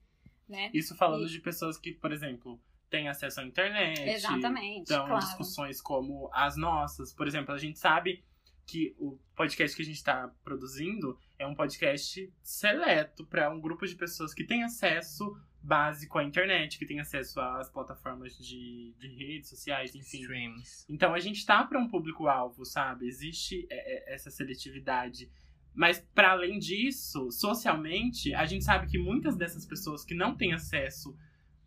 né? 0.52 0.70
Isso 0.74 0.96
falando 0.96 1.26
E- 1.26 1.30
de 1.32 1.40
pessoas 1.40 1.78
que, 1.78 1.92
por 1.94 2.12
exemplo, 2.12 2.62
têm 2.90 3.08
acesso 3.08 3.40
à 3.40 3.44
internet. 3.44 4.02
Exatamente, 4.02 4.82
Então, 4.82 5.06
claro. 5.08 5.26
discussões 5.26 5.82
como 5.82 6.30
as 6.34 6.58
nossas. 6.58 7.14
Por 7.14 7.26
exemplo, 7.28 7.54
a 7.54 7.58
gente 7.58 7.80
sabe 7.80 8.24
que 8.68 8.96
o 9.00 9.18
podcast 9.36 9.76
que 9.76 9.82
a 9.82 9.86
gente 9.86 9.96
está 9.98 10.28
produzindo 10.44 11.18
é 11.40 11.48
um 11.48 11.56
podcast 11.56 12.32
seleto 12.44 13.26
para 13.26 13.50
um 13.50 13.60
grupo 13.60 13.86
de 13.88 13.96
pessoas 13.96 14.34
que 14.34 14.44
tem 14.44 14.64
acesso 14.64 15.36
básico 15.64 16.18
à 16.18 16.24
internet, 16.24 16.78
que 16.80 16.86
tem 16.86 17.00
acesso 17.00 17.40
às 17.40 17.70
plataformas 17.70 18.36
de, 18.38 18.94
de 18.98 19.08
redes 19.26 19.50
sociais, 19.50 19.94
enfim. 19.96 20.22
Streams. 20.22 20.86
Então 20.90 21.14
a 21.14 21.20
gente 21.20 21.46
tá 21.46 21.64
para 21.64 21.80
um 21.80 21.88
público-alvo, 21.88 22.66
sabe? 22.66 23.08
Existe 23.08 23.68
é, 23.70 24.12
é, 24.12 24.14
essa 24.16 24.30
seletividade. 24.32 25.30
Mas 25.74 26.00
para 26.14 26.32
além 26.32 26.60
disso, 26.60 27.32
socialmente, 27.32 28.34
a 28.34 28.46
gente 28.46 28.64
sabe 28.64 28.88
que 28.88 28.98
muitas 28.98 29.36
dessas 29.36 29.66
pessoas 29.66 30.04
que 30.04 30.14
não 30.14 30.36
têm 30.36 30.54
acesso 30.54 31.16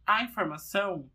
à 0.07 0.23
informação 0.23 1.11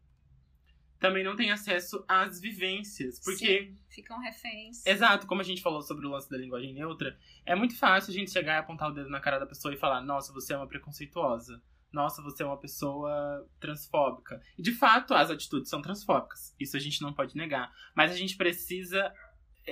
também 1.00 1.24
não 1.24 1.36
têm 1.36 1.50
acesso 1.50 2.04
às 2.08 2.40
vivências. 2.42 3.20
Porque, 3.24 3.68
Sim, 3.68 3.78
ficam 3.90 4.20
reféns. 4.20 4.86
exato, 4.86 5.26
como 5.26 5.42
a 5.42 5.44
gente 5.46 5.62
falou 5.62 5.82
sobre 5.82 6.06
o 6.06 6.10
lance 6.10 6.30
da 6.30 6.38
linguagem 6.38 6.74
neutra, 6.74 7.18
é 7.46 7.56
muito 7.56 7.78
fácil 7.78 8.12
a 8.12 8.14
gente 8.14 8.32
chegar 8.32 8.56
e 8.56 8.58
apontar 8.58 8.90
o 8.90 8.94
dedo 8.94 9.10
na 9.10 9.22
cara 9.22 9.40
da 9.40 9.48
pessoa 9.48 9.74
e 9.74 9.78
falar: 9.78 10.02
nossa, 10.02 10.34
você 10.34 10.54
é 10.54 10.58
uma 10.58 10.68
preconceituosa. 10.68 11.62
Nossa, 11.92 12.22
você 12.22 12.44
é 12.44 12.46
uma 12.46 12.60
pessoa 12.60 13.50
transfóbica. 13.60 14.40
E 14.56 14.62
de 14.62 14.72
fato, 14.72 15.12
as 15.16 15.32
atitudes 15.32 15.70
são 15.70 15.82
transfóbicas. 15.82 16.56
Isso 16.60 16.78
a 16.78 16.80
gente 16.80 17.02
não 17.02 17.12
pode 17.12 17.36
negar. 17.36 17.74
Mas 17.96 18.12
a 18.12 18.16
gente 18.16 18.38
precisa 18.38 19.12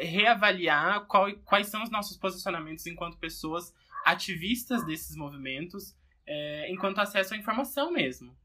reavaliar 0.03 1.05
qual- 1.05 1.33
quais 1.45 1.67
são 1.67 1.83
os 1.83 1.89
nossos 1.89 2.17
posicionamentos 2.17 2.85
enquanto 2.85 3.17
pessoas 3.17 3.73
ativistas 4.05 4.85
desses 4.85 5.15
movimentos, 5.15 5.95
é, 6.25 6.71
enquanto 6.71 6.99
acesso 6.99 7.33
à 7.33 7.37
informação 7.37 7.91
mesmo. 7.91 8.35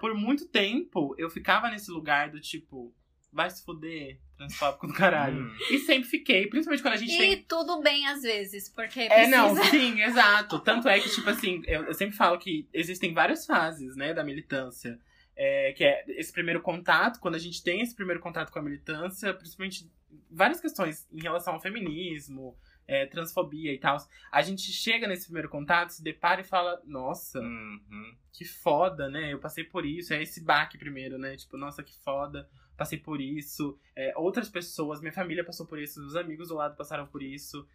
Por 0.00 0.14
muito 0.14 0.46
tempo, 0.48 1.14
eu 1.16 1.30
ficava 1.30 1.70
nesse 1.70 1.90
lugar 1.90 2.30
do 2.30 2.40
tipo, 2.40 2.92
vai 3.32 3.48
se 3.48 3.64
fuder, 3.64 4.18
transfóbico 4.36 4.86
do 4.88 4.92
caralho. 4.92 5.44
Hum. 5.44 5.56
E 5.70 5.78
sempre 5.78 6.08
fiquei, 6.08 6.46
principalmente 6.48 6.82
quando 6.82 6.94
a 6.94 6.96
gente 6.96 7.16
tem 7.16 7.32
E 7.32 7.36
tudo 7.36 7.80
bem 7.80 8.06
às 8.08 8.22
vezes, 8.22 8.68
porque 8.68 9.00
é, 9.00 9.08
precisa... 9.08 9.36
não, 9.36 9.54
sim, 9.70 10.02
exato. 10.02 10.58
Tanto 10.60 10.88
é 10.88 10.98
que, 10.98 11.08
tipo 11.08 11.30
assim, 11.30 11.62
eu, 11.66 11.84
eu 11.84 11.94
sempre 11.94 12.16
falo 12.16 12.38
que 12.38 12.68
existem 12.72 13.14
várias 13.14 13.46
fases, 13.46 13.96
né, 13.96 14.12
da 14.12 14.24
militância. 14.24 14.98
É, 15.34 15.72
que 15.72 15.82
é 15.82 16.04
esse 16.08 16.30
primeiro 16.30 16.60
contato, 16.60 17.18
quando 17.18 17.36
a 17.36 17.38
gente 17.38 17.62
tem 17.62 17.80
esse 17.80 17.94
primeiro 17.94 18.20
contato 18.20 18.50
com 18.52 18.58
a 18.58 18.62
militância, 18.62 19.32
principalmente 19.32 19.90
várias 20.30 20.60
questões 20.60 21.08
em 21.12 21.20
relação 21.20 21.54
ao 21.54 21.60
feminismo, 21.60 22.56
é, 22.86 23.06
transfobia 23.06 23.72
e 23.72 23.78
tal. 23.78 23.96
A 24.30 24.42
gente 24.42 24.70
chega 24.72 25.06
nesse 25.06 25.24
primeiro 25.26 25.48
contato, 25.48 25.90
se 25.90 26.02
depara 26.02 26.40
e 26.40 26.44
fala, 26.44 26.80
nossa, 26.84 27.40
Uhum. 27.40 28.14
que 28.32 28.44
foda, 28.44 29.08
né? 29.08 29.32
Eu 29.32 29.38
passei 29.38 29.64
por 29.64 29.84
isso. 29.86 30.12
É 30.12 30.22
esse 30.22 30.42
baque 30.42 30.76
primeiro, 30.78 31.18
né? 31.18 31.36
Tipo, 31.36 31.56
nossa, 31.56 31.82
que 31.82 31.94
foda. 31.98 32.48
Passei 32.76 32.98
por 32.98 33.20
isso. 33.20 33.78
É, 33.94 34.12
outras 34.16 34.48
pessoas, 34.48 35.00
minha 35.00 35.12
família 35.12 35.44
passou 35.44 35.66
por 35.66 35.78
isso, 35.78 36.04
os 36.04 36.16
amigos 36.16 36.48
do 36.48 36.54
lado 36.54 36.76
passaram 36.76 37.06
por 37.06 37.22
isso. 37.22 37.66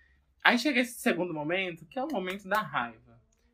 Aí 0.43 0.57
chega 0.57 0.79
esse 0.81 0.99
segundo 0.99 1.33
momento, 1.33 1.85
que 1.85 1.97
é 1.99 2.03
o 2.03 2.07
momento 2.11 2.47
da 2.47 2.61
raiva. 2.61 3.06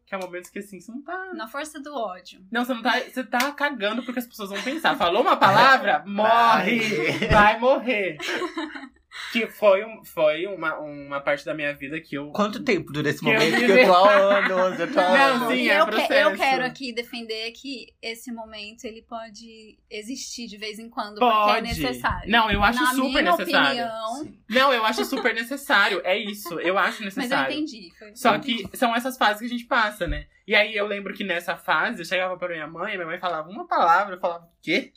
Que 0.06 0.16
é 0.16 0.18
o 0.18 0.22
momento 0.22 0.52
que 0.52 0.60
assim, 0.60 0.80
você 0.80 0.92
não 0.92 1.02
tá. 1.02 1.34
Na 1.34 1.48
força 1.48 1.80
do 1.80 1.94
ódio. 1.94 2.46
Não, 2.52 2.66
você 2.66 2.74
não 2.74 2.82
tá. 2.82 3.00
Você 3.00 3.24
tá 3.24 3.52
cagando 3.54 4.04
porque 4.04 4.20
as 4.20 4.28
pessoas 4.28 4.50
vão 4.50 4.62
pensar. 4.62 4.98
Falou 4.98 5.22
uma 5.22 5.38
palavra, 5.38 6.04
morre! 6.08 7.28
Vai 7.30 7.60
morrer! 7.60 8.18
Que 9.32 9.46
foi, 9.48 9.86
um, 9.86 10.04
foi 10.04 10.48
uma, 10.48 10.76
uma 10.80 11.20
parte 11.22 11.46
da 11.46 11.54
minha 11.54 11.74
vida 11.74 12.00
que 12.02 12.16
eu. 12.16 12.32
Quanto 12.32 12.64
tempo 12.64 12.92
dura 12.92 13.10
esse 13.10 13.20
Que 13.20 13.28
eu 13.30 13.34
momento? 13.34 13.52
me- 13.60 13.66
Que 13.68 13.72
eu 13.72 13.86
tô 13.86 13.94
há 13.94 14.12
anos, 14.16 14.80
eu 14.80 14.92
tô 14.94 15.00
há 15.00 15.04
Não, 15.04 15.36
anos. 15.36 15.48
sim, 15.50 15.54
e 15.64 15.70
é 15.70 15.80
eu, 15.80 15.86
que- 15.86 15.92
processo. 15.92 16.14
eu 16.30 16.36
quero 16.36 16.66
aqui 16.66 16.94
defender 16.94 17.52
que 17.52 17.88
esse 18.02 18.32
momento 18.32 18.86
ele 18.86 19.04
pode 19.04 19.78
existir 19.90 20.48
de 20.48 20.58
vez 20.58 20.80
em 20.80 20.90
quando, 20.90 21.20
porque 21.20 21.26
é 21.52 21.54
Pode. 21.54 21.62
necessário. 21.62 22.32
Não, 22.32 22.50
eu 22.50 22.64
acho 22.64 22.82
Na 22.82 22.92
super 22.94 23.22
minha 23.22 23.22
necessário. 23.38 23.68
opinião, 23.86 24.16
Sim. 24.24 24.40
Não, 24.50 24.74
eu 24.74 24.86
acho 24.86 25.06
super 25.06 25.34
necessário. 25.36 26.02
É 26.04 26.18
isso, 26.18 26.60
eu 26.60 26.78
acho 26.78 27.04
mas 27.04 27.16
eu 27.16 27.22
necessário. 27.24 27.54
entendi. 27.54 27.90
Foi, 28.00 28.16
Só 28.16 28.30
eu 28.32 28.36
entendi. 28.38 28.68
que 28.68 28.78
são 28.78 28.96
essas 28.96 29.18
fases 29.18 29.40
que 29.40 29.46
a 29.46 29.50
gente 29.50 29.66
passa, 29.66 30.08
né? 30.08 30.26
E 30.48 30.56
aí 30.56 30.76
eu 30.76 30.88
lembro 30.88 31.14
que 31.14 31.24
nessa 31.24 31.56
fase 31.56 32.02
eu 32.02 32.06
chegava 32.06 32.36
pra 32.38 32.50
minha 32.50 32.68
mãe, 32.68 32.96
minha 32.96 33.06
mãe 33.06 33.20
falava 33.20 33.50
uma 33.50 33.68
palavra, 33.68 34.16
eu 34.16 34.20
falava, 34.20 34.50
quê? 34.62 34.92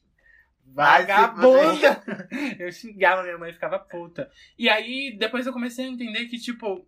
Vagabunda! 0.75 2.03
eu 2.59 2.71
xingava 2.73 3.23
minha 3.23 3.39
mãe 3.39 3.51
e 3.51 3.55
ficava 3.55 3.79
puta. 3.79 4.31
E 4.59 4.69
aí 4.69 5.17
depois 5.19 5.47
eu 5.47 5.53
comecei 5.53 5.85
a 5.85 5.89
entender 5.89 6.27
que, 6.27 6.39
tipo, 6.39 6.87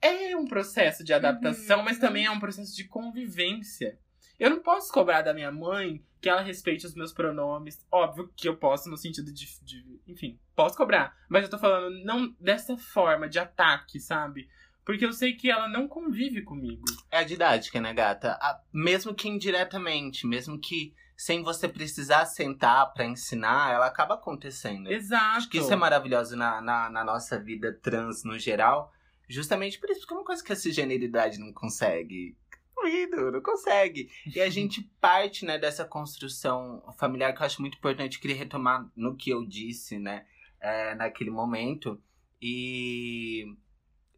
é 0.00 0.36
um 0.36 0.44
processo 0.46 1.04
de 1.04 1.12
adaptação, 1.12 1.78
Uhum. 1.78 1.84
mas 1.84 1.98
também 1.98 2.24
é 2.26 2.30
um 2.30 2.40
processo 2.40 2.74
de 2.74 2.84
convivência. 2.84 3.98
Eu 4.38 4.50
não 4.50 4.60
posso 4.60 4.92
cobrar 4.92 5.22
da 5.22 5.32
minha 5.34 5.52
mãe 5.52 6.04
que 6.20 6.28
ela 6.28 6.40
respeite 6.42 6.86
os 6.86 6.94
meus 6.94 7.12
pronomes. 7.12 7.84
Óbvio 7.90 8.32
que 8.36 8.48
eu 8.48 8.56
posso, 8.56 8.88
no 8.88 8.96
sentido 8.96 9.32
de. 9.32 9.46
de- 9.62 10.00
enfim, 10.06 10.38
posso 10.56 10.76
cobrar. 10.76 11.16
Mas 11.28 11.44
eu 11.44 11.50
tô 11.50 11.58
falando 11.58 12.02
não 12.04 12.34
dessa 12.40 12.76
forma 12.76 13.28
de 13.28 13.38
ataque, 13.38 14.00
sabe? 14.00 14.48
Porque 14.84 15.04
eu 15.04 15.12
sei 15.12 15.34
que 15.34 15.48
ela 15.48 15.68
não 15.68 15.86
convive 15.86 16.42
comigo. 16.42 16.82
É 17.10 17.18
a 17.18 17.22
didática, 17.22 17.80
né, 17.80 17.92
gata? 17.94 18.32
A- 18.32 18.60
mesmo 18.72 19.14
que 19.14 19.28
indiretamente, 19.28 20.26
mesmo 20.26 20.58
que 20.58 20.92
sem 21.22 21.40
você 21.40 21.68
precisar 21.68 22.26
sentar 22.26 22.92
pra 22.92 23.04
ensinar, 23.04 23.72
ela 23.72 23.86
acaba 23.86 24.14
acontecendo. 24.14 24.90
Exato. 24.90 25.36
Acho 25.36 25.48
que 25.48 25.58
isso 25.58 25.72
é 25.72 25.76
maravilhoso 25.76 26.34
na, 26.34 26.60
na, 26.60 26.90
na 26.90 27.04
nossa 27.04 27.38
vida 27.38 27.72
trans 27.80 28.24
no 28.24 28.36
geral. 28.36 28.92
Justamente 29.28 29.78
por 29.78 29.88
isso, 29.88 30.00
porque 30.00 30.14
é 30.14 30.16
uma 30.16 30.24
coisa 30.24 30.42
que 30.42 30.52
a 30.52 30.56
cisgeneridade 30.56 31.38
não 31.38 31.52
consegue. 31.52 32.36
Não 32.76 33.40
consegue. 33.40 34.10
E 34.34 34.40
a 34.40 34.50
gente 34.50 34.82
parte, 35.00 35.44
né, 35.44 35.58
dessa 35.58 35.84
construção 35.84 36.82
familiar 36.98 37.32
que 37.32 37.40
eu 37.40 37.46
acho 37.46 37.60
muito 37.60 37.78
importante. 37.78 38.18
Queria 38.18 38.34
retomar 38.34 38.90
no 38.96 39.14
que 39.14 39.30
eu 39.30 39.46
disse, 39.46 40.00
né, 40.00 40.26
é, 40.60 40.96
naquele 40.96 41.30
momento. 41.30 42.02
E 42.40 43.46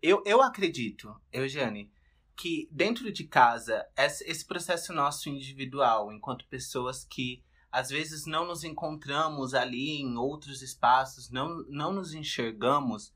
eu, 0.00 0.22
eu 0.24 0.40
acredito, 0.40 1.14
Eugênio, 1.30 1.86
que 2.36 2.68
dentro 2.70 3.12
de 3.12 3.24
casa, 3.24 3.86
esse, 3.96 4.44
processo 4.44 4.92
nosso 4.92 5.28
individual, 5.28 6.12
enquanto 6.12 6.46
pessoas 6.46 7.04
que 7.04 7.42
às 7.70 7.88
vezes 7.88 8.26
não 8.26 8.46
nos 8.46 8.62
encontramos 8.62 9.54
ali 9.54 10.00
em 10.00 10.16
outros 10.16 10.62
espaços, 10.62 11.30
não, 11.30 11.64
não 11.68 11.92
nos 11.92 12.14
enxergamos, 12.14 13.12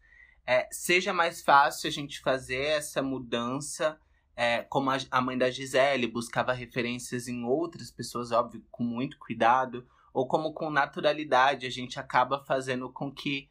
é, 0.47 0.69
seja 0.73 1.13
mais 1.13 1.43
fácil 1.43 1.89
a 1.89 1.93
gente 1.93 2.21
fazer 2.21 2.63
essa 2.63 3.03
mudança, 3.03 4.01
é, 4.35 4.63
como 4.63 4.91
a, 4.91 4.99
a 5.11 5.21
mãe 5.21 5.37
da 5.37 5.51
Gisele 5.51 6.07
buscava 6.07 6.53
referências 6.53 7.29
em 7.29 7.45
outras 7.45 7.91
pessoas, 7.91 8.33
óbvio, 8.33 8.65
com 8.71 8.83
muito 8.83 9.19
cuidado, 9.19 9.87
ou 10.13 10.27
como 10.27 10.53
com 10.53 10.71
naturalidade 10.71 11.67
a 11.67 11.71
gente 11.71 12.01
acaba 12.01 12.45
fazendo 12.45 12.91
com 12.91 13.13
que 13.13 13.49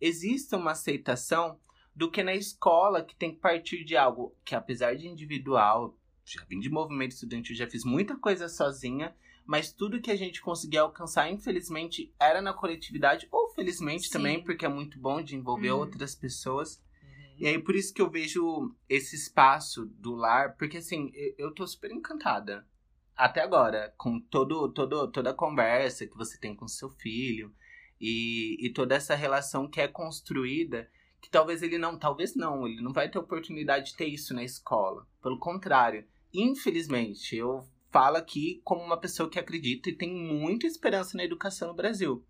exista 0.00 0.56
uma 0.56 0.72
aceitação 0.72 1.58
do 2.00 2.10
que 2.10 2.22
na 2.22 2.34
escola 2.34 3.04
que 3.04 3.14
tem 3.14 3.34
que 3.34 3.40
partir 3.40 3.84
de 3.84 3.94
algo 3.94 4.34
que, 4.42 4.54
apesar 4.54 4.96
de 4.96 5.06
individual, 5.06 5.94
já 6.24 6.42
vim 6.48 6.58
de 6.58 6.70
movimento 6.70 7.10
estudantil, 7.10 7.54
já 7.54 7.68
fiz 7.68 7.84
muita 7.84 8.16
coisa 8.16 8.48
sozinha, 8.48 9.14
mas 9.44 9.70
tudo 9.70 10.00
que 10.00 10.10
a 10.10 10.16
gente 10.16 10.40
conseguia 10.40 10.80
alcançar, 10.80 11.30
infelizmente, 11.30 12.10
era 12.18 12.40
na 12.40 12.54
coletividade, 12.54 13.28
ou 13.30 13.50
felizmente 13.50 14.06
Sim. 14.06 14.12
também, 14.12 14.42
porque 14.42 14.64
é 14.64 14.68
muito 14.68 14.98
bom 14.98 15.20
de 15.20 15.36
envolver 15.36 15.72
Uhum. 15.72 15.80
outras 15.80 16.14
pessoas. 16.14 16.82
Uhum. 17.02 17.34
E 17.36 17.46
aí, 17.46 17.58
por 17.58 17.76
isso 17.76 17.92
que 17.92 18.00
eu 18.00 18.08
vejo 18.08 18.74
esse 18.88 19.14
espaço 19.14 19.84
do 19.84 20.14
lar, 20.14 20.56
porque 20.56 20.78
assim, 20.78 21.12
eu, 21.36 21.52
tô 21.52 21.66
super 21.66 21.90
encantada. 21.90 22.66
Até 23.14 23.42
agora, 23.42 23.92
com 23.98 24.18
todo, 24.18 24.72
todo, 24.72 25.06
toda 25.08 25.32
a 25.32 25.34
conversa 25.34 26.06
que 26.06 26.16
você 26.16 26.38
tem 26.38 26.56
com 26.56 26.66
seu 26.66 26.88
filho 26.88 27.54
e, 28.00 28.56
e 28.58 28.72
toda 28.72 28.94
essa 28.94 29.14
relação 29.14 29.68
que 29.68 29.82
é 29.82 29.86
construída, 29.86 30.88
que 31.20 31.30
talvez 31.30 31.62
ele 31.62 31.78
não, 31.78 31.98
talvez 31.98 32.34
não, 32.34 32.66
ele 32.66 32.80
não 32.80 32.92
vai 32.92 33.08
ter 33.08 33.18
oportunidade 33.18 33.90
de 33.90 33.96
ter 33.96 34.06
isso 34.06 34.34
na 34.34 34.42
escola. 34.42 35.06
Pelo 35.22 35.38
contrário, 35.38 36.06
infelizmente, 36.32 37.36
eu 37.36 37.66
falo 37.90 38.16
aqui 38.16 38.60
como 38.64 38.82
uma 38.82 38.96
pessoa 38.96 39.28
que 39.28 39.38
acredita 39.38 39.90
e 39.90 39.96
tem 39.96 40.14
muita 40.14 40.66
esperança 40.66 41.16
na 41.16 41.24
educação 41.24 41.68
no 41.68 41.74
Brasil. 41.74 42.24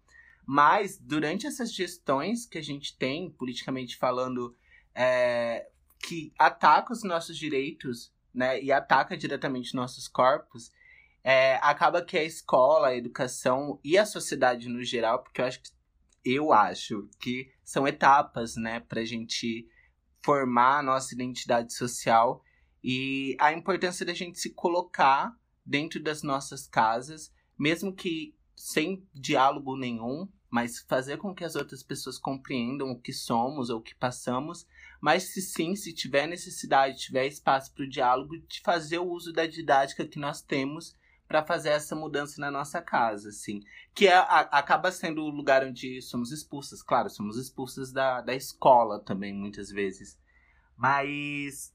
Mas, 0.46 0.98
durante 0.98 1.46
essas 1.46 1.72
gestões 1.72 2.46
que 2.46 2.58
a 2.58 2.62
gente 2.62 2.96
tem, 2.96 3.30
politicamente 3.30 3.96
falando, 3.96 4.56
é, 4.94 5.68
que 6.00 6.32
ataca 6.38 6.92
os 6.92 7.04
nossos 7.04 7.36
direitos, 7.36 8.12
né, 8.34 8.60
e 8.60 8.72
ataca 8.72 9.16
diretamente 9.16 9.74
nossos 9.74 10.08
corpos, 10.08 10.72
é, 11.22 11.56
acaba 11.56 12.02
que 12.02 12.16
a 12.16 12.24
escola, 12.24 12.88
a 12.88 12.96
educação 12.96 13.78
e 13.84 13.98
a 13.98 14.06
sociedade 14.06 14.68
no 14.68 14.82
geral, 14.82 15.22
porque 15.22 15.40
eu 15.40 15.44
acho 15.44 15.62
que 15.62 15.70
eu 16.22 16.52
acho 16.52 17.08
que 17.18 17.50
são 17.70 17.86
etapas, 17.86 18.56
né, 18.56 18.80
pra 18.80 19.04
gente 19.04 19.64
formar 20.24 20.80
a 20.80 20.82
nossa 20.82 21.14
identidade 21.14 21.72
social 21.72 22.42
e 22.82 23.36
a 23.38 23.52
importância 23.52 24.04
da 24.04 24.12
gente 24.12 24.40
se 24.40 24.50
colocar 24.50 25.38
dentro 25.64 26.02
das 26.02 26.24
nossas 26.24 26.66
casas, 26.66 27.32
mesmo 27.56 27.94
que 27.94 28.34
sem 28.56 29.06
diálogo 29.14 29.76
nenhum, 29.76 30.28
mas 30.50 30.80
fazer 30.80 31.18
com 31.18 31.32
que 31.32 31.44
as 31.44 31.54
outras 31.54 31.80
pessoas 31.80 32.18
compreendam 32.18 32.90
o 32.90 33.00
que 33.00 33.12
somos 33.12 33.70
ou 33.70 33.78
o 33.78 33.82
que 33.82 33.94
passamos, 33.94 34.66
mas 35.00 35.32
se 35.32 35.40
sim, 35.40 35.76
se 35.76 35.94
tiver 35.94 36.26
necessidade, 36.26 36.98
tiver 36.98 37.28
espaço 37.28 37.72
para 37.72 37.84
o 37.84 37.88
diálogo, 37.88 38.36
de 38.36 38.60
fazer 38.62 38.98
o 38.98 39.08
uso 39.08 39.32
da 39.32 39.46
didática 39.46 40.04
que 40.04 40.18
nós 40.18 40.42
temos 40.42 40.96
para 41.30 41.44
fazer 41.44 41.68
essa 41.68 41.94
mudança 41.94 42.40
na 42.40 42.50
nossa 42.50 42.82
casa, 42.82 43.28
assim. 43.28 43.62
Que 43.94 44.08
é, 44.08 44.14
a, 44.16 44.40
acaba 44.50 44.90
sendo 44.90 45.22
o 45.22 45.30
lugar 45.30 45.64
onde 45.64 46.02
somos 46.02 46.32
expulsas. 46.32 46.82
Claro, 46.82 47.08
somos 47.08 47.36
expulsas 47.36 47.92
da, 47.92 48.20
da 48.20 48.34
escola 48.34 48.98
também, 48.98 49.32
muitas 49.32 49.70
vezes. 49.70 50.18
Mas 50.76 51.72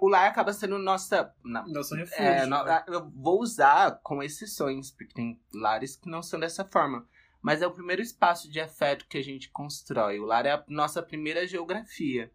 o 0.00 0.08
lar 0.08 0.26
acaba 0.26 0.54
sendo 0.54 0.78
nossa. 0.78 1.30
Na, 1.44 1.68
Nosso 1.68 1.94
refúgio. 1.94 2.22
é, 2.24 2.46
no- 2.46 2.64
né? 2.64 2.82
eu 2.88 3.10
vou 3.10 3.42
usar 3.42 4.00
com 4.02 4.22
exceções, 4.22 4.90
porque 4.90 5.12
tem 5.12 5.38
lares 5.52 5.94
que 5.94 6.08
não 6.08 6.22
são 6.22 6.40
dessa 6.40 6.64
forma. 6.64 7.06
Mas 7.42 7.60
é 7.60 7.66
o 7.66 7.70
primeiro 7.74 8.00
espaço 8.00 8.50
de 8.50 8.58
afeto 8.58 9.06
que 9.06 9.18
a 9.18 9.22
gente 9.22 9.50
constrói. 9.50 10.18
O 10.18 10.24
lar 10.24 10.46
é 10.46 10.52
a 10.52 10.64
nossa 10.66 11.02
primeira 11.02 11.46
geografia. 11.46 12.32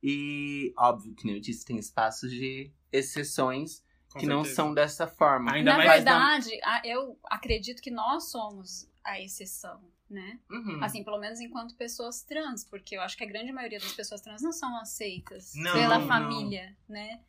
E, 0.00 0.72
óbvio, 0.78 1.12
que 1.16 1.26
nem 1.26 1.34
eu 1.34 1.40
disse, 1.40 1.64
tem 1.64 1.76
espaços 1.76 2.30
de 2.30 2.70
exceções 2.92 3.82
Com 4.12 4.20
que 4.20 4.26
não 4.26 4.44
são 4.44 4.72
dessa 4.72 5.06
forma. 5.06 5.52
Ainda 5.52 5.76
Na 5.76 5.82
verdade, 5.82 6.50
eu 6.84 7.18
acredito 7.24 7.82
que 7.82 7.90
nós 7.90 8.30
somos 8.30 8.88
a 9.04 9.20
exceção, 9.20 9.82
né? 10.08 10.38
Uhum. 10.50 10.82
Assim, 10.82 11.04
pelo 11.04 11.18
menos 11.18 11.40
enquanto 11.40 11.74
pessoas 11.76 12.22
trans, 12.22 12.64
porque 12.64 12.96
eu 12.96 13.02
acho 13.02 13.16
que 13.16 13.24
a 13.24 13.26
grande 13.26 13.52
maioria 13.52 13.78
das 13.78 13.92
pessoas 13.92 14.20
trans 14.20 14.42
não 14.42 14.52
são 14.52 14.76
aceitas 14.78 15.52
Não, 15.54 15.72
pela 15.72 15.98
não. 15.98 16.08
família, 16.08 16.76
né? 16.88 17.20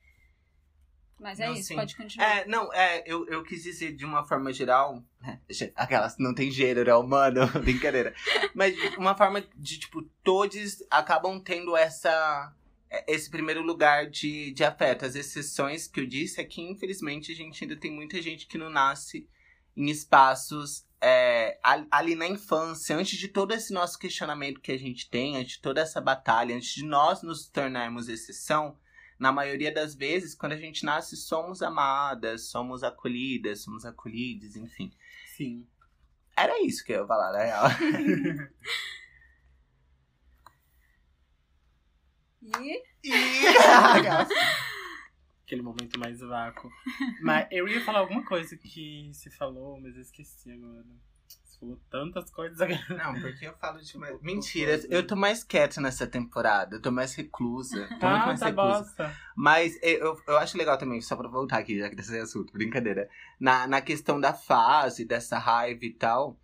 Mas 1.19 1.37
é 1.39 1.47
Não, 1.47 1.53
isso, 1.53 1.67
sim. 1.67 1.75
pode 1.75 1.97
continuar. 1.97 2.25
É, 2.25 2.47
não, 2.47 2.73
é, 2.73 3.03
eu, 3.05 3.27
eu 3.27 3.43
quis 3.43 3.61
dizer 3.63 3.93
de 3.93 4.05
uma 4.05 4.25
forma 4.25 4.53
geral. 4.53 5.03
né, 5.19 5.41
Aquelas 5.75 6.17
não 6.17 6.33
tem 6.33 6.49
gênero, 6.49 6.89
é 6.89 6.95
humano, 6.95 7.41
brincadeira. 7.59 8.13
Mas 8.55 8.73
de 8.73 8.95
uma 8.97 9.13
forma 9.15 9.43
de, 9.55 9.79
tipo, 9.79 10.01
todos 10.23 10.81
acabam 10.89 11.39
tendo 11.41 11.75
essa. 11.75 12.55
Esse 13.07 13.29
primeiro 13.29 13.61
lugar 13.61 14.09
de, 14.09 14.51
de 14.51 14.63
afeto. 14.63 15.05
As 15.05 15.15
exceções 15.15 15.87
que 15.87 15.99
eu 15.99 16.05
disse 16.07 16.41
é 16.41 16.43
que, 16.43 16.61
infelizmente, 16.61 17.31
a 17.31 17.35
gente 17.35 17.63
ainda 17.63 17.75
tem 17.75 17.91
muita 17.91 18.21
gente 18.21 18.47
que 18.47 18.57
não 18.57 18.69
nasce 18.69 19.27
em 19.77 19.89
espaços 19.89 20.85
é, 21.01 21.57
al- 21.63 21.85
ali 21.91 22.15
na 22.15 22.27
infância, 22.27 22.95
antes 22.95 23.17
de 23.17 23.27
todo 23.27 23.53
esse 23.53 23.71
nosso 23.71 23.97
questionamento 23.97 24.59
que 24.59 24.71
a 24.71 24.77
gente 24.77 25.09
tem, 25.09 25.37
antes 25.37 25.53
de 25.53 25.61
toda 25.61 25.81
essa 25.81 26.01
batalha, 26.01 26.55
antes 26.55 26.73
de 26.73 26.83
nós 26.83 27.21
nos 27.21 27.47
tornarmos 27.47 28.09
exceção, 28.09 28.77
na 29.17 29.31
maioria 29.31 29.71
das 29.73 29.93
vezes, 29.95 30.33
quando 30.33 30.53
a 30.53 30.57
gente 30.57 30.83
nasce, 30.85 31.15
somos 31.17 31.61
amadas, 31.61 32.49
somos 32.49 32.83
acolhidas, 32.83 33.61
somos 33.61 33.85
acolhidos, 33.85 34.55
enfim. 34.55 34.91
Sim. 35.37 35.65
Era 36.35 36.61
isso 36.65 36.83
que 36.85 36.93
eu 36.93 37.01
ia 37.01 37.07
falar, 37.07 37.31
na 37.33 37.43
real. 37.43 37.65
E 42.41 42.81
Aquele 45.45 45.61
momento 45.63 45.99
mais 45.99 46.19
vácuo. 46.19 46.69
Mas 47.21 47.47
eu 47.51 47.67
ia 47.67 47.83
falar 47.83 47.99
alguma 47.99 48.23
coisa 48.23 48.55
que 48.55 49.09
se 49.13 49.29
falou, 49.31 49.79
mas 49.81 49.95
eu 49.95 50.01
esqueci 50.01 50.51
agora. 50.51 50.85
Você 51.43 51.59
falou 51.59 51.79
tantas 51.89 52.29
coisas 52.29 52.61
agora. 52.61 52.85
Não, 52.89 53.19
porque 53.19 53.47
eu 53.47 53.53
falo 53.57 53.81
de 53.81 53.97
mais... 53.97 54.21
Mentira, 54.21 54.79
eu 54.89 55.05
tô 55.05 55.15
mais 55.15 55.43
quieta 55.43 55.81
nessa 55.81 56.05
temporada, 56.05 56.75
eu 56.75 56.81
tô 56.81 56.91
mais 56.91 57.15
reclusa. 57.15 57.83
Tô 57.87 57.93
muito 57.93 58.05
Ah, 58.05 58.25
mais 58.27 58.39
tá 58.39 58.45
reclusa. 58.45 58.79
bosta. 58.79 59.17
Mas 59.35 59.79
eu, 59.81 60.21
eu 60.27 60.37
acho 60.37 60.55
legal 60.57 60.77
também, 60.77 61.01
só 61.01 61.15
pra 61.15 61.27
voltar 61.27 61.57
aqui, 61.57 61.79
já 61.79 61.89
que 61.89 61.95
desse 61.95 62.15
assunto, 62.19 62.53
brincadeira. 62.53 63.09
Na, 63.39 63.65
na 63.65 63.81
questão 63.81 64.19
da 64.19 64.33
fase, 64.33 65.03
dessa 65.03 65.39
raiva 65.39 65.83
e 65.83 65.93
tal. 65.93 66.39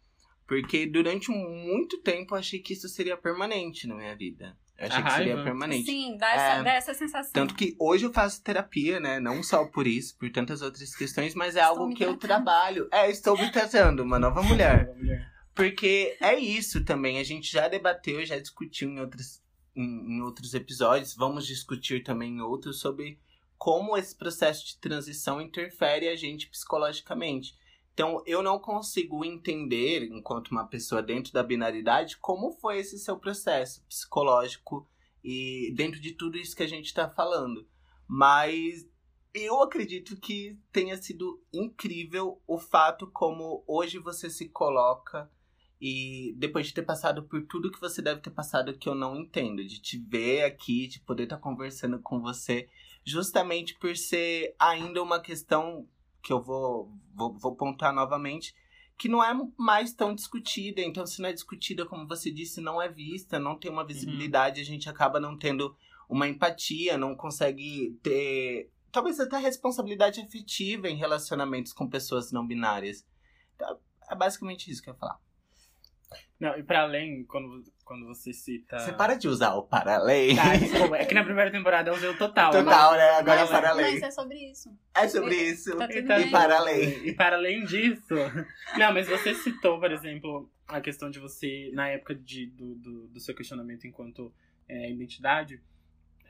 Porque 0.48 0.88
durante 0.88 1.30
muito 1.32 2.00
tempo 2.02 2.34
eu 2.34 2.40
achei 2.40 2.60
que 2.60 2.74
isso 2.74 2.90
seria 2.90 3.16
permanente 3.18 3.88
na 3.88 3.96
minha 3.96 4.16
vida. 4.16 4.58
Eu 4.78 4.88
achei 4.88 5.00
A 5.00 5.04
que 5.04 5.12
seria 5.14 5.34
raiva? 5.36 5.44
permanente. 5.44 5.86
sim, 5.86 6.18
dá 6.18 6.34
essa, 6.34 6.44
É, 6.60 6.64
dá 6.64 6.72
essa 6.74 6.94
sensação. 6.94 7.32
Tanto 7.34 7.56
que 7.56 7.76
hoje 7.80 8.06
eu 8.06 8.12
faço 8.14 8.44
terapia, 8.44 9.00
né? 9.00 9.20
Não 9.20 9.42
só 9.42 9.66
por 9.66 9.88
isso, 9.88 10.18
por 10.18 10.30
tantas 10.32 10.62
outras 10.62 10.94
questões, 10.96 11.34
mas 11.34 11.56
é 11.56 11.62
Estou 11.62 11.82
algo 11.84 11.96
que 11.96 12.04
eu 12.04 12.18
tratando. 12.18 12.20
trabalho. 12.20 12.88
É, 12.92 13.10
estou 13.10 13.38
me 13.38 13.50
tratando, 13.52 14.02
uma 14.04 14.20
nova 14.20 14.42
mulher. 14.44 14.94
mulher. 14.98 15.32
Porque 15.54 16.18
é 16.20 16.36
isso 16.38 16.84
também. 16.84 17.18
A 17.20 17.24
gente 17.24 17.50
já 17.52 17.68
debateu, 17.70 18.26
já 18.26 18.38
discutiu 18.38 18.90
em 18.90 19.00
outros, 19.00 19.42
em, 19.74 20.18
em 20.18 20.22
outros 20.22 20.54
episódios. 20.54 21.16
Vamos 21.16 21.48
discutir 21.48 22.04
também 22.04 22.34
em 22.34 22.42
outros 22.42 22.80
sobre 22.82 23.18
como 23.58 23.96
esse 23.98 24.14
processo 24.14 24.66
de 24.66 24.78
transição 24.80 25.40
interfere 25.40 26.10
a 26.10 26.16
gente 26.18 26.50
psicologicamente. 26.50 27.56
Então, 27.96 28.22
eu 28.26 28.44
não 28.44 28.60
consigo 28.60 29.24
entender, 29.24 30.04
enquanto 30.04 30.50
uma 30.50 30.68
pessoa 30.68 31.02
dentro 31.02 31.32
da 31.32 31.42
binaridade, 31.42 32.18
como 32.18 32.52
foi 32.52 32.80
esse 32.80 33.00
seu 33.00 33.18
processo 33.18 33.82
psicológico 33.88 34.86
e 35.24 35.74
dentro 35.78 36.02
de 36.02 36.12
tudo 36.12 36.38
isso 36.38 36.54
que 36.54 36.64
a 36.64 36.68
gente 36.68 36.88
está 36.88 37.10
falando. 37.10 37.66
Mas 38.06 38.86
eu 39.34 39.62
acredito 39.64 40.20
que 40.20 40.60
tenha 40.74 40.98
sido 40.98 41.42
incrível 41.54 42.42
o 42.46 42.60
fato 42.60 43.08
como 43.08 43.64
hoje 43.66 43.98
você 43.98 44.30
se 44.30 44.50
coloca 44.50 45.32
e 45.80 46.36
depois 46.38 46.68
de 46.68 46.74
ter 46.74 46.84
passado 46.84 47.24
por 47.24 47.46
tudo 47.48 47.72
que 47.72 47.80
você 47.80 48.02
deve 48.02 48.20
ter 48.20 48.32
passado 48.32 48.78
que 48.78 48.90
eu 48.90 48.96
não 48.96 49.16
entendo, 49.16 49.64
de 49.64 49.82
te 49.82 49.98
ver 49.98 50.44
aqui, 50.44 50.88
de 50.88 51.00
poder 51.00 51.24
estar 51.24 51.38
conversando 51.38 51.98
com 52.00 52.20
você, 52.20 52.68
justamente 53.06 53.74
por 53.80 53.96
ser 53.96 54.54
ainda 54.60 55.02
uma 55.02 55.22
questão 55.22 55.88
que 56.26 56.34
eu 56.34 56.42
vou, 56.42 56.92
vou, 57.14 57.38
vou 57.38 57.56
pontuar 57.56 57.94
novamente, 57.94 58.56
que 58.98 59.08
não 59.08 59.24
é 59.24 59.32
mais 59.56 59.94
tão 59.94 60.16
discutida. 60.16 60.82
Então, 60.82 61.06
se 61.06 61.22
não 61.22 61.30
é 61.30 61.34
discutida, 61.34 61.86
como 61.86 62.08
você 62.08 62.32
disse, 62.32 62.60
não 62.60 62.82
é 62.82 62.90
vista, 62.90 63.38
não 63.38 63.56
tem 63.56 63.70
uma 63.70 63.86
visibilidade, 63.86 64.60
a 64.60 64.66
gente 64.66 64.90
acaba 64.90 65.20
não 65.20 65.38
tendo 65.38 65.78
uma 66.10 66.28
empatia, 66.28 66.98
não 66.98 67.16
consegue 67.16 68.00
ter. 68.02 68.72
Talvez 68.92 69.20
até 69.20 69.38
responsabilidade 69.38 70.20
afetiva 70.20 70.90
em 70.90 70.96
relacionamentos 70.96 71.72
com 71.72 71.88
pessoas 71.88 72.32
não 72.32 72.48
binárias. 72.48 73.06
Então, 73.56 73.78
é 74.10 74.16
basicamente 74.16 74.72
isso 74.72 74.82
que 74.82 74.90
eu 74.90 74.96
ia 74.96 75.00
falar. 75.00 75.20
Não, 76.40 76.58
e 76.58 76.64
pra 76.64 76.82
além, 76.82 77.24
quando, 77.26 77.64
quando 77.86 78.06
você 78.08 78.34
cita. 78.34 78.80
Você 78.80 78.92
para 78.92 79.14
de 79.14 79.28
usar 79.28 79.54
o 79.54 79.64
paralém. 79.64 80.36
Tá, 80.36 80.56
desculpa. 80.58 80.98
É 80.98 81.06
que 81.06 81.14
na 81.14 81.24
primeira 81.24 81.52
temporada 81.52 81.92
eu 81.92 81.94
usei 81.94 82.10
o 82.10 82.18
total. 82.18 82.52
Total, 82.52 82.94
né? 82.94 83.12
Agora 83.12 83.40
é 83.40 83.44
mas, 83.44 83.52
paralém. 83.52 83.94
mas 83.94 84.02
é 84.02 84.12
sobre 84.12 84.38
isso. 84.52 84.76
É 84.94 85.08
sobre 85.08 85.36
isso. 85.36 85.78
Tá 85.78 85.88
E 85.90 86.04
tá-. 86.04 86.20
E 86.20 86.32
para 86.32 86.58
além. 86.58 87.08
E 87.08 87.14
para 87.14 87.36
além 87.36 87.64
disso. 87.64 88.16
Não, 88.78 88.92
mas 88.92 89.08
você 89.08 89.36
citou, 89.36 89.80
por 89.80 89.92
exemplo, 89.92 90.50
a 90.68 90.82
questão 90.82 91.10
de 91.12 91.20
você, 91.20 91.70
na 91.74 91.88
época 91.88 92.16
de, 92.16 92.48
do, 92.48 92.74
do, 92.76 93.08
do 93.08 93.20
seu 93.20 93.36
questionamento 93.36 93.86
enquanto 93.86 94.34
é, 94.68 94.92
identidade, 94.92 95.62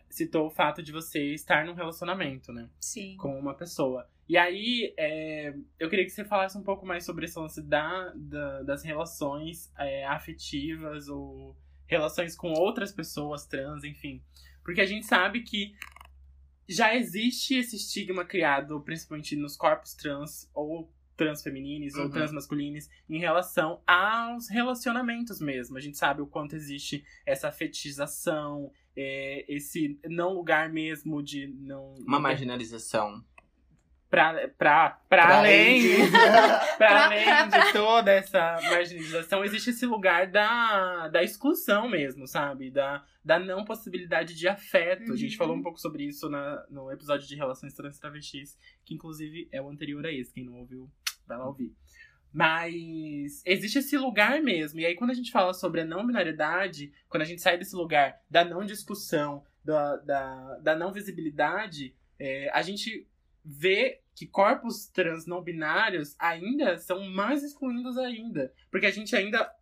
citou 0.10 0.47
o 0.47 0.49
fato 0.49 0.82
de 0.82 0.91
você 0.91 1.34
estar 1.34 1.66
num 1.66 1.74
relacionamento, 1.74 2.51
né? 2.53 2.70
Sim. 2.80 3.18
Com 3.18 3.38
uma 3.39 3.53
pessoa. 3.53 4.08
E 4.28 4.38
aí, 4.38 4.93
é, 4.97 5.53
eu 5.80 5.89
queria 5.89 6.03
que 6.06 6.10
você 6.12 6.26
falasse 6.26 6.58
um 6.58 6.64
pouco 6.64 6.86
mais 6.86 7.06
sobre 7.06 7.26
esse 7.26 7.38
lance 7.38 7.62
da, 7.62 8.12
da- 8.16 8.64
das 8.64 8.84
relações 8.84 9.72
é, 9.78 10.06
afetivas 10.06 11.08
ou 11.08 11.56
relações 11.86 12.36
com 12.36 12.51
outras 12.53 12.91
pessoas 12.91 13.45
trans, 13.45 13.84
enfim. 13.84 14.22
Porque 14.64 14.82
a 14.82 14.86
gente 14.86 15.06
sabe 15.06 15.41
que 15.43 15.76
já 16.68 16.95
existe 16.95 17.56
esse 17.56 17.76
estigma 17.76 18.26
criado, 18.26 18.82
principalmente 18.82 19.36
nos 19.36 19.56
corpos 19.56 19.93
trans 19.93 20.49
ou 20.53 20.91
transfemininos 21.16 21.95
ou 21.95 22.05
Uhum. 22.05 22.09
transmasculinos, 22.11 22.89
em 23.09 23.20
relação 23.20 23.82
aos 23.88 24.49
relacionamentos 24.49 25.39
mesmo. 25.39 25.78
A 25.78 25.82
gente 25.82 25.97
sabe 25.97 26.22
o 26.22 26.28
quanto 26.28 26.55
existe 26.55 27.03
essa 27.26 27.51
fetichização, 27.51 28.72
é, 28.95 29.45
esse 29.47 29.99
não 30.05 30.34
lugar 30.34 30.70
mesmo 30.70 31.22
de 31.24 31.47
não. 31.47 31.93
Uma 32.05 32.20
marginalização. 32.20 33.24
Pra, 34.07 34.34
pra, 34.49 34.89
pra, 34.89 34.99
Pra 35.09 35.38
além, 35.39 35.82
além. 35.95 36.11
pra 36.78 37.05
além 37.05 37.26
de 37.49 37.74
toda 37.74 38.11
essa 38.11 38.57
marginalização, 38.70 39.43
existe 39.43 39.72
esse 39.72 39.86
lugar 39.86 40.28
da, 40.28 41.09
da 41.09 41.22
exclusão 41.24 41.89
mesmo, 41.89 42.26
sabe? 42.26 42.72
Da, 42.72 43.03
da 43.26 43.38
não 43.39 43.66
possibilidade 43.66 44.34
de 44.36 44.47
afeto. 44.47 45.11
A 45.11 45.16
gente 45.18 45.32
Uhum. 45.34 45.38
falou 45.38 45.55
um 45.57 45.61
pouco 45.61 45.80
sobre 45.82 46.03
isso 46.05 46.30
na, 46.30 46.63
no 46.70 46.89
episódio 46.91 47.28
de 47.28 47.36
Relações 47.36 47.74
Trans 47.74 47.99
Travestis, 47.99 48.57
que 48.86 48.93
inclusive 48.93 49.49
é 49.51 49.61
o 49.61 49.68
anterior 49.70 50.05
a 50.05 50.11
esse. 50.13 50.32
Quem 50.34 50.45
não 50.45 50.59
ouviu, 50.59 50.89
vai 51.28 51.38
lá 51.38 51.47
ouvir. 51.47 51.73
Mas 52.32 53.41
existe 53.45 53.80
esse 53.80 53.97
lugar 53.97 54.41
mesmo. 54.41 54.80
E 54.80 54.86
aí, 54.86 54.95
quando 54.95 55.11
a 55.11 55.13
gente 55.13 55.32
fala 55.32 55.53
sobre 55.53 55.82
a 55.82 55.86
não 55.86 56.05
binariedade, 56.05 56.91
quando 57.07 57.21
a 57.21 57.26
gente 57.26 57.41
sai 57.41 57.57
desse 57.57 57.76
lugar 57.76 58.21
da 58.30 58.43
não 58.43 58.65
discussão, 58.65 59.43
da, 59.63 59.95
da, 59.97 60.57
da 60.59 60.76
não 60.76 60.91
visibilidade, 60.91 61.95
é, 62.19 62.49
a 62.53 62.61
gente 62.61 63.07
vê 63.43 64.01
que 64.13 64.28
corpos 64.28 64.88
trans 64.88 65.26
não 65.26 65.41
binários 65.41 66.15
ainda 66.19 66.78
são 66.78 67.03
mais 67.09 67.43
excluídos 67.43 67.97
ainda. 67.97 68.53
Porque 68.69 68.86
a 68.86 68.91
gente 68.91 69.15
ainda 69.15 69.53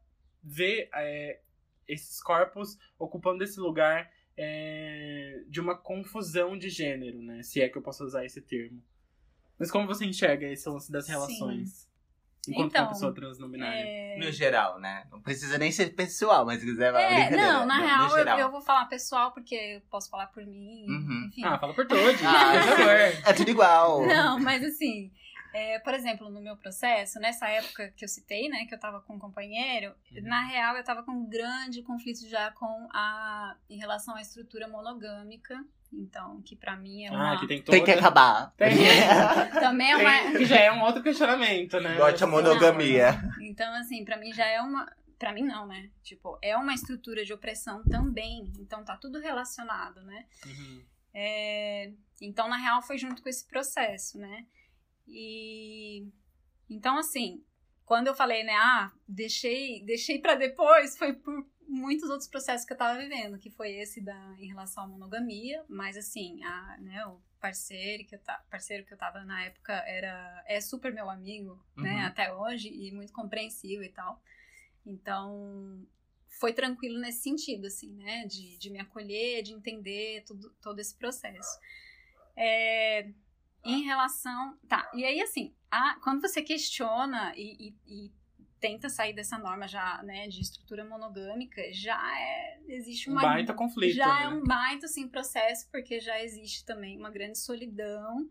vê 0.43 0.89
é, 0.93 1.39
esses 1.87 2.21
corpos 2.21 2.77
ocupando 2.97 3.43
esse 3.43 3.59
lugar 3.59 4.11
é, 4.35 5.43
de 5.47 5.61
uma 5.61 5.77
confusão 5.77 6.57
de 6.57 6.69
gênero, 6.69 7.21
né? 7.21 7.43
Se 7.43 7.61
é 7.61 7.69
que 7.69 7.77
eu 7.77 7.81
posso 7.81 8.03
usar 8.03 8.25
esse 8.25 8.41
termo. 8.41 8.81
Mas 9.63 9.71
como 9.71 9.87
você 9.87 10.03
enxerga 10.05 10.45
esse 10.45 10.67
lance 10.67 10.91
das 10.91 11.07
relações? 11.07 11.87
Enquanto 12.45 12.71
Então, 12.71 12.83
uma 12.83 12.89
pessoa 12.89 13.13
trans 13.15 13.39
não 13.39 13.49
binária. 13.49 13.79
É, 13.81 14.17
No 14.19 14.29
geral, 14.29 14.77
né? 14.77 15.05
Não 15.09 15.21
precisa 15.21 15.57
nem 15.57 15.71
ser 15.71 15.95
pessoal, 15.95 16.45
mas 16.45 16.59
se 16.59 16.65
quiser, 16.65 16.93
É, 16.93 17.29
não, 17.31 17.65
na 17.65 17.77
No- 17.77 17.85
real 17.85 18.09
no 18.09 18.17
eu, 18.17 18.37
eu 18.39 18.51
vou 18.51 18.61
falar 18.61 18.83
pessoal 18.87 19.31
porque 19.31 19.55
eu 19.55 19.81
posso 19.89 20.09
falar 20.09 20.27
por 20.27 20.45
mim, 20.45 20.85
Uhum. 20.89 21.27
enfim. 21.29 21.41
Ah, 21.45 21.57
fala 21.57 21.73
por 21.73 21.87
todos. 21.87 22.21
Ah, 22.21 22.51
por 22.59 22.75
favor. 22.75 22.87
É 23.25 23.33
tudo 23.33 23.49
igual. 23.49 24.05
Não, 24.05 24.37
mas 24.39 24.61
assim, 24.65 25.09
é, 25.53 25.79
por 25.79 25.93
exemplo, 25.93 26.29
no 26.29 26.41
meu 26.41 26.57
processo, 26.57 27.19
nessa 27.19 27.47
época 27.47 27.91
que 27.95 28.03
eu 28.03 28.09
citei, 28.09 28.49
né, 28.49 28.65
que 28.65 28.73
eu 28.73 28.79
tava 28.79 29.01
com 29.01 29.15
um 29.15 29.19
companheiro, 29.19 29.93
Uhum. 30.11 30.23
na 30.23 30.45
real 30.47 30.75
eu 30.75 30.83
tava 30.83 31.03
com 31.03 31.11
um 31.11 31.29
grande 31.29 31.81
conflito 31.83 32.27
já 32.27 32.51
com 32.51 32.87
a. 32.91 33.55
em 33.69 33.77
relação 33.77 34.15
à 34.15 34.21
estrutura 34.21 34.67
monogâmica. 34.67 35.63
Então, 35.95 36.41
que 36.41 36.55
pra 36.55 36.75
mim 36.75 37.05
é 37.05 37.11
uma. 37.11 37.33
Ah, 37.35 37.39
que 37.39 37.45
tem 37.47 37.61
toda... 37.61 37.77
Tem 37.77 37.85
que 37.85 37.91
acabar. 37.91 38.51
Tem. 38.57 38.69
Também 39.61 39.91
é 39.91 39.95
uma. 39.97 40.11
Tem- 40.23 40.37
que 40.37 40.45
já 40.45 40.59
é 40.59 40.71
um 40.71 40.81
outro 40.81 41.03
questionamento, 41.03 41.79
né? 41.79 41.95
Bote 41.97 42.23
a 42.23 42.25
monogamia. 42.27 43.11
Então, 43.39 43.71
assim, 43.75 44.03
pra 44.03 44.17
mim 44.17 44.33
já 44.33 44.45
é 44.47 44.59
uma. 44.59 44.91
Pra 45.19 45.31
mim 45.31 45.43
não, 45.43 45.67
né? 45.67 45.91
Tipo, 46.01 46.39
é 46.41 46.57
uma 46.57 46.73
estrutura 46.73 47.23
de 47.23 47.31
opressão 47.31 47.83
também. 47.85 48.51
Então 48.59 48.83
tá 48.83 48.97
tudo 48.97 49.19
relacionado, 49.19 50.01
né? 50.01 50.25
Uhum. 50.47 50.83
É, 51.13 51.91
Então, 52.21 52.47
na 52.49 52.57
real, 52.57 52.81
foi 52.81 52.97
junto 52.97 53.21
com 53.21 53.29
esse 53.29 53.45
processo, 53.47 54.17
né? 54.17 54.45
E. 55.07 56.07
Então, 56.69 56.97
assim, 56.97 57.43
quando 57.85 58.07
eu 58.07 58.15
falei, 58.15 58.43
né, 58.43 58.53
ah, 58.55 58.91
deixei, 59.07 59.83
deixei 59.85 60.19
para 60.19 60.35
depois, 60.35 60.97
foi 60.97 61.13
por 61.13 61.45
muitos 61.67 62.09
outros 62.09 62.29
processos 62.29 62.65
que 62.65 62.73
eu 62.73 62.77
tava 62.77 62.99
vivendo, 62.99 63.37
que 63.37 63.49
foi 63.49 63.71
esse 63.73 64.01
da 64.01 64.35
em 64.39 64.47
relação 64.47 64.83
à 64.83 64.87
monogamia, 64.87 65.63
mas 65.67 65.97
assim, 65.97 66.43
a, 66.43 66.77
né, 66.79 67.05
o 67.07 67.19
parceiro 67.39 68.05
que 68.05 68.15
eu 68.15 68.19
ta, 68.19 68.43
parceiro 68.49 68.85
que 68.85 68.93
eu 68.93 68.97
tava 68.97 69.23
na 69.25 69.43
época 69.43 69.73
era 69.85 70.43
é 70.47 70.61
super 70.61 70.93
meu 70.93 71.09
amigo, 71.09 71.63
né, 71.75 71.95
Uhum. 71.95 72.05
até 72.05 72.33
hoje 72.33 72.69
e 72.69 72.91
muito 72.91 73.11
compreensivo 73.11 73.83
e 73.83 73.89
tal. 73.89 74.21
Então, 74.85 75.85
foi 76.39 76.53
tranquilo 76.53 76.99
nesse 76.99 77.21
sentido, 77.21 77.67
assim, 77.67 77.93
né? 77.95 78.25
De, 78.25 78.57
de 78.57 78.69
me 78.69 78.79
acolher, 78.79 79.41
de 79.43 79.53
entender 79.53 80.23
tudo, 80.25 80.49
todo 80.61 80.79
esse 80.79 80.95
processo. 80.95 81.57
É, 82.35 83.09
em 83.63 83.83
relação. 83.83 84.57
Tá, 84.67 84.89
e 84.93 85.03
aí, 85.05 85.21
assim, 85.21 85.53
a- 85.71 85.95
quando 86.03 86.21
você 86.21 86.41
questiona 86.41 87.33
e, 87.35 87.69
e- 87.69 87.75
e 88.05 88.11
tenta 88.59 88.87
sair 88.89 89.13
dessa 89.13 89.37
norma 89.37 89.67
já, 89.67 90.01
né, 90.03 90.27
de 90.29 90.39
estrutura 90.41 90.85
monogâmica, 90.85 91.61
já 91.73 91.99
é. 92.19 92.59
Existe 92.67 93.09
Um 93.09 93.13
uma. 93.13 93.21
baita 93.21 93.53
conflito, 93.53 93.93
Já 93.95 94.07
né? 94.19 94.23
é 94.25 94.29
um 94.29 94.43
baita, 94.43 94.85
assim, 94.85 95.07
processo, 95.07 95.67
porque 95.69 95.99
já 95.99 96.21
existe 96.23 96.63
também 96.65 96.97
uma 96.97 97.09
grande 97.11 97.37
solidão. 97.37 98.25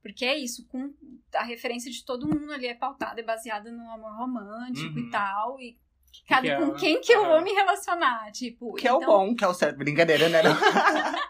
Porque 0.00 0.24
é 0.24 0.36
isso, 0.38 0.64
com 0.68 0.94
a 1.34 1.42
referência 1.42 1.90
de 1.90 2.04
todo 2.04 2.28
mundo 2.28 2.52
ali 2.52 2.68
é 2.68 2.74
pautada, 2.74 3.20
é 3.20 3.24
baseada 3.24 3.72
no 3.72 3.90
amor 3.90 4.16
romântico 4.16 4.94
Uhum. 4.94 5.06
e 5.08 5.10
tal. 5.10 5.60
E 5.60 5.76
cada, 6.28 6.42
que 6.42 6.48
é 6.48 6.56
com 6.56 6.66
o- 6.66 6.74
quem 6.76 7.00
que 7.00 7.12
eu 7.12 7.24
ah. 7.24 7.28
vou 7.30 7.42
me 7.42 7.50
relacionar? 7.52 8.30
Tipo, 8.30 8.72
Que 8.74 8.86
é 8.86 8.92
o 8.92 8.98
então, 8.98 9.08
bom, 9.08 9.34
que 9.34 9.42
é 9.42 9.48
o 9.48 9.54
certo. 9.54 9.78
Brincadeira, 9.78 10.28
né? 10.28 10.42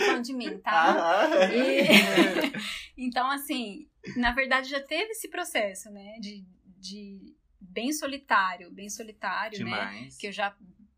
Tô 0.00 0.06
falando 0.06 0.24
de 0.24 0.34
mim, 0.34 0.58
tá? 0.58 0.96
Aham. 0.96 1.52
E- 1.52 1.86
então, 2.96 3.30
assim, 3.30 3.88
na 4.16 4.32
verdade 4.32 4.68
já 4.68 4.80
teve 4.80 5.10
esse 5.12 5.28
processo, 5.28 5.90
né? 5.90 6.18
De, 6.20 6.44
de 6.78 7.34
bem 7.60 7.92
solitário, 7.92 8.70
bem 8.70 8.88
solitário, 8.88 9.58
né? 9.58 9.64
Demais. 9.64 10.16
Que 10.16 10.28
eu 10.28 10.32
já, 10.32 10.56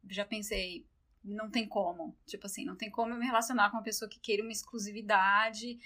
já 0.08 0.24
pensei, 0.24 0.86
não 1.24 1.50
tem 1.50 1.66
como. 1.66 2.16
Tipo 2.26 2.46
assim, 2.46 2.64
não 2.64 2.76
tem 2.76 2.90
como 2.90 3.12
eu 3.14 3.18
me 3.18 3.26
relacionar 3.26 3.70
com 3.70 3.76
uma 3.76 3.82
pessoa 3.82 4.08
que 4.08 4.20
queira 4.20 4.42
uma 4.42 4.52
exclusividade. 4.52 5.78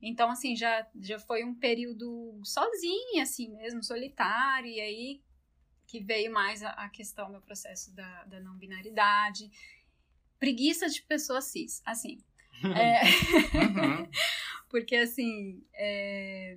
Então, 0.00 0.30
assim, 0.30 0.54
já, 0.54 0.86
já 1.00 1.18
foi 1.18 1.44
um 1.44 1.54
período 1.54 2.40
sozinha, 2.44 3.22
assim 3.22 3.48
mesmo, 3.56 3.82
solitário. 3.82 4.68
E 4.68 4.80
aí 4.80 5.22
que 5.86 6.00
veio 6.00 6.32
mais 6.32 6.62
a, 6.62 6.70
a 6.70 6.88
questão, 6.88 7.28
meu 7.28 7.40
processo 7.42 7.94
da, 7.94 8.24
da 8.24 8.40
não 8.40 8.56
binaridade. 8.56 9.50
Preguiça 10.38 10.88
de 10.88 11.02
pessoas 11.02 11.44
cis, 11.44 11.80
assim. 11.84 12.18
É, 12.62 13.02
Uhum. 13.54 14.08
porque, 14.70 14.96
assim, 14.96 15.64
é, 15.74 16.56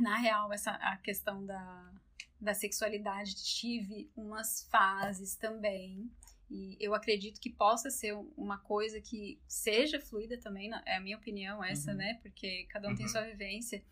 na 0.00 0.16
real, 0.16 0.52
essa, 0.52 0.72
a 0.72 0.96
questão 0.98 1.44
da, 1.44 1.92
da 2.40 2.54
sexualidade, 2.54 3.34
tive 3.36 4.10
umas 4.16 4.66
fases 4.70 5.36
também. 5.36 6.10
E 6.50 6.76
eu 6.78 6.94
acredito 6.94 7.40
que 7.40 7.50
possa 7.50 7.90
ser 7.90 8.12
uma 8.36 8.58
coisa 8.58 9.00
que 9.00 9.40
seja 9.48 10.00
fluida 10.00 10.38
também, 10.38 10.70
é 10.84 10.96
a 10.96 11.00
minha 11.00 11.16
opinião 11.16 11.64
essa, 11.64 11.90
Uhum. 11.92 11.96
né? 11.96 12.14
Porque 12.22 12.64
cada 12.68 12.88
um 12.88 12.94
tem 12.94 13.06
Uhum. 13.06 13.12
sua 13.12 13.22
vivência. 13.22 13.82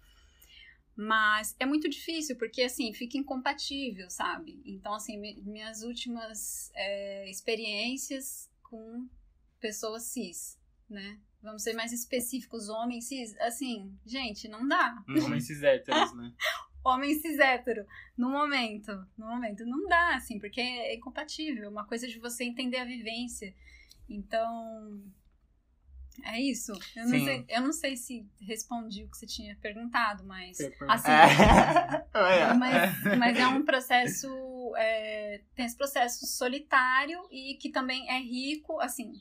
Mas 0.95 1.57
é 1.59 1.65
muito 1.65 1.89
difícil, 1.89 2.37
porque 2.37 2.63
assim, 2.63 2.93
fica 2.93 3.17
incompatível, 3.17 4.11
sabe? 4.11 4.61
Então, 4.67 4.93
assim, 4.93 5.17
mi- 5.19 5.41
minhas 5.41 5.83
últimas 5.83 6.71
é, 6.75 7.29
experiências 7.31 8.51
com 8.63 9.09
pessoas 9.59 10.03
cis, 10.03 10.59
né? 10.93 11.19
Vamos 11.43 11.63
ser 11.63 11.73
mais 11.73 11.93
específicos, 11.93 12.69
homens 12.69 13.09
cis, 13.09 13.37
assim, 13.41 13.93
gente, 14.07 14.47
não 14.47 14.67
dá. 14.67 15.03
Uhum. 15.09 15.25
Homens 15.25 15.47
cis 15.47 15.63
héteros, 15.63 16.15
né? 16.15 16.33
Homem 16.85 17.15
cis 17.15 17.39
hétero, 17.39 17.87
no 18.17 18.31
momento, 18.31 18.93
no 19.17 19.27
momento, 19.27 19.65
não 19.65 19.87
dá, 19.87 20.17
assim, 20.17 20.39
porque 20.39 20.61
é 20.61 20.95
incompatível, 20.95 21.65
é 21.65 21.69
uma 21.69 21.87
coisa 21.87 22.09
de 22.09 22.19
você 22.19 22.45
entender 22.45 22.79
a 22.79 22.85
vivência. 22.85 23.55
Então, 24.09 25.01
é 26.25 26.41
isso. 26.41 26.73
Eu 26.95 27.09
não, 27.09 27.25
sei, 27.25 27.45
eu 27.49 27.61
não 27.63 27.73
sei 27.73 27.97
se 27.97 28.27
respondi 28.41 29.05
o 29.05 29.09
que 29.09 29.17
você 29.17 29.27
tinha 29.27 29.57
perguntado, 29.57 30.25
mas. 30.25 30.59
Assim, 30.89 31.11
É. 32.15 32.55
mas, 32.55 33.19
mas 33.19 33.39
é 33.39 33.47
um 33.47 33.65
processo. 33.65 34.29
é, 34.77 35.41
tem 35.55 35.65
esse 35.65 35.77
processo 35.77 36.27
solitário 36.27 37.27
e 37.31 37.55
que 37.55 37.71
também 37.71 38.09
é 38.11 38.19
rico, 38.19 38.79
assim. 38.81 39.13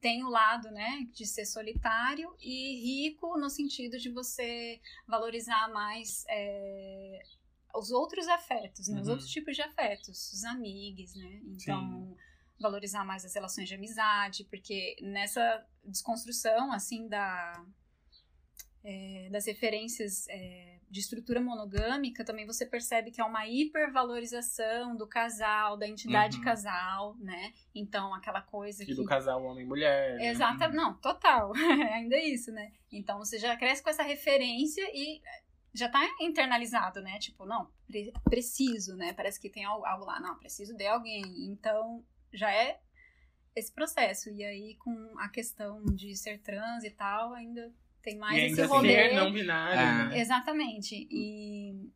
Tem 0.00 0.22
o 0.24 0.28
lado, 0.28 0.70
né, 0.70 1.06
de 1.12 1.26
ser 1.26 1.44
solitário 1.44 2.32
e 2.40 2.80
rico 2.80 3.36
no 3.36 3.50
sentido 3.50 3.98
de 3.98 4.08
você 4.10 4.80
valorizar 5.06 5.68
mais 5.72 6.24
é, 6.28 7.20
os 7.74 7.90
outros 7.90 8.28
afetos, 8.28 8.86
né, 8.88 9.00
os 9.00 9.06
Uhum. 9.08 9.14
outros 9.14 9.28
tipos 9.30 9.56
de 9.56 9.62
afetos, 9.62 10.32
os 10.32 10.44
amigos, 10.44 11.14
né. 11.16 11.40
Então, 11.46 12.16
valorizar 12.60 13.04
mais 13.04 13.24
as 13.24 13.34
relações 13.34 13.68
de 13.68 13.74
amizade, 13.74 14.44
porque 14.44 14.96
nessa 15.00 15.64
desconstrução, 15.84 16.72
assim, 16.72 17.08
da, 17.08 17.64
é, 18.84 19.28
das 19.30 19.46
referências 19.46 20.26
é, 20.28 20.78
de 20.90 21.00
estrutura 21.00 21.40
monogâmica, 21.40 22.24
também 22.24 22.46
você 22.46 22.64
percebe 22.64 23.10
que 23.10 23.20
é 23.20 23.24
uma 23.24 23.46
hipervalorização 23.46 24.96
do 24.96 25.06
casal, 25.06 25.76
da 25.76 25.86
entidade 25.86 26.38
Uhum. 26.38 26.44
casal, 26.44 27.14
né? 27.18 27.52
Então, 27.74 28.14
aquela 28.14 28.40
coisa 28.40 28.82
E 28.82 28.86
que... 28.86 28.94
do 28.94 29.04
casal 29.04 29.42
homem-mulher. 29.44 30.16
né? 30.16 30.28
Exata, 30.28 30.68
não, 30.68 30.94
total, 30.94 31.52
ainda 31.92 32.16
é 32.16 32.24
isso, 32.24 32.50
né? 32.52 32.72
Então, 32.90 33.18
você 33.18 33.38
já 33.38 33.56
cresce 33.56 33.82
com 33.82 33.90
essa 33.90 34.02
referência 34.02 34.82
e 34.94 35.20
já 35.74 35.88
tá 35.88 36.00
internalizado, 36.20 37.00
né? 37.02 37.18
Tipo, 37.18 37.44
não, 37.44 37.70
pre- 37.86 38.12
preciso, 38.24 38.96
né? 38.96 39.12
Parece 39.12 39.38
que 39.40 39.50
tem 39.50 39.64
algo, 39.64 39.84
algo 39.84 40.04
lá, 40.06 40.18
não, 40.20 40.38
preciso 40.38 40.74
de 40.74 40.86
alguém. 40.86 41.22
Então, 41.50 42.02
já 42.32 42.50
é 42.52 42.80
esse 43.54 43.72
processo. 43.72 44.30
E 44.30 44.42
aí, 44.44 44.76
com 44.76 45.18
a 45.18 45.28
questão 45.28 45.84
de 45.84 46.16
ser 46.16 46.38
trans 46.40 46.84
e 46.84 46.90
tal, 46.90 47.34
ainda 47.34 47.70
tem 48.08 48.18
mais 48.18 48.36
e 48.36 48.46
esse 48.46 48.60
ainda 48.60 48.72
rolê. 48.74 49.08
ser 49.08 49.14
não 49.14 49.32
binário, 49.32 49.80
Ah. 49.80 50.08
né? 50.08 50.18
Exatamente. 50.20 51.06
E 51.10 51.90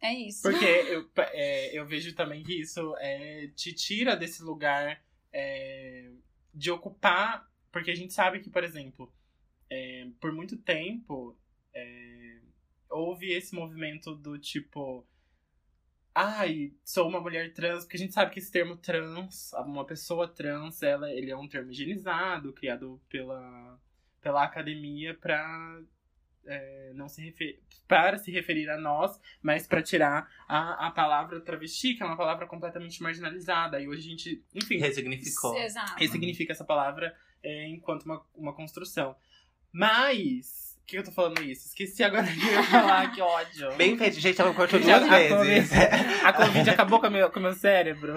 é 0.00 0.12
isso. 0.14 0.42
Porque 0.42 0.64
eu, 0.64 1.08
é, 1.18 1.78
eu 1.78 1.86
vejo 1.86 2.14
também 2.14 2.42
que 2.42 2.60
isso 2.60 2.94
é, 2.98 3.48
te 3.54 3.72
tira 3.72 4.16
desse 4.16 4.42
lugar 4.42 5.02
é, 5.32 6.10
de 6.52 6.70
ocupar. 6.70 7.48
Porque 7.72 7.90
a 7.90 7.94
gente 7.94 8.12
sabe 8.12 8.40
que, 8.40 8.50
por 8.50 8.62
exemplo, 8.62 9.12
é, 9.70 10.06
por 10.20 10.32
muito 10.32 10.56
tempo 10.56 11.36
é, 11.74 12.38
houve 12.90 13.32
esse 13.32 13.54
movimento 13.54 14.14
do 14.14 14.38
tipo. 14.38 15.06
Ai, 16.16 16.72
sou 16.84 17.08
uma 17.08 17.20
mulher 17.20 17.52
trans, 17.52 17.82
porque 17.82 17.96
a 17.96 17.98
gente 17.98 18.14
sabe 18.14 18.30
que 18.32 18.38
esse 18.38 18.52
termo 18.52 18.76
trans, 18.76 19.52
uma 19.66 19.84
pessoa 19.84 20.28
trans, 20.28 20.80
ela, 20.80 21.10
ele 21.10 21.28
é 21.32 21.36
um 21.36 21.48
termo 21.48 21.72
higienizado, 21.72 22.52
criado 22.52 23.02
pela, 23.08 23.76
pela 24.24 24.42
academia 24.42 25.14
para 25.14 25.80
é, 26.46 26.92
não 26.94 27.08
se 27.08 27.22
refer... 27.22 27.60
para 27.86 28.18
se 28.18 28.30
referir 28.30 28.68
a 28.70 28.76
nós, 28.78 29.20
mas 29.42 29.66
para 29.66 29.82
tirar 29.82 30.28
a, 30.48 30.88
a 30.88 30.90
palavra 30.90 31.40
travesti, 31.40 31.94
que 31.94 32.02
é 32.02 32.06
uma 32.06 32.16
palavra 32.16 32.46
completamente 32.46 33.02
marginalizada. 33.02 33.80
E 33.80 33.86
hoje 33.86 34.00
a 34.06 34.10
gente, 34.10 34.44
enfim, 34.54 34.78
Ressignificou. 34.78 35.56
Exato. 35.56 35.94
ressignifica 35.98 36.52
essa 36.52 36.64
palavra 36.64 37.14
é, 37.42 37.68
enquanto 37.68 38.04
uma, 38.04 38.22
uma 38.34 38.52
construção. 38.54 39.14
Mas. 39.72 40.72
Por 40.80 40.86
que 40.88 40.98
eu 40.98 41.04
tô 41.04 41.12
falando 41.12 41.42
isso? 41.42 41.66
Esqueci 41.68 42.02
agora 42.04 42.26
que 42.26 42.38
eu 42.40 42.52
ia 42.52 42.62
falar, 42.64 43.10
que 43.14 43.20
ódio. 43.22 43.74
Bem 43.76 43.96
feito, 43.96 44.20
gente, 44.20 44.38
ela 44.38 44.52
cortou 44.52 44.78
duas 44.78 45.02
a 45.02 45.08
vezes. 45.18 45.70
Covid- 45.70 46.24
A 46.24 46.32
Covid 46.34 46.70
acabou 46.70 47.00
com 47.00 47.06
o 47.06 47.10
meu, 47.10 47.30
com 47.30 47.38
o 47.40 47.42
meu 47.42 47.52
cérebro. 47.54 48.16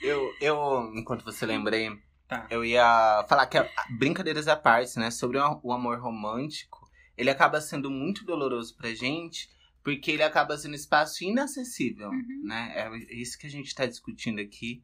Eu, 0.00 0.32
eu, 0.40 0.90
enquanto 0.96 1.22
você 1.22 1.44
lembrei, 1.44 1.90
Tá. 2.32 2.46
eu 2.50 2.64
ia 2.64 3.24
falar 3.28 3.46
que, 3.46 3.58
a- 3.58 3.68
brincadeiras 3.98 4.48
à 4.48 4.56
parte, 4.56 4.98
né, 4.98 5.10
sobre 5.10 5.38
o 5.38 5.72
amor 5.72 5.98
romântico, 6.00 6.90
ele 7.16 7.28
acaba 7.30 7.60
sendo 7.60 7.90
muito 7.90 8.24
doloroso 8.24 8.76
pra 8.76 8.94
gente, 8.94 9.48
porque 9.84 10.10
ele 10.12 10.22
acaba 10.22 10.56
sendo 10.56 10.74
espaço 10.74 11.24
inacessível, 11.24 12.08
Uhum. 12.10 12.42
né? 12.44 12.72
É 12.76 13.14
isso 13.14 13.38
que 13.38 13.46
a 13.46 13.50
gente 13.50 13.74
tá 13.74 13.84
discutindo 13.84 14.40
aqui. 14.40 14.82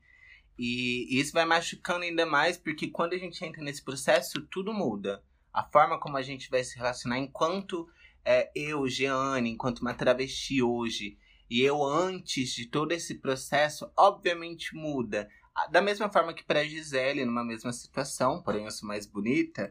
E 0.58 1.06
isso 1.20 1.32
vai 1.32 1.44
machucando 1.44 2.02
ainda 2.04 2.26
mais, 2.26 2.56
porque 2.58 2.88
quando 2.88 3.12
a 3.12 3.18
gente 3.18 3.42
entra 3.44 3.62
nesse 3.62 3.82
processo, 3.82 4.40
tudo 4.50 4.72
muda. 4.74 5.22
A 5.52 5.62
forma 5.62 5.98
como 6.00 6.16
a 6.16 6.22
gente 6.22 6.50
vai 6.50 6.64
se 6.64 6.76
relacionar 6.76 7.18
enquanto 7.18 7.88
é, 8.24 8.50
eu, 8.54 8.86
Jeane, 8.88 9.50
enquanto 9.50 9.78
uma 9.78 9.94
travesti 9.94 10.60
hoje, 10.62 11.16
e 11.48 11.60
eu 11.62 11.82
antes 11.82 12.50
de 12.50 12.66
todo 12.66 12.92
esse 12.92 13.14
processo, 13.20 13.90
obviamente 13.96 14.74
muda. 14.74 15.28
Da 15.66 15.82
mesma 15.82 16.10
forma 16.10 16.32
que 16.32 16.44
para 16.44 16.64
Gisele, 16.64 17.24
numa 17.24 17.44
mesma 17.44 17.72
situação, 17.72 18.42
porém 18.42 18.64
eu 18.64 18.70
sou 18.70 18.86
mais 18.86 19.06
bonita, 19.06 19.70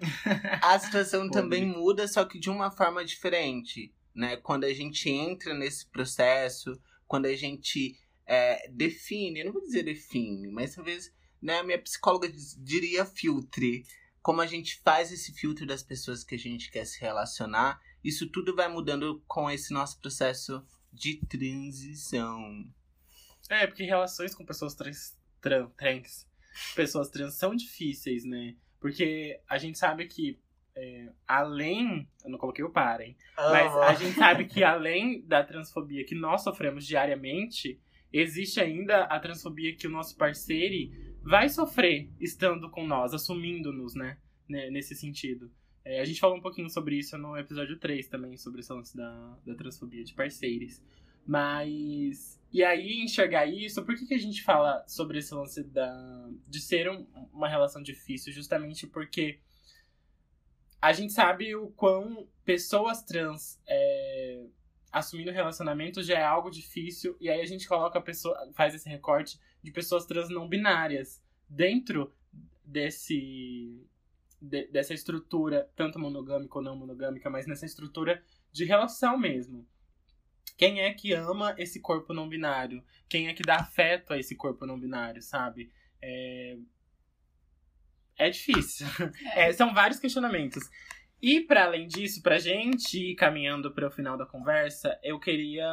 a 0.62 0.78
situação 0.80 1.30
também 1.30 1.66
muda, 1.66 2.08
só 2.08 2.26
que 2.26 2.40
de 2.40 2.50
uma 2.50 2.70
forma 2.70 3.06
diferente, 3.06 3.94
né? 4.14 4.38
Quando 4.38 4.66
a 4.66 4.74
gente 4.74 5.10
entra 5.10 5.54
nesse 5.54 5.86
processo, 5.88 6.80
quando 7.08 7.26
a 7.26 7.36
gente 7.36 7.98
é, 8.26 8.70
define, 8.70 9.40
eu 9.40 9.46
não 9.46 9.54
vou 9.54 9.62
dizer 9.62 9.84
define, 9.84 10.48
mas 10.48 10.76
talvez 10.76 11.12
né, 11.42 11.60
a 11.60 11.64
minha 11.64 11.82
psicóloga 11.82 12.30
diria 12.58 13.06
filtre. 13.06 13.86
Como 14.22 14.42
a 14.42 14.48
gente 14.48 14.82
faz 14.84 15.12
esse 15.12 15.32
filtro 15.32 15.66
das 15.66 15.82
pessoas 15.82 16.24
que 16.24 16.36
a 16.36 16.40
gente 16.40 16.70
quer 16.70 16.86
se 16.86 17.00
relacionar, 17.00 17.80
isso 18.04 18.30
tudo 18.30 18.56
vai 18.56 18.68
mudando 18.68 19.24
com 19.26 19.50
esse 19.50 19.72
nosso 19.74 20.00
processo 20.00 20.62
de 20.92 21.18
transição. 21.26 22.66
É, 23.50 23.66
porque 23.66 23.84
relações 23.84 24.36
com 24.36 24.46
pessoas 24.46 24.76
trans, 24.76 25.17
tran- 25.42 25.70
trans, 25.78 26.28
pessoas 26.76 27.10
trans 27.10 27.34
são 27.36 27.56
difíceis, 27.56 28.24
né? 28.26 28.56
Porque 28.80 29.40
a 29.50 29.58
gente 29.58 29.78
sabe 29.78 30.06
que, 30.08 30.40
é, 30.76 31.10
além. 31.28 32.08
Eu 32.24 32.30
não 32.30 32.38
coloquei 32.38 32.64
o 32.64 32.70
para, 32.70 33.04
hein? 33.06 33.16
Mas 33.36 33.76
a 33.76 33.94
gente 33.96 34.16
sabe 34.18 34.46
que 34.50 34.64
além 34.64 35.22
da 35.22 35.44
transfobia 35.44 36.06
que 36.06 36.16
nós 36.16 36.44
sofremos 36.44 36.86
diariamente, 36.86 37.80
existe 38.14 38.60
ainda 38.60 39.04
a 39.06 39.20
transfobia 39.20 39.76
que 39.76 39.88
o 39.88 39.90
nosso 39.90 40.16
parceiro 40.16 40.94
vai 41.24 41.50
sofrer 41.50 42.10
estando 42.20 42.70
com 42.70 42.86
nós, 42.86 43.14
assumindo-nos, 43.14 43.96
né? 43.96 44.18
né, 44.48 44.70
Nesse 44.70 44.96
sentido. 44.96 45.52
É, 45.84 46.02
a 46.02 46.06
gente 46.06 46.20
falou 46.20 46.38
um 46.38 46.42
pouquinho 46.42 46.70
sobre 46.70 46.98
isso 46.98 47.18
no 47.18 47.38
episódio 47.38 47.78
3 47.80 48.08
também, 48.08 48.38
sobre 48.38 48.60
esse 48.60 48.72
lance 48.74 48.96
da, 48.96 49.38
da 49.46 49.56
transfobia 49.56 50.04
de 50.04 50.14
parceiros. 50.14 50.82
Mas. 51.28 52.38
E 52.52 52.64
aí, 52.64 53.02
enxergar 53.04 53.46
isso, 53.46 53.84
por 53.84 53.96
que, 53.96 54.06
que 54.06 54.14
a 54.14 54.18
gente 54.20 54.42
fala 54.42 54.84
sobre 54.88 55.20
esse 55.20 55.34
lance 55.36 55.62
da, 55.64 56.30
de 56.48 56.62
ser 56.62 56.90
um- 56.90 57.06
uma 57.34 57.48
relação 57.50 57.84
difícil? 57.84 58.32
Justamente 58.32 58.88
porque 58.88 59.40
a 60.82 60.94
gente 60.94 61.12
sabe 61.12 61.54
o 61.56 61.68
quão 61.72 62.26
pessoas 62.46 63.04
trans 63.04 63.60
é, 63.68 64.46
assumindo 64.92 65.32
relacionamento 65.32 66.02
já 66.02 66.18
é 66.18 66.24
algo 66.24 66.50
difícil, 66.50 67.18
e 67.20 67.30
aí 67.30 67.42
a 67.42 67.46
gente 67.46 67.68
coloca 67.68 68.00
a 68.00 68.02
pessoa, 68.02 68.50
faz 68.54 68.74
esse 68.74 68.88
recorte 68.88 69.38
de 69.62 69.70
pessoas 69.72 70.06
trans 70.06 70.30
não 70.30 70.48
binárias 70.48 71.22
dentro 71.50 72.14
desse 72.64 73.86
de- 74.42 74.68
dessa 74.68 74.94
estrutura, 74.94 75.70
tanto 75.76 76.00
monogâmica 76.00 76.58
ou 76.60 76.64
não 76.64 76.76
monogâmica, 76.76 77.30
mas 77.30 77.46
nessa 77.48 77.66
estrutura 77.66 78.24
de 78.52 78.64
relação 78.66 79.18
mesmo. 79.18 79.68
Quem 80.58 80.82
é 80.82 80.92
que 80.92 81.14
ama 81.14 81.56
esse 81.58 81.80
corpo 81.80 82.14
não 82.14 82.28
binário? 82.28 82.84
Quem 83.08 83.28
é 83.28 83.34
que 83.34 83.44
dá 83.44 83.58
afeto 83.58 84.12
a 84.12 84.18
esse 84.18 84.36
corpo 84.36 84.66
não 84.66 84.80
binário, 84.80 85.22
sabe? 85.22 85.72
É, 86.02 86.58
é 88.18 88.30
difícil. 88.30 88.88
É, 89.36 89.54
são 89.54 89.74
vários 89.74 90.00
questionamentos. 90.00 90.64
E 91.22 91.42
para 91.42 91.66
além 91.66 91.88
disso, 91.88 92.22
pra 92.22 92.40
gente 92.40 93.12
ir 93.12 93.16
caminhando 93.16 93.72
para 93.72 93.88
o 93.88 93.92
final 93.92 94.18
da 94.18 94.26
conversa, 94.26 95.00
eu 95.04 95.20
queria 95.20 95.68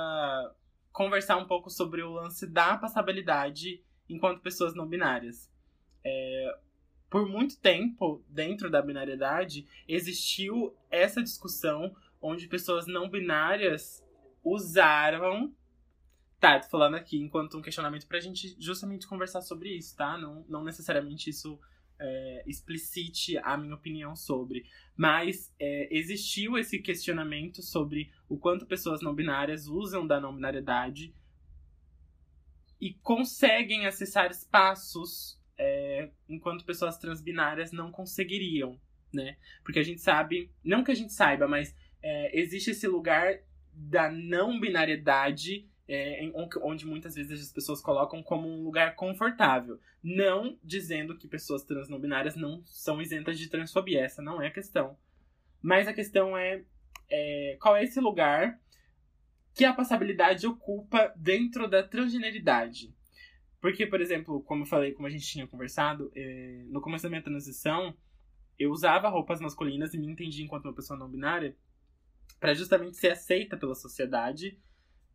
conversar 0.93 1.39
um 1.39 1.47
pouco 1.47 1.71
sobre 1.71 2.03
o 2.03 2.13
lance 2.13 2.47
da 2.47 2.77
passabilidade 2.77 3.83
enquanto 4.09 4.43
pessoas 4.43 4.75
não 4.75 4.87
binárias. 4.87 5.51
É, 6.05 6.59
por 7.09 7.27
muito 7.29 7.59
tempo, 7.59 8.23
dentro 8.29 8.71
da 8.71 8.83
binariedade, 8.83 9.67
existiu 9.89 10.77
essa 10.91 11.23
discussão 11.23 11.95
onde 12.21 12.49
pessoas 12.49 12.87
não 12.87 13.09
binárias 13.09 14.04
usaram. 14.45 15.55
Tá, 16.39 16.61
tô 16.61 16.69
falando 16.69 16.95
aqui 16.95 17.19
enquanto 17.19 17.57
um 17.57 17.63
questionamento 17.63 18.07
pra 18.07 18.21
gente 18.21 18.55
justamente 18.61 19.07
conversar 19.07 19.41
sobre 19.41 19.71
isso, 19.71 19.97
tá? 19.97 20.19
Não, 20.19 20.45
não 20.47 20.63
necessariamente 20.63 21.31
isso 21.31 21.59
é, 21.99 22.45
explicite 22.47 23.39
a 23.39 23.57
minha 23.57 23.75
opinião 23.75 24.15
sobre. 24.15 24.67
Mas 24.97 25.55
é, 25.59 25.89
existiu 25.97 26.59
esse 26.59 26.79
questionamento 26.79 27.63
sobre 27.63 28.13
o 28.29 28.37
quanto 28.37 28.67
pessoas 28.67 29.01
não 29.01 29.15
binárias 29.15 29.67
usam 29.67 30.07
da 30.07 30.21
não 30.21 30.35
binariedade 30.35 31.15
e 32.81 32.93
conseguem 32.95 33.87
acessar 33.87 34.31
espaços 34.31 35.41
é, 35.57 36.11
enquanto 36.29 36.65
pessoas 36.65 36.99
transbinárias 36.99 37.73
não 37.73 37.91
conseguiriam, 37.91 38.79
né? 39.13 39.37
Porque 39.63 39.79
a 39.79 39.83
gente 39.83 40.01
sabe, 40.01 40.51
não 40.63 40.85
que 40.85 40.91
a 40.91 40.95
gente 40.95 41.13
saiba, 41.13 41.49
mas 41.49 41.75
é, 42.03 42.39
existe 42.39 42.71
esse 42.71 42.87
lugar 42.87 43.41
da 43.75 44.11
não 44.11 44.61
binariedade 44.61 45.69
é, 45.89 46.31
onde 46.63 46.87
muitas 46.87 47.15
vezes 47.15 47.41
as 47.41 47.53
pessoas 47.53 47.81
colocam 47.81 48.23
como 48.23 48.49
um 48.49 48.63
lugar 48.63 48.95
confortável. 48.95 49.79
Não 50.03 50.59
dizendo 50.63 51.17
que 51.17 51.29
pessoas 51.29 51.65
trans 51.65 51.89
não 51.89 52.01
binárias 52.01 52.37
não 52.37 52.63
são 52.65 53.01
isentas 53.01 53.39
de 53.39 53.49
transfobia, 53.49 54.01
essa 54.01 54.23
não 54.23 54.41
é 54.41 54.49
a 54.49 54.53
questão. 54.53 54.97
Mas 55.63 55.87
a 55.89 55.93
questão 55.93 56.37
é, 56.37 56.63
é 57.11 57.57
qual 57.61 57.77
é 57.77 57.85
esse 57.85 58.01
lugar 58.01 58.59
que 59.55 59.65
a 59.65 59.73
passabilidade 59.73 60.47
ocupa 60.47 61.13
dentro 61.17 61.69
da 61.69 61.83
transgeneridade. 61.83 62.93
Porque, 63.61 63.87
por 63.87 64.01
exemplo, 64.01 64.43
como 64.43 64.63
eu 64.63 64.67
falei, 64.67 64.93
como 64.93 65.07
a 65.07 65.11
gente 65.11 65.27
tinha 65.27 65.47
conversado, 65.47 66.11
é, 66.15 66.65
no 66.69 66.81
começo 66.81 67.05
da 67.05 67.09
minha 67.09 67.23
transição, 67.23 67.97
eu 68.59 68.71
usava 68.71 69.09
roupas 69.09 69.41
masculinas 69.41 69.95
e 69.95 69.99
me 69.99 70.07
entendia 70.07 70.45
enquanto 70.45 70.67
uma 70.67 70.75
pessoa 70.75 70.99
não 70.99 71.09
binária 71.09 71.57
para 72.45 72.53
justamente 72.53 72.99
ser 72.99 73.13
aceita 73.13 73.57
pela 73.57 73.75
sociedade 73.75 74.61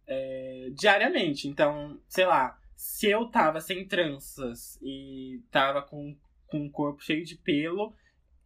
é, 0.07 0.71
diariamente. 0.73 1.47
Então, 1.47 2.01
sei 2.07 2.25
lá, 2.25 2.59
se 2.75 3.07
eu 3.07 3.27
tava 3.27 3.61
sem 3.61 3.88
tranças 3.88 4.80
e 4.82 5.39
tava 5.51 5.84
com, 5.84 6.17
com 6.47 6.61
um 6.61 6.71
corpo 6.71 7.03
cheio 7.03 7.23
de 7.23 7.36
pelo, 7.36 7.93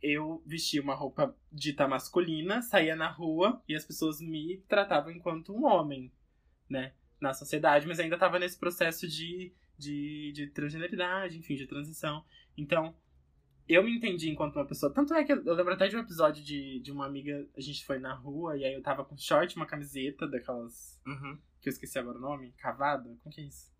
eu 0.01 0.43
vestia 0.45 0.81
uma 0.81 0.93
roupa 0.93 1.33
dita 1.49 1.87
masculina, 1.87 2.61
saía 2.61 2.93
na 2.93 3.09
rua 3.09 3.63
e 3.69 3.73
as 3.73 3.85
pessoas 3.85 4.19
me 4.19 4.57
tratavam 4.67 5.13
enquanto 5.13 5.55
um 5.55 5.63
homem, 5.63 6.11
né? 6.69 6.91
Na 7.21 7.33
sociedade, 7.33 7.87
mas 7.87 8.01
ainda 8.01 8.17
tava 8.17 8.37
nesse 8.37 8.59
processo 8.59 9.07
de, 9.07 9.53
de, 9.77 10.33
de 10.33 10.47
transgeneridade, 10.47 11.37
enfim, 11.37 11.55
de 11.55 11.67
transição. 11.67 12.25
Então, 12.57 12.93
eu 13.67 13.83
me 13.83 13.95
entendi 13.95 14.29
enquanto 14.29 14.55
uma 14.57 14.65
pessoa. 14.65 14.93
Tanto 14.93 15.13
é 15.13 15.23
que 15.23 15.31
eu 15.31 15.53
lembro 15.53 15.73
até 15.73 15.87
de 15.87 15.95
um 15.95 15.99
episódio 15.99 16.43
de, 16.43 16.79
de 16.79 16.91
uma 16.91 17.05
amiga, 17.05 17.47
a 17.55 17.61
gente 17.61 17.85
foi 17.85 17.97
na 17.99 18.13
rua 18.13 18.57
e 18.57 18.65
aí 18.65 18.73
eu 18.73 18.81
tava 18.81 19.03
com 19.03 19.17
short, 19.17 19.55
uma 19.55 19.65
camiseta 19.65 20.27
daquelas. 20.27 20.99
Uhum. 21.05 21.37
que 21.61 21.69
eu 21.69 21.71
esqueci 21.71 21.97
agora 21.97 22.17
o 22.17 22.21
nome, 22.21 22.53
cavada? 22.57 23.09
Como 23.23 23.33
que 23.33 23.41
é 23.41 23.45
isso? 23.45 23.72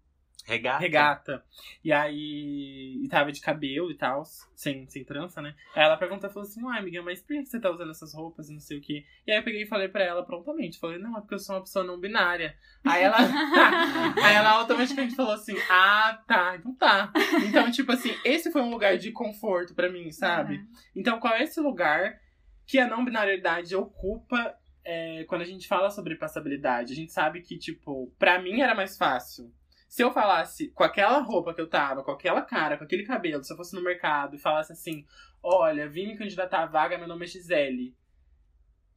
Regata. 0.46 0.80
Regata. 0.80 1.44
E 1.84 1.92
aí. 1.92 3.00
E 3.02 3.08
tava 3.08 3.32
de 3.32 3.40
cabelo 3.40 3.90
e 3.90 3.96
tal, 3.96 4.24
sem, 4.56 4.86
sem 4.90 5.04
trança, 5.04 5.42
né? 5.42 5.56
Aí 5.74 5.84
ela 5.84 5.96
perguntou, 5.96 6.30
falou 6.30 6.48
assim, 6.48 6.64
uai, 6.64 6.80
amiga, 6.80 7.02
mas 7.02 7.22
por 7.22 7.28
que 7.28 7.46
você 7.46 7.60
tá 7.60 7.72
usando 7.72 7.92
essas 7.92 8.14
roupas 8.14 8.50
e 8.50 8.54
não 8.54 8.60
sei 8.60 8.78
o 8.78 8.82
quê? 8.82 9.06
E 9.26 9.32
aí 9.32 9.38
eu 9.38 9.44
peguei 9.44 9.64
e 9.64 9.68
falei 9.68 9.88
pra 9.88 10.04
ela 10.04 10.26
prontamente. 10.26 10.80
Falei, 10.80 10.98
não, 10.98 11.18
é 11.18 11.22
porque 11.22 11.36
eu 11.36 11.40
sou 11.40 11.56
uma 11.56 11.62
pessoa 11.62 11.86
não 11.86 12.00
binária. 12.00 12.58
Aí 12.86 13.04
ela. 13.04 13.18
aí 14.22 14.36
ela 14.36 14.50
automaticamente 14.52 15.16
falou 15.16 15.34
assim, 15.34 15.56
ah, 15.70 16.22
tá, 16.28 16.58
então 16.58 16.76
tá. 16.76 17.12
Então, 17.48 17.72
tipo 17.72 17.92
assim, 17.94 18.14
esse 18.26 18.52
foi 18.52 18.62
um 18.62 18.70
lugar 18.70 18.98
de 18.98 19.12
conforto 19.12 19.74
pra 19.74 19.90
mim, 19.90 20.12
sabe? 20.12 20.58
Uhum. 20.58 20.68
Então, 20.96 21.20
qual 21.20 21.34
é 21.34 21.44
esse 21.44 21.62
lugar 21.62 22.20
que 22.66 22.80
a 22.80 22.88
não 22.88 23.06
binariedade 23.06 23.76
ocupa 23.76 24.54
é, 24.86 25.24
quando 25.30 25.42
a 25.42 25.46
gente 25.46 25.70
fala 25.70 25.90
sobre 25.90 26.18
passabilidade? 26.18 26.92
A 26.92 26.96
gente 26.96 27.14
sabe 27.14 27.42
que, 27.42 27.58
tipo, 27.58 28.14
pra 28.20 28.42
mim 28.42 28.60
era 28.60 28.76
mais 28.76 28.98
fácil. 28.98 29.50
Se 29.94 30.02
eu 30.02 30.12
falasse 30.12 30.70
com 30.70 30.84
aquela 30.84 31.20
roupa 31.20 31.54
que 31.54 31.62
eu 31.62 31.70
tava, 31.70 32.04
com 32.04 32.10
aquela 32.10 32.42
cara, 32.42 32.80
com 32.80 32.84
aquele 32.84 33.06
cabelo, 33.06 33.44
se 33.44 33.54
eu 33.54 33.58
fosse 33.58 33.76
no 33.76 33.84
mercado 33.84 34.36
e 34.36 34.40
falasse 34.40 34.74
assim: 34.74 35.06
Olha, 35.44 35.88
vim 35.88 36.08
me 36.08 36.18
candidatar 36.18 36.64
à 36.64 36.66
vaga, 36.66 36.98
meu 36.98 37.08
nome 37.08 37.26
é 37.26 37.28
Gisele. 37.28 37.96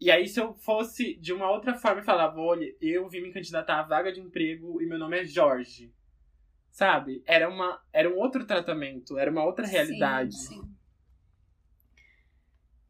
E 0.00 0.10
aí, 0.10 0.26
se 0.26 0.40
eu 0.40 0.54
fosse 0.54 1.14
de 1.16 1.34
uma 1.34 1.50
outra 1.50 1.74
forma 1.74 2.00
e 2.00 2.04
falava: 2.04 2.40
Olha, 2.40 2.74
eu 2.80 3.06
vim 3.10 3.20
me 3.20 3.30
candidatar 3.30 3.80
à 3.80 3.82
vaga 3.82 4.10
de 4.10 4.22
emprego 4.22 4.80
e 4.80 4.86
meu 4.86 4.98
nome 4.98 5.20
é 5.20 5.26
Jorge. 5.26 5.92
Sabe? 6.70 7.22
Era, 7.26 7.46
uma, 7.46 7.78
era 7.92 8.08
um 8.08 8.16
outro 8.16 8.46
tratamento, 8.46 9.18
era 9.18 9.30
uma 9.30 9.44
outra 9.44 9.66
realidade. 9.66 10.34
Sim, 10.34 10.62
sim. 10.62 10.76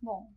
Bom, 0.00 0.32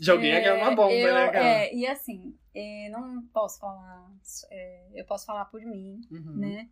Joguei 0.00 0.32
aquela 0.32 0.58
uma 0.58 0.74
bomba, 0.74 0.94
eu, 0.94 1.14
né, 1.14 1.26
cara? 1.28 1.44
é, 1.44 1.74
e 1.74 1.86
assim, 1.86 2.36
é, 2.54 2.88
não 2.90 3.26
posso 3.28 3.58
falar. 3.58 4.10
é, 4.50 4.88
eu 4.94 5.04
posso 5.06 5.24
falar 5.26 5.44
por 5.46 5.60
mim, 5.62 6.00
Uhum. 6.10 6.36
né? 6.36 6.70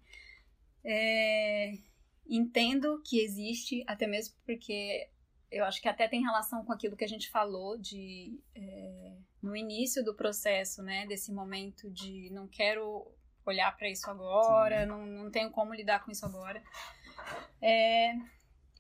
É, 0.85 1.73
entendo 2.29 3.03
que 3.05 3.21
existe, 3.21 3.85
até 3.87 4.07
mesmo 4.07 4.35
porque 4.45 5.09
eu 5.51 5.65
acho 5.65 5.81
que 5.81 5.89
até 5.89 6.07
tem 6.09 6.21
relação 6.23 6.65
com 6.65 6.73
aquilo 6.73 6.97
que 6.97 7.05
a 7.05 7.09
gente 7.09 7.31
falou 7.31 7.79
de 7.79 8.39
é, 8.55 9.17
no 9.43 9.57
início 9.57 10.05
do 10.05 10.15
processo, 10.15 10.83
né? 10.83 11.07
Desse 11.07 11.33
momento 11.33 11.91
de 11.91 12.31
não 12.31 12.47
quero 12.47 13.11
olhar 13.47 13.75
para 13.77 13.89
isso 13.89 14.09
agora, 14.11 14.85
não, 14.85 15.07
não 15.07 15.31
tenho 15.31 15.51
como 15.51 15.73
lidar 15.75 16.05
com 16.05 16.11
isso 16.11 16.27
agora. 16.27 16.63
É, 17.63 18.13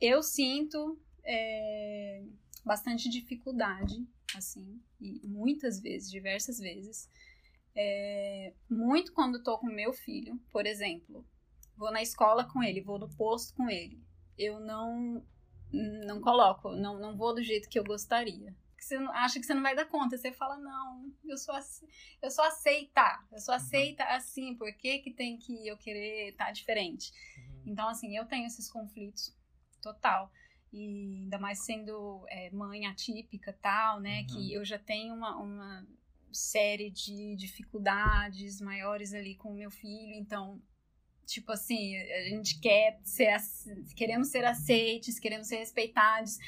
eu 0.00 0.22
sinto 0.22 1.00
é, 1.24 2.22
bastante 2.68 3.08
dificuldade, 3.08 4.06
assim, 4.36 4.80
e 5.00 5.26
muitas 5.26 5.80
vezes, 5.80 6.10
diversas 6.10 6.58
vezes. 6.58 7.10
É, 7.74 8.52
muito 8.68 9.12
quando 9.12 9.42
tô 9.42 9.56
com 9.58 9.66
meu 9.66 9.92
filho, 9.92 10.38
por 10.52 10.66
exemplo, 10.66 11.26
vou 11.76 11.90
na 11.90 12.02
escola 12.02 12.44
com 12.44 12.62
ele, 12.62 12.82
vou 12.82 12.98
no 12.98 13.08
posto 13.08 13.54
com 13.54 13.68
ele. 13.70 14.00
Eu 14.36 14.60
não 14.60 15.24
não 15.70 16.20
coloco, 16.20 16.70
não, 16.70 16.98
não 16.98 17.16
vou 17.16 17.34
do 17.34 17.42
jeito 17.42 17.68
que 17.68 17.78
eu 17.78 17.84
gostaria. 17.84 18.56
Você 18.78 18.96
acha 18.96 19.38
que 19.38 19.44
você 19.44 19.52
não 19.52 19.62
vai 19.62 19.74
dar 19.74 19.84
conta, 19.84 20.16
você 20.16 20.32
fala, 20.32 20.56
não, 20.56 21.12
eu 21.24 21.36
sou 21.36 21.54
eu 22.22 22.30
sou 22.30 22.44
aceita, 22.44 23.22
eu 23.32 23.38
sou 23.38 23.52
uhum. 23.54 23.60
aceita 23.60 24.04
assim, 24.04 24.54
por 24.54 24.72
que, 24.72 25.00
que 25.00 25.10
tem 25.10 25.36
que 25.36 25.66
eu 25.66 25.76
querer 25.76 26.30
estar 26.30 26.46
tá 26.46 26.52
diferente? 26.52 27.12
Uhum. 27.36 27.62
Então, 27.66 27.88
assim, 27.88 28.16
eu 28.16 28.24
tenho 28.24 28.46
esses 28.46 28.70
conflitos 28.70 29.36
total. 29.82 30.30
E 30.72 31.22
ainda 31.22 31.38
mais 31.38 31.64
sendo 31.64 32.24
é, 32.28 32.50
mãe 32.50 32.86
atípica 32.86 33.52
tal, 33.60 34.00
né? 34.00 34.20
Uhum. 34.20 34.26
Que 34.26 34.52
eu 34.52 34.64
já 34.64 34.78
tenho 34.78 35.14
uma, 35.14 35.36
uma 35.36 35.86
série 36.32 36.90
de 36.90 37.34
dificuldades 37.36 38.60
maiores 38.60 39.14
ali 39.14 39.34
com 39.34 39.50
o 39.50 39.54
meu 39.54 39.70
filho, 39.70 40.14
então 40.14 40.60
tipo 41.28 41.52
assim, 41.52 41.94
a 41.96 42.28
gente 42.30 42.58
quer 42.58 42.98
ser, 43.04 43.36
queremos 43.94 44.28
ser 44.28 44.44
aceites, 44.46 45.18
queremos 45.18 45.46
ser 45.46 45.58
respeitados. 45.58 46.38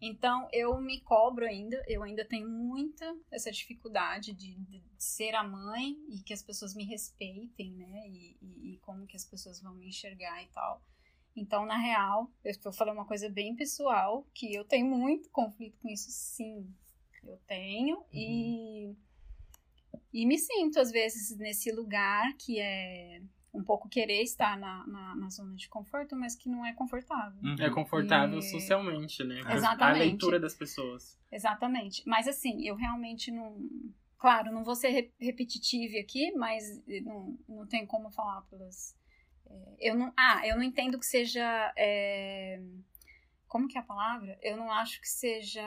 Então, 0.00 0.48
eu 0.52 0.80
me 0.80 1.00
cobro 1.00 1.44
ainda, 1.44 1.82
eu 1.88 2.02
ainda 2.04 2.24
tenho 2.24 2.48
muita 2.48 3.16
essa 3.32 3.50
dificuldade 3.50 4.32
de, 4.32 4.54
de 4.54 4.84
ser 4.96 5.34
a 5.34 5.42
mãe 5.42 5.96
e 6.08 6.20
que 6.22 6.32
as 6.32 6.42
pessoas 6.42 6.74
me 6.74 6.84
respeitem, 6.84 7.72
né? 7.72 8.06
E, 8.06 8.36
e, 8.40 8.74
e, 8.74 8.78
como 8.78 9.06
que 9.06 9.16
as 9.16 9.24
pessoas 9.24 9.60
vão 9.60 9.74
me 9.74 9.88
enxergar 9.88 10.42
e 10.42 10.46
tal. 10.48 10.80
Então, 11.38 11.64
na 11.64 11.76
real, 11.76 12.30
eu 12.44 12.52
vou 12.62 12.72
falar 12.72 12.92
uma 12.92 13.04
coisa 13.04 13.28
bem 13.28 13.54
pessoal, 13.54 14.26
que 14.34 14.52
eu 14.54 14.64
tenho 14.64 14.86
muito 14.86 15.30
conflito 15.30 15.78
com 15.78 15.88
isso, 15.88 16.10
sim. 16.10 16.68
Eu 17.22 17.38
tenho 17.46 17.96
uhum. 17.96 18.04
e, 18.12 18.96
e 20.12 20.26
me 20.26 20.38
sinto, 20.38 20.80
às 20.80 20.90
vezes, 20.90 21.36
nesse 21.36 21.70
lugar 21.70 22.32
que 22.38 22.58
é 22.58 23.22
um 23.52 23.62
pouco 23.62 23.88
querer 23.88 24.22
estar 24.22 24.58
na, 24.58 24.86
na, 24.86 25.16
na, 25.16 25.30
zona 25.30 25.54
de 25.54 25.68
conforto, 25.68 26.14
mas 26.14 26.36
que 26.36 26.48
não 26.48 26.64
é 26.64 26.72
confortável. 26.72 27.40
Uhum. 27.42 27.56
É 27.58 27.70
confortável 27.70 28.38
e... 28.38 28.42
socialmente, 28.42 29.24
né? 29.24 29.40
Exatamente. 29.40 29.82
A 29.82 30.04
leitura 30.04 30.40
das 30.40 30.54
pessoas. 30.54 31.18
Exatamente. 31.30 32.02
Mas 32.06 32.28
assim, 32.28 32.66
eu 32.66 32.74
realmente 32.74 33.30
não. 33.30 33.56
Claro, 34.18 34.52
não 34.52 34.64
vou 34.64 34.74
ser 34.74 35.12
repetitiva 35.20 35.98
aqui, 35.98 36.32
mas 36.32 36.64
não, 37.04 37.38
não 37.48 37.66
tem 37.66 37.86
como 37.86 38.10
falar 38.10 38.42
pelas. 38.42 38.97
É, 39.50 39.90
eu 39.90 39.94
não. 39.94 40.12
Ah, 40.16 40.46
eu 40.46 40.56
não 40.56 40.62
entendo 40.62 40.98
que 40.98 41.06
seja. 41.06 41.72
É, 41.76 42.60
como 43.46 43.68
que 43.68 43.78
é 43.78 43.80
a 43.80 43.84
palavra? 43.84 44.38
Eu 44.42 44.56
não 44.56 44.70
acho 44.70 45.00
que 45.00 45.08
seja. 45.08 45.62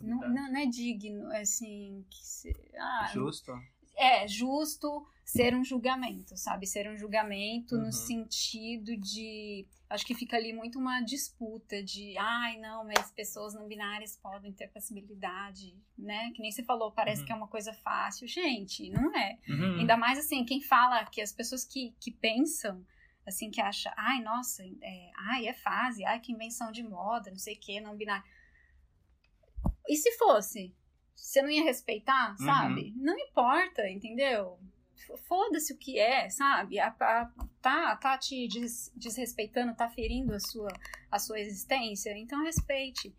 Não, 0.00 0.20
não, 0.20 0.52
não, 0.52 0.60
é 0.60 0.66
digno, 0.66 1.32
é 1.32 1.40
assim. 1.40 2.04
Que 2.10 2.24
se, 2.24 2.70
ah, 2.76 3.10
Justo 3.12 3.52
é 4.00 4.26
justo 4.26 5.06
ser 5.24 5.54
um 5.54 5.62
julgamento, 5.62 6.36
sabe? 6.36 6.66
Ser 6.66 6.90
um 6.90 6.96
julgamento 6.96 7.76
uhum. 7.76 7.82
no 7.82 7.92
sentido 7.92 8.96
de. 8.96 9.66
Acho 9.88 10.06
que 10.06 10.14
fica 10.14 10.36
ali 10.36 10.52
muito 10.52 10.78
uma 10.78 11.00
disputa 11.00 11.82
de, 11.82 12.16
ai, 12.16 12.56
não, 12.58 12.84
mas 12.84 13.10
pessoas 13.10 13.54
não 13.54 13.66
binárias 13.66 14.16
podem 14.16 14.52
ter 14.52 14.68
possibilidade, 14.68 15.76
né? 15.98 16.30
Que 16.32 16.40
nem 16.40 16.50
você 16.50 16.62
falou, 16.62 16.92
parece 16.92 17.20
uhum. 17.20 17.26
que 17.26 17.32
é 17.32 17.34
uma 17.34 17.48
coisa 17.48 17.72
fácil. 17.72 18.26
Gente, 18.26 18.88
não 18.90 19.14
é. 19.16 19.38
Uhum. 19.48 19.80
Ainda 19.80 19.96
mais 19.96 20.18
assim, 20.18 20.44
quem 20.44 20.62
fala 20.62 21.04
que 21.06 21.20
as 21.20 21.32
pessoas 21.32 21.64
que, 21.64 21.94
que 22.00 22.10
pensam, 22.10 22.84
assim, 23.26 23.50
que 23.50 23.60
acha, 23.60 23.92
ai, 23.96 24.22
nossa, 24.22 24.64
é, 24.64 25.10
ai, 25.16 25.46
é 25.46 25.52
fase, 25.52 26.04
ai, 26.04 26.20
que 26.20 26.32
invenção 26.32 26.72
de 26.72 26.82
moda, 26.82 27.30
não 27.30 27.38
sei 27.38 27.54
o 27.54 27.60
que, 27.60 27.80
não 27.80 27.96
binário. 27.96 28.24
E 29.88 29.96
se 29.96 30.16
fosse? 30.16 30.72
Você 31.20 31.42
não 31.42 31.50
ia 31.50 31.62
respeitar, 31.62 32.30
uhum. 32.32 32.46
sabe? 32.46 32.94
Uhum. 32.96 33.02
Não 33.02 33.18
importa, 33.18 33.88
entendeu? 33.88 34.58
Foda-se 35.26 35.72
o 35.72 35.78
que 35.78 35.98
é, 35.98 36.28
sabe? 36.30 36.78
A, 36.78 36.88
a, 36.88 37.30
tá, 37.60 37.96
tá 37.96 38.18
te 38.18 38.48
des, 38.48 38.92
desrespeitando, 38.96 39.74
tá 39.74 39.88
ferindo 39.88 40.34
a 40.34 40.40
sua, 40.40 40.68
a 41.10 41.18
sua 41.18 41.40
existência, 41.40 42.16
então 42.16 42.42
respeite. 42.42 43.14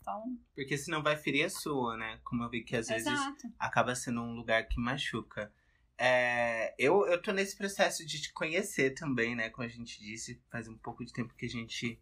Então... 0.00 0.38
Porque 0.54 0.76
senão 0.76 1.02
vai 1.02 1.16
ferir 1.16 1.46
a 1.46 1.50
sua, 1.50 1.96
né? 1.96 2.20
Como 2.24 2.42
eu 2.42 2.50
vi 2.50 2.62
que 2.62 2.76
às 2.76 2.88
vezes 2.88 3.06
Exato. 3.06 3.48
acaba 3.58 3.94
sendo 3.94 4.20
um 4.22 4.34
lugar 4.34 4.68
que 4.68 4.80
machuca. 4.80 5.52
É, 5.98 6.74
eu, 6.78 7.06
eu 7.06 7.20
tô 7.20 7.32
nesse 7.32 7.56
processo 7.56 8.04
de 8.04 8.20
te 8.20 8.32
conhecer 8.32 8.90
também, 8.90 9.34
né? 9.34 9.48
Como 9.50 9.66
a 9.66 9.70
gente 9.70 9.98
disse, 10.00 10.40
faz 10.50 10.68
um 10.68 10.76
pouco 10.76 11.04
de 11.04 11.12
tempo 11.12 11.34
que 11.34 11.46
a 11.46 11.50
gente 11.50 11.98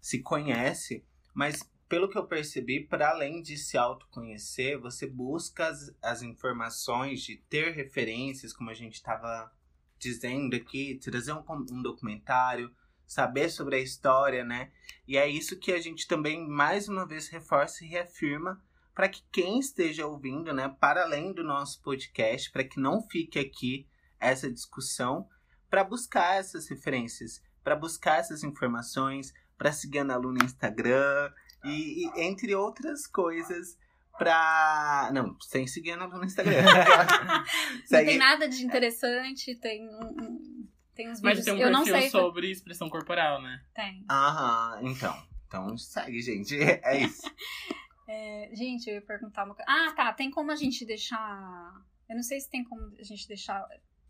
se 0.00 0.22
conhece. 0.22 1.04
Mas 1.34 1.62
pelo 1.88 2.08
que 2.08 2.18
eu 2.18 2.26
percebi, 2.26 2.80
para 2.80 3.10
além 3.10 3.40
de 3.42 3.56
se 3.56 3.78
autoconhecer, 3.78 4.78
você 4.78 5.06
busca 5.06 5.68
as, 5.68 5.94
as 6.02 6.22
informações, 6.22 7.22
de 7.22 7.36
ter 7.36 7.72
referências, 7.72 8.52
como 8.52 8.70
a 8.70 8.74
gente 8.74 8.94
estava 8.94 9.52
dizendo 9.98 10.54
aqui, 10.56 10.98
trazer 11.02 11.32
um, 11.32 11.44
um 11.70 11.82
documentário, 11.82 12.74
saber 13.06 13.48
sobre 13.48 13.76
a 13.76 13.80
história, 13.80 14.44
né? 14.44 14.72
E 15.06 15.16
é 15.16 15.28
isso 15.28 15.58
que 15.58 15.72
a 15.72 15.80
gente 15.80 16.08
também 16.08 16.46
mais 16.46 16.88
uma 16.88 17.06
vez 17.06 17.28
reforça 17.28 17.84
e 17.84 17.88
reafirma 17.88 18.60
para 18.92 19.08
que 19.08 19.22
quem 19.30 19.60
esteja 19.60 20.06
ouvindo, 20.06 20.54
né, 20.54 20.74
para 20.80 21.02
além 21.02 21.30
do 21.30 21.44
nosso 21.44 21.82
podcast, 21.82 22.50
para 22.50 22.64
que 22.64 22.80
não 22.80 23.02
fique 23.02 23.38
aqui 23.38 23.86
essa 24.18 24.50
discussão, 24.50 25.28
para 25.68 25.84
buscar 25.84 26.36
essas 26.38 26.66
referências, 26.66 27.42
para 27.62 27.76
buscar 27.76 28.18
essas 28.18 28.42
informações, 28.42 29.34
para 29.58 29.70
seguir 29.70 29.98
a 29.98 30.02
Ana 30.02 30.18
no 30.18 30.42
Instagram, 30.42 31.30
e, 31.66 32.06
e 32.06 32.22
entre 32.22 32.54
outras 32.54 33.06
coisas, 33.06 33.76
pra. 34.16 35.10
Não, 35.12 35.36
sem 35.40 35.66
seguir 35.66 35.92
a 35.92 35.96
no 35.96 36.24
Instagram. 36.24 36.62
não 37.90 38.04
tem 38.04 38.18
nada 38.18 38.48
de 38.48 38.64
interessante, 38.64 39.54
tem 39.56 39.88
um. 39.88 40.66
Tem 40.94 41.10
uns 41.10 41.20
Mas 41.20 41.38
vídeos, 41.38 41.44
tem 41.44 41.54
um 41.54 41.58
eu 41.58 41.70
perfil 41.70 41.92
não 41.92 42.00
sei 42.00 42.08
sobre 42.08 42.50
expressão 42.50 42.88
corporal, 42.88 43.42
né? 43.42 43.62
Tem. 43.74 44.04
Aham, 44.10 44.80
então. 44.82 45.26
Então 45.46 45.76
segue, 45.76 46.20
gente. 46.22 46.56
É 46.82 47.02
isso. 47.02 47.22
é, 48.08 48.50
gente, 48.54 48.88
eu 48.88 48.94
ia 48.94 49.02
perguntar 49.02 49.44
uma 49.44 49.54
coisa. 49.54 49.70
Ah, 49.70 49.92
tá. 49.92 50.12
Tem 50.12 50.30
como 50.30 50.50
a 50.50 50.56
gente 50.56 50.86
deixar. 50.86 51.72
Eu 52.08 52.16
não 52.16 52.22
sei 52.22 52.40
se 52.40 52.48
tem 52.48 52.64
como 52.64 52.82
a 52.98 53.02
gente 53.02 53.28
deixar 53.28 53.66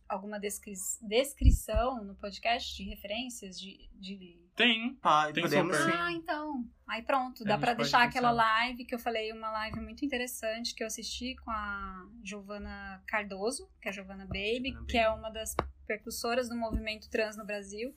alguma 0.08 0.38
descri... 0.38 0.74
descrição 1.02 2.04
no 2.04 2.14
podcast 2.14 2.76
de 2.76 2.88
referências 2.88 3.58
de, 3.58 3.88
de 3.94 4.45
tem. 4.56 4.94
Pai, 4.96 5.32
tem 5.32 5.42
podemos 5.42 5.76
super. 5.76 5.94
Ah, 5.94 6.10
então. 6.10 6.64
Aí 6.88 7.02
pronto, 7.02 7.44
dá 7.44 7.58
para 7.58 7.74
deixar 7.74 8.02
aquela 8.02 8.30
live 8.30 8.84
que 8.84 8.94
eu 8.94 8.98
falei, 8.98 9.32
uma 9.32 9.50
live 9.50 9.80
muito 9.80 10.04
interessante 10.04 10.74
que 10.74 10.82
eu 10.82 10.86
assisti 10.86 11.36
com 11.36 11.50
a 11.50 12.08
Giovana 12.24 13.02
Cardoso, 13.06 13.68
que 13.80 13.88
é 13.88 13.90
a 13.90 13.94
Giovana 13.94 14.24
Baby, 14.24 14.70
Giovana 14.70 14.86
que 14.86 14.98
Baby. 14.98 14.98
é 14.98 15.10
uma 15.10 15.30
das 15.30 15.54
percussoras 15.86 16.48
do 16.48 16.56
movimento 16.56 17.10
trans 17.10 17.36
no 17.36 17.44
Brasil. 17.44 17.94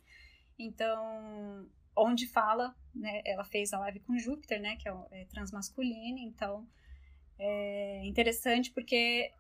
Então, 0.58 1.70
onde 1.96 2.28
fala, 2.28 2.76
né, 2.94 3.22
ela 3.26 3.44
fez 3.44 3.72
a 3.74 3.80
live 3.80 4.00
com 4.02 4.18
Júpiter, 4.18 4.62
né, 4.62 4.76
que 4.76 4.90
é, 4.90 4.94
é 5.12 5.26
transmasculino, 5.26 6.18
então 6.20 6.68
é 7.38 8.06
interessante 8.06 8.72
porque 8.72 9.32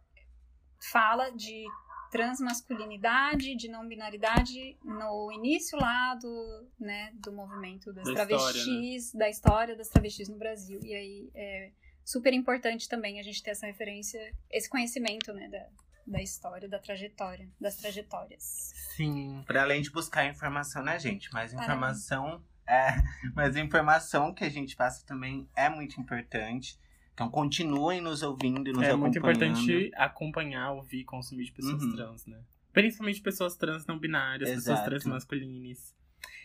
fala 0.91 1.29
de 1.31 1.65
transmasculinidade, 2.09 3.55
de 3.55 3.67
não 3.67 3.87
binaridade 3.87 4.77
no 4.83 5.31
início 5.31 5.77
lá 5.79 6.15
do, 6.15 6.67
né, 6.79 7.11
do 7.15 7.31
movimento 7.31 7.93
das 7.93 8.05
da 8.05 8.13
travestis, 8.13 9.05
história, 9.05 9.13
né? 9.13 9.19
da 9.19 9.29
história 9.29 9.75
das 9.75 9.89
travestis 9.89 10.29
no 10.29 10.37
Brasil. 10.37 10.79
E 10.83 10.95
aí 10.95 11.31
é 11.35 11.71
super 12.03 12.33
importante 12.33 12.89
também 12.89 13.19
a 13.19 13.23
gente 13.23 13.41
ter 13.43 13.51
essa 13.51 13.67
referência, 13.67 14.19
esse 14.49 14.69
conhecimento, 14.69 15.31
né, 15.33 15.47
da, 15.47 15.67
da 16.07 16.21
história, 16.21 16.67
da 16.67 16.79
trajetória, 16.79 17.47
das 17.59 17.75
trajetórias. 17.75 18.73
Sim, 18.95 19.43
para 19.45 19.61
além 19.61 19.81
de 19.81 19.91
buscar 19.91 20.25
informação 20.25 20.83
na 20.83 20.97
gente, 20.97 21.29
mas 21.31 21.53
informação 21.53 22.43
é, 22.69 22.95
mas 23.35 23.55
informação 23.55 24.33
que 24.33 24.43
a 24.43 24.49
gente 24.49 24.75
passa 24.75 25.05
também 25.05 25.49
é 25.55 25.67
muito 25.69 25.99
importante. 25.99 26.79
Então 27.19 27.29
continuem 27.29 27.99
nos 27.99 28.23
ouvindo 28.23 28.69
e 28.69 28.71
nos 28.71 28.81
é 28.81 28.91
acompanhando. 28.91 28.93
É 28.93 28.95
muito 28.95 29.17
importante 29.17 29.91
acompanhar, 29.97 30.71
ouvir, 30.71 31.03
consumir 31.03 31.43
de 31.43 31.51
pessoas 31.51 31.83
uhum. 31.83 31.91
trans, 31.91 32.25
né? 32.25 32.39
Principalmente 32.71 33.21
pessoas 33.21 33.57
trans 33.57 33.85
não 33.85 33.99
binárias, 33.99 34.49
Exato. 34.49 34.61
pessoas 34.61 34.85
trans 34.85 35.05
masculinas. 35.05 35.93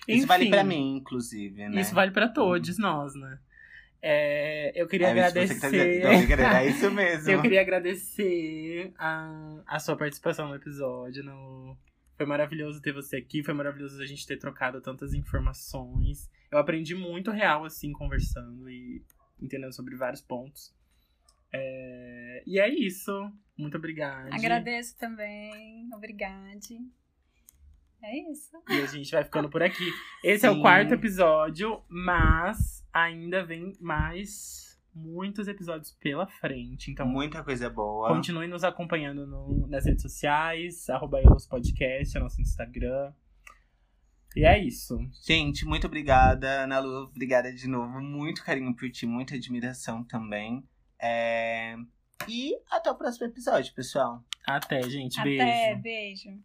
Enfim, 0.09 0.19
isso 0.19 0.27
vale 0.27 0.51
para 0.51 0.65
mim, 0.65 0.97
inclusive, 0.97 1.69
né? 1.69 1.81
Isso 1.81 1.95
vale 1.95 2.11
para 2.11 2.29
todos 2.29 2.77
uhum. 2.77 2.83
nós, 2.83 3.15
né? 3.15 3.39
É, 4.03 4.73
eu 4.75 4.89
queria 4.89 5.07
é 5.07 5.11
agradecer. 5.13 5.61
Tá 5.61 6.63
é 6.63 6.67
isso 6.67 6.91
mesmo. 6.91 7.31
eu 7.31 7.41
queria 7.41 7.61
agradecer 7.61 8.93
a, 8.99 9.63
a 9.69 9.79
sua 9.79 9.97
participação 9.97 10.49
no 10.49 10.57
episódio, 10.57 11.23
no, 11.23 11.79
Foi 12.17 12.27
maravilhoso 12.27 12.83
ter 12.83 12.93
você 12.93 13.17
aqui, 13.17 13.45
foi 13.45 13.55
maravilhoso 13.55 14.03
a 14.03 14.07
gente 14.07 14.27
ter 14.27 14.39
trocado 14.39 14.81
tantas 14.81 15.15
informações. 15.15 16.29
Eu 16.51 16.59
aprendi 16.59 16.97
muito 16.97 17.31
real, 17.31 17.65
assim, 17.65 17.93
conversando 17.93 18.69
e 18.69 19.03
entendendo 19.45 19.73
sobre 19.73 19.97
vários 19.97 20.23
pontos. 20.23 20.75
É... 21.53 22.43
E 22.47 22.59
é 22.59 22.69
isso. 22.69 23.13
Muito 23.57 23.77
obrigado. 23.77 24.33
Agradeço 24.33 24.97
também. 24.99 25.89
Obrigada. 25.95 26.59
É 28.03 28.31
isso. 28.31 28.51
E 28.69 28.81
a 28.83 28.87
gente 28.87 29.11
vai 29.11 29.25
ficando 29.25 29.49
por 29.49 29.63
aqui. 29.63 29.91
Esse 30.23 30.41
Sim. 30.41 30.47
é 30.49 30.51
o 30.51 30.61
quarto 30.61 30.93
episódio, 30.93 31.83
mas 31.89 32.87
ainda 32.93 33.45
vem 33.45 33.73
mais 33.81 34.79
muitos 34.95 35.49
episódios 35.49 35.93
pela 35.93 36.27
frente. 36.27 36.91
Então, 36.91 37.07
muita 37.07 37.43
coisa 37.43 37.71
boa. 37.71 38.09
Continue 38.09 38.47
nos 38.47 38.63
acompanhando 38.63 39.27
no, 39.27 39.67
nas 39.67 39.87
redes 39.87 40.03
sociais, 40.03 40.89
arroba 40.91 41.19
Podcast, 41.49 42.17
é 42.17 42.21
nosso 42.21 42.41
Instagram. 42.41 43.13
E 44.37 44.45
é 44.45 44.59
isso. 44.59 44.99
Gente, 45.25 45.65
muito 45.65 45.87
obrigada, 45.87 46.65
Ana 46.65 46.81
Lu. 46.81 47.05
Obrigada 47.05 47.53
de 47.53 47.69
novo. 47.69 48.01
Muito 48.01 48.45
carinho 48.45 48.75
por 48.75 48.91
ti, 48.91 49.07
muita 49.07 49.35
admiração 49.37 50.03
também. 50.03 50.65
É... 51.01 51.77
E 52.29 52.55
até 52.71 52.91
o 52.91 52.95
próximo 52.95 53.27
episódio, 53.27 53.73
pessoal. 53.75 54.25
Até, 54.47 54.83
gente. 54.89 55.19
Até, 55.21 55.75
beijo. 55.77 55.83
beijo. 55.83 56.45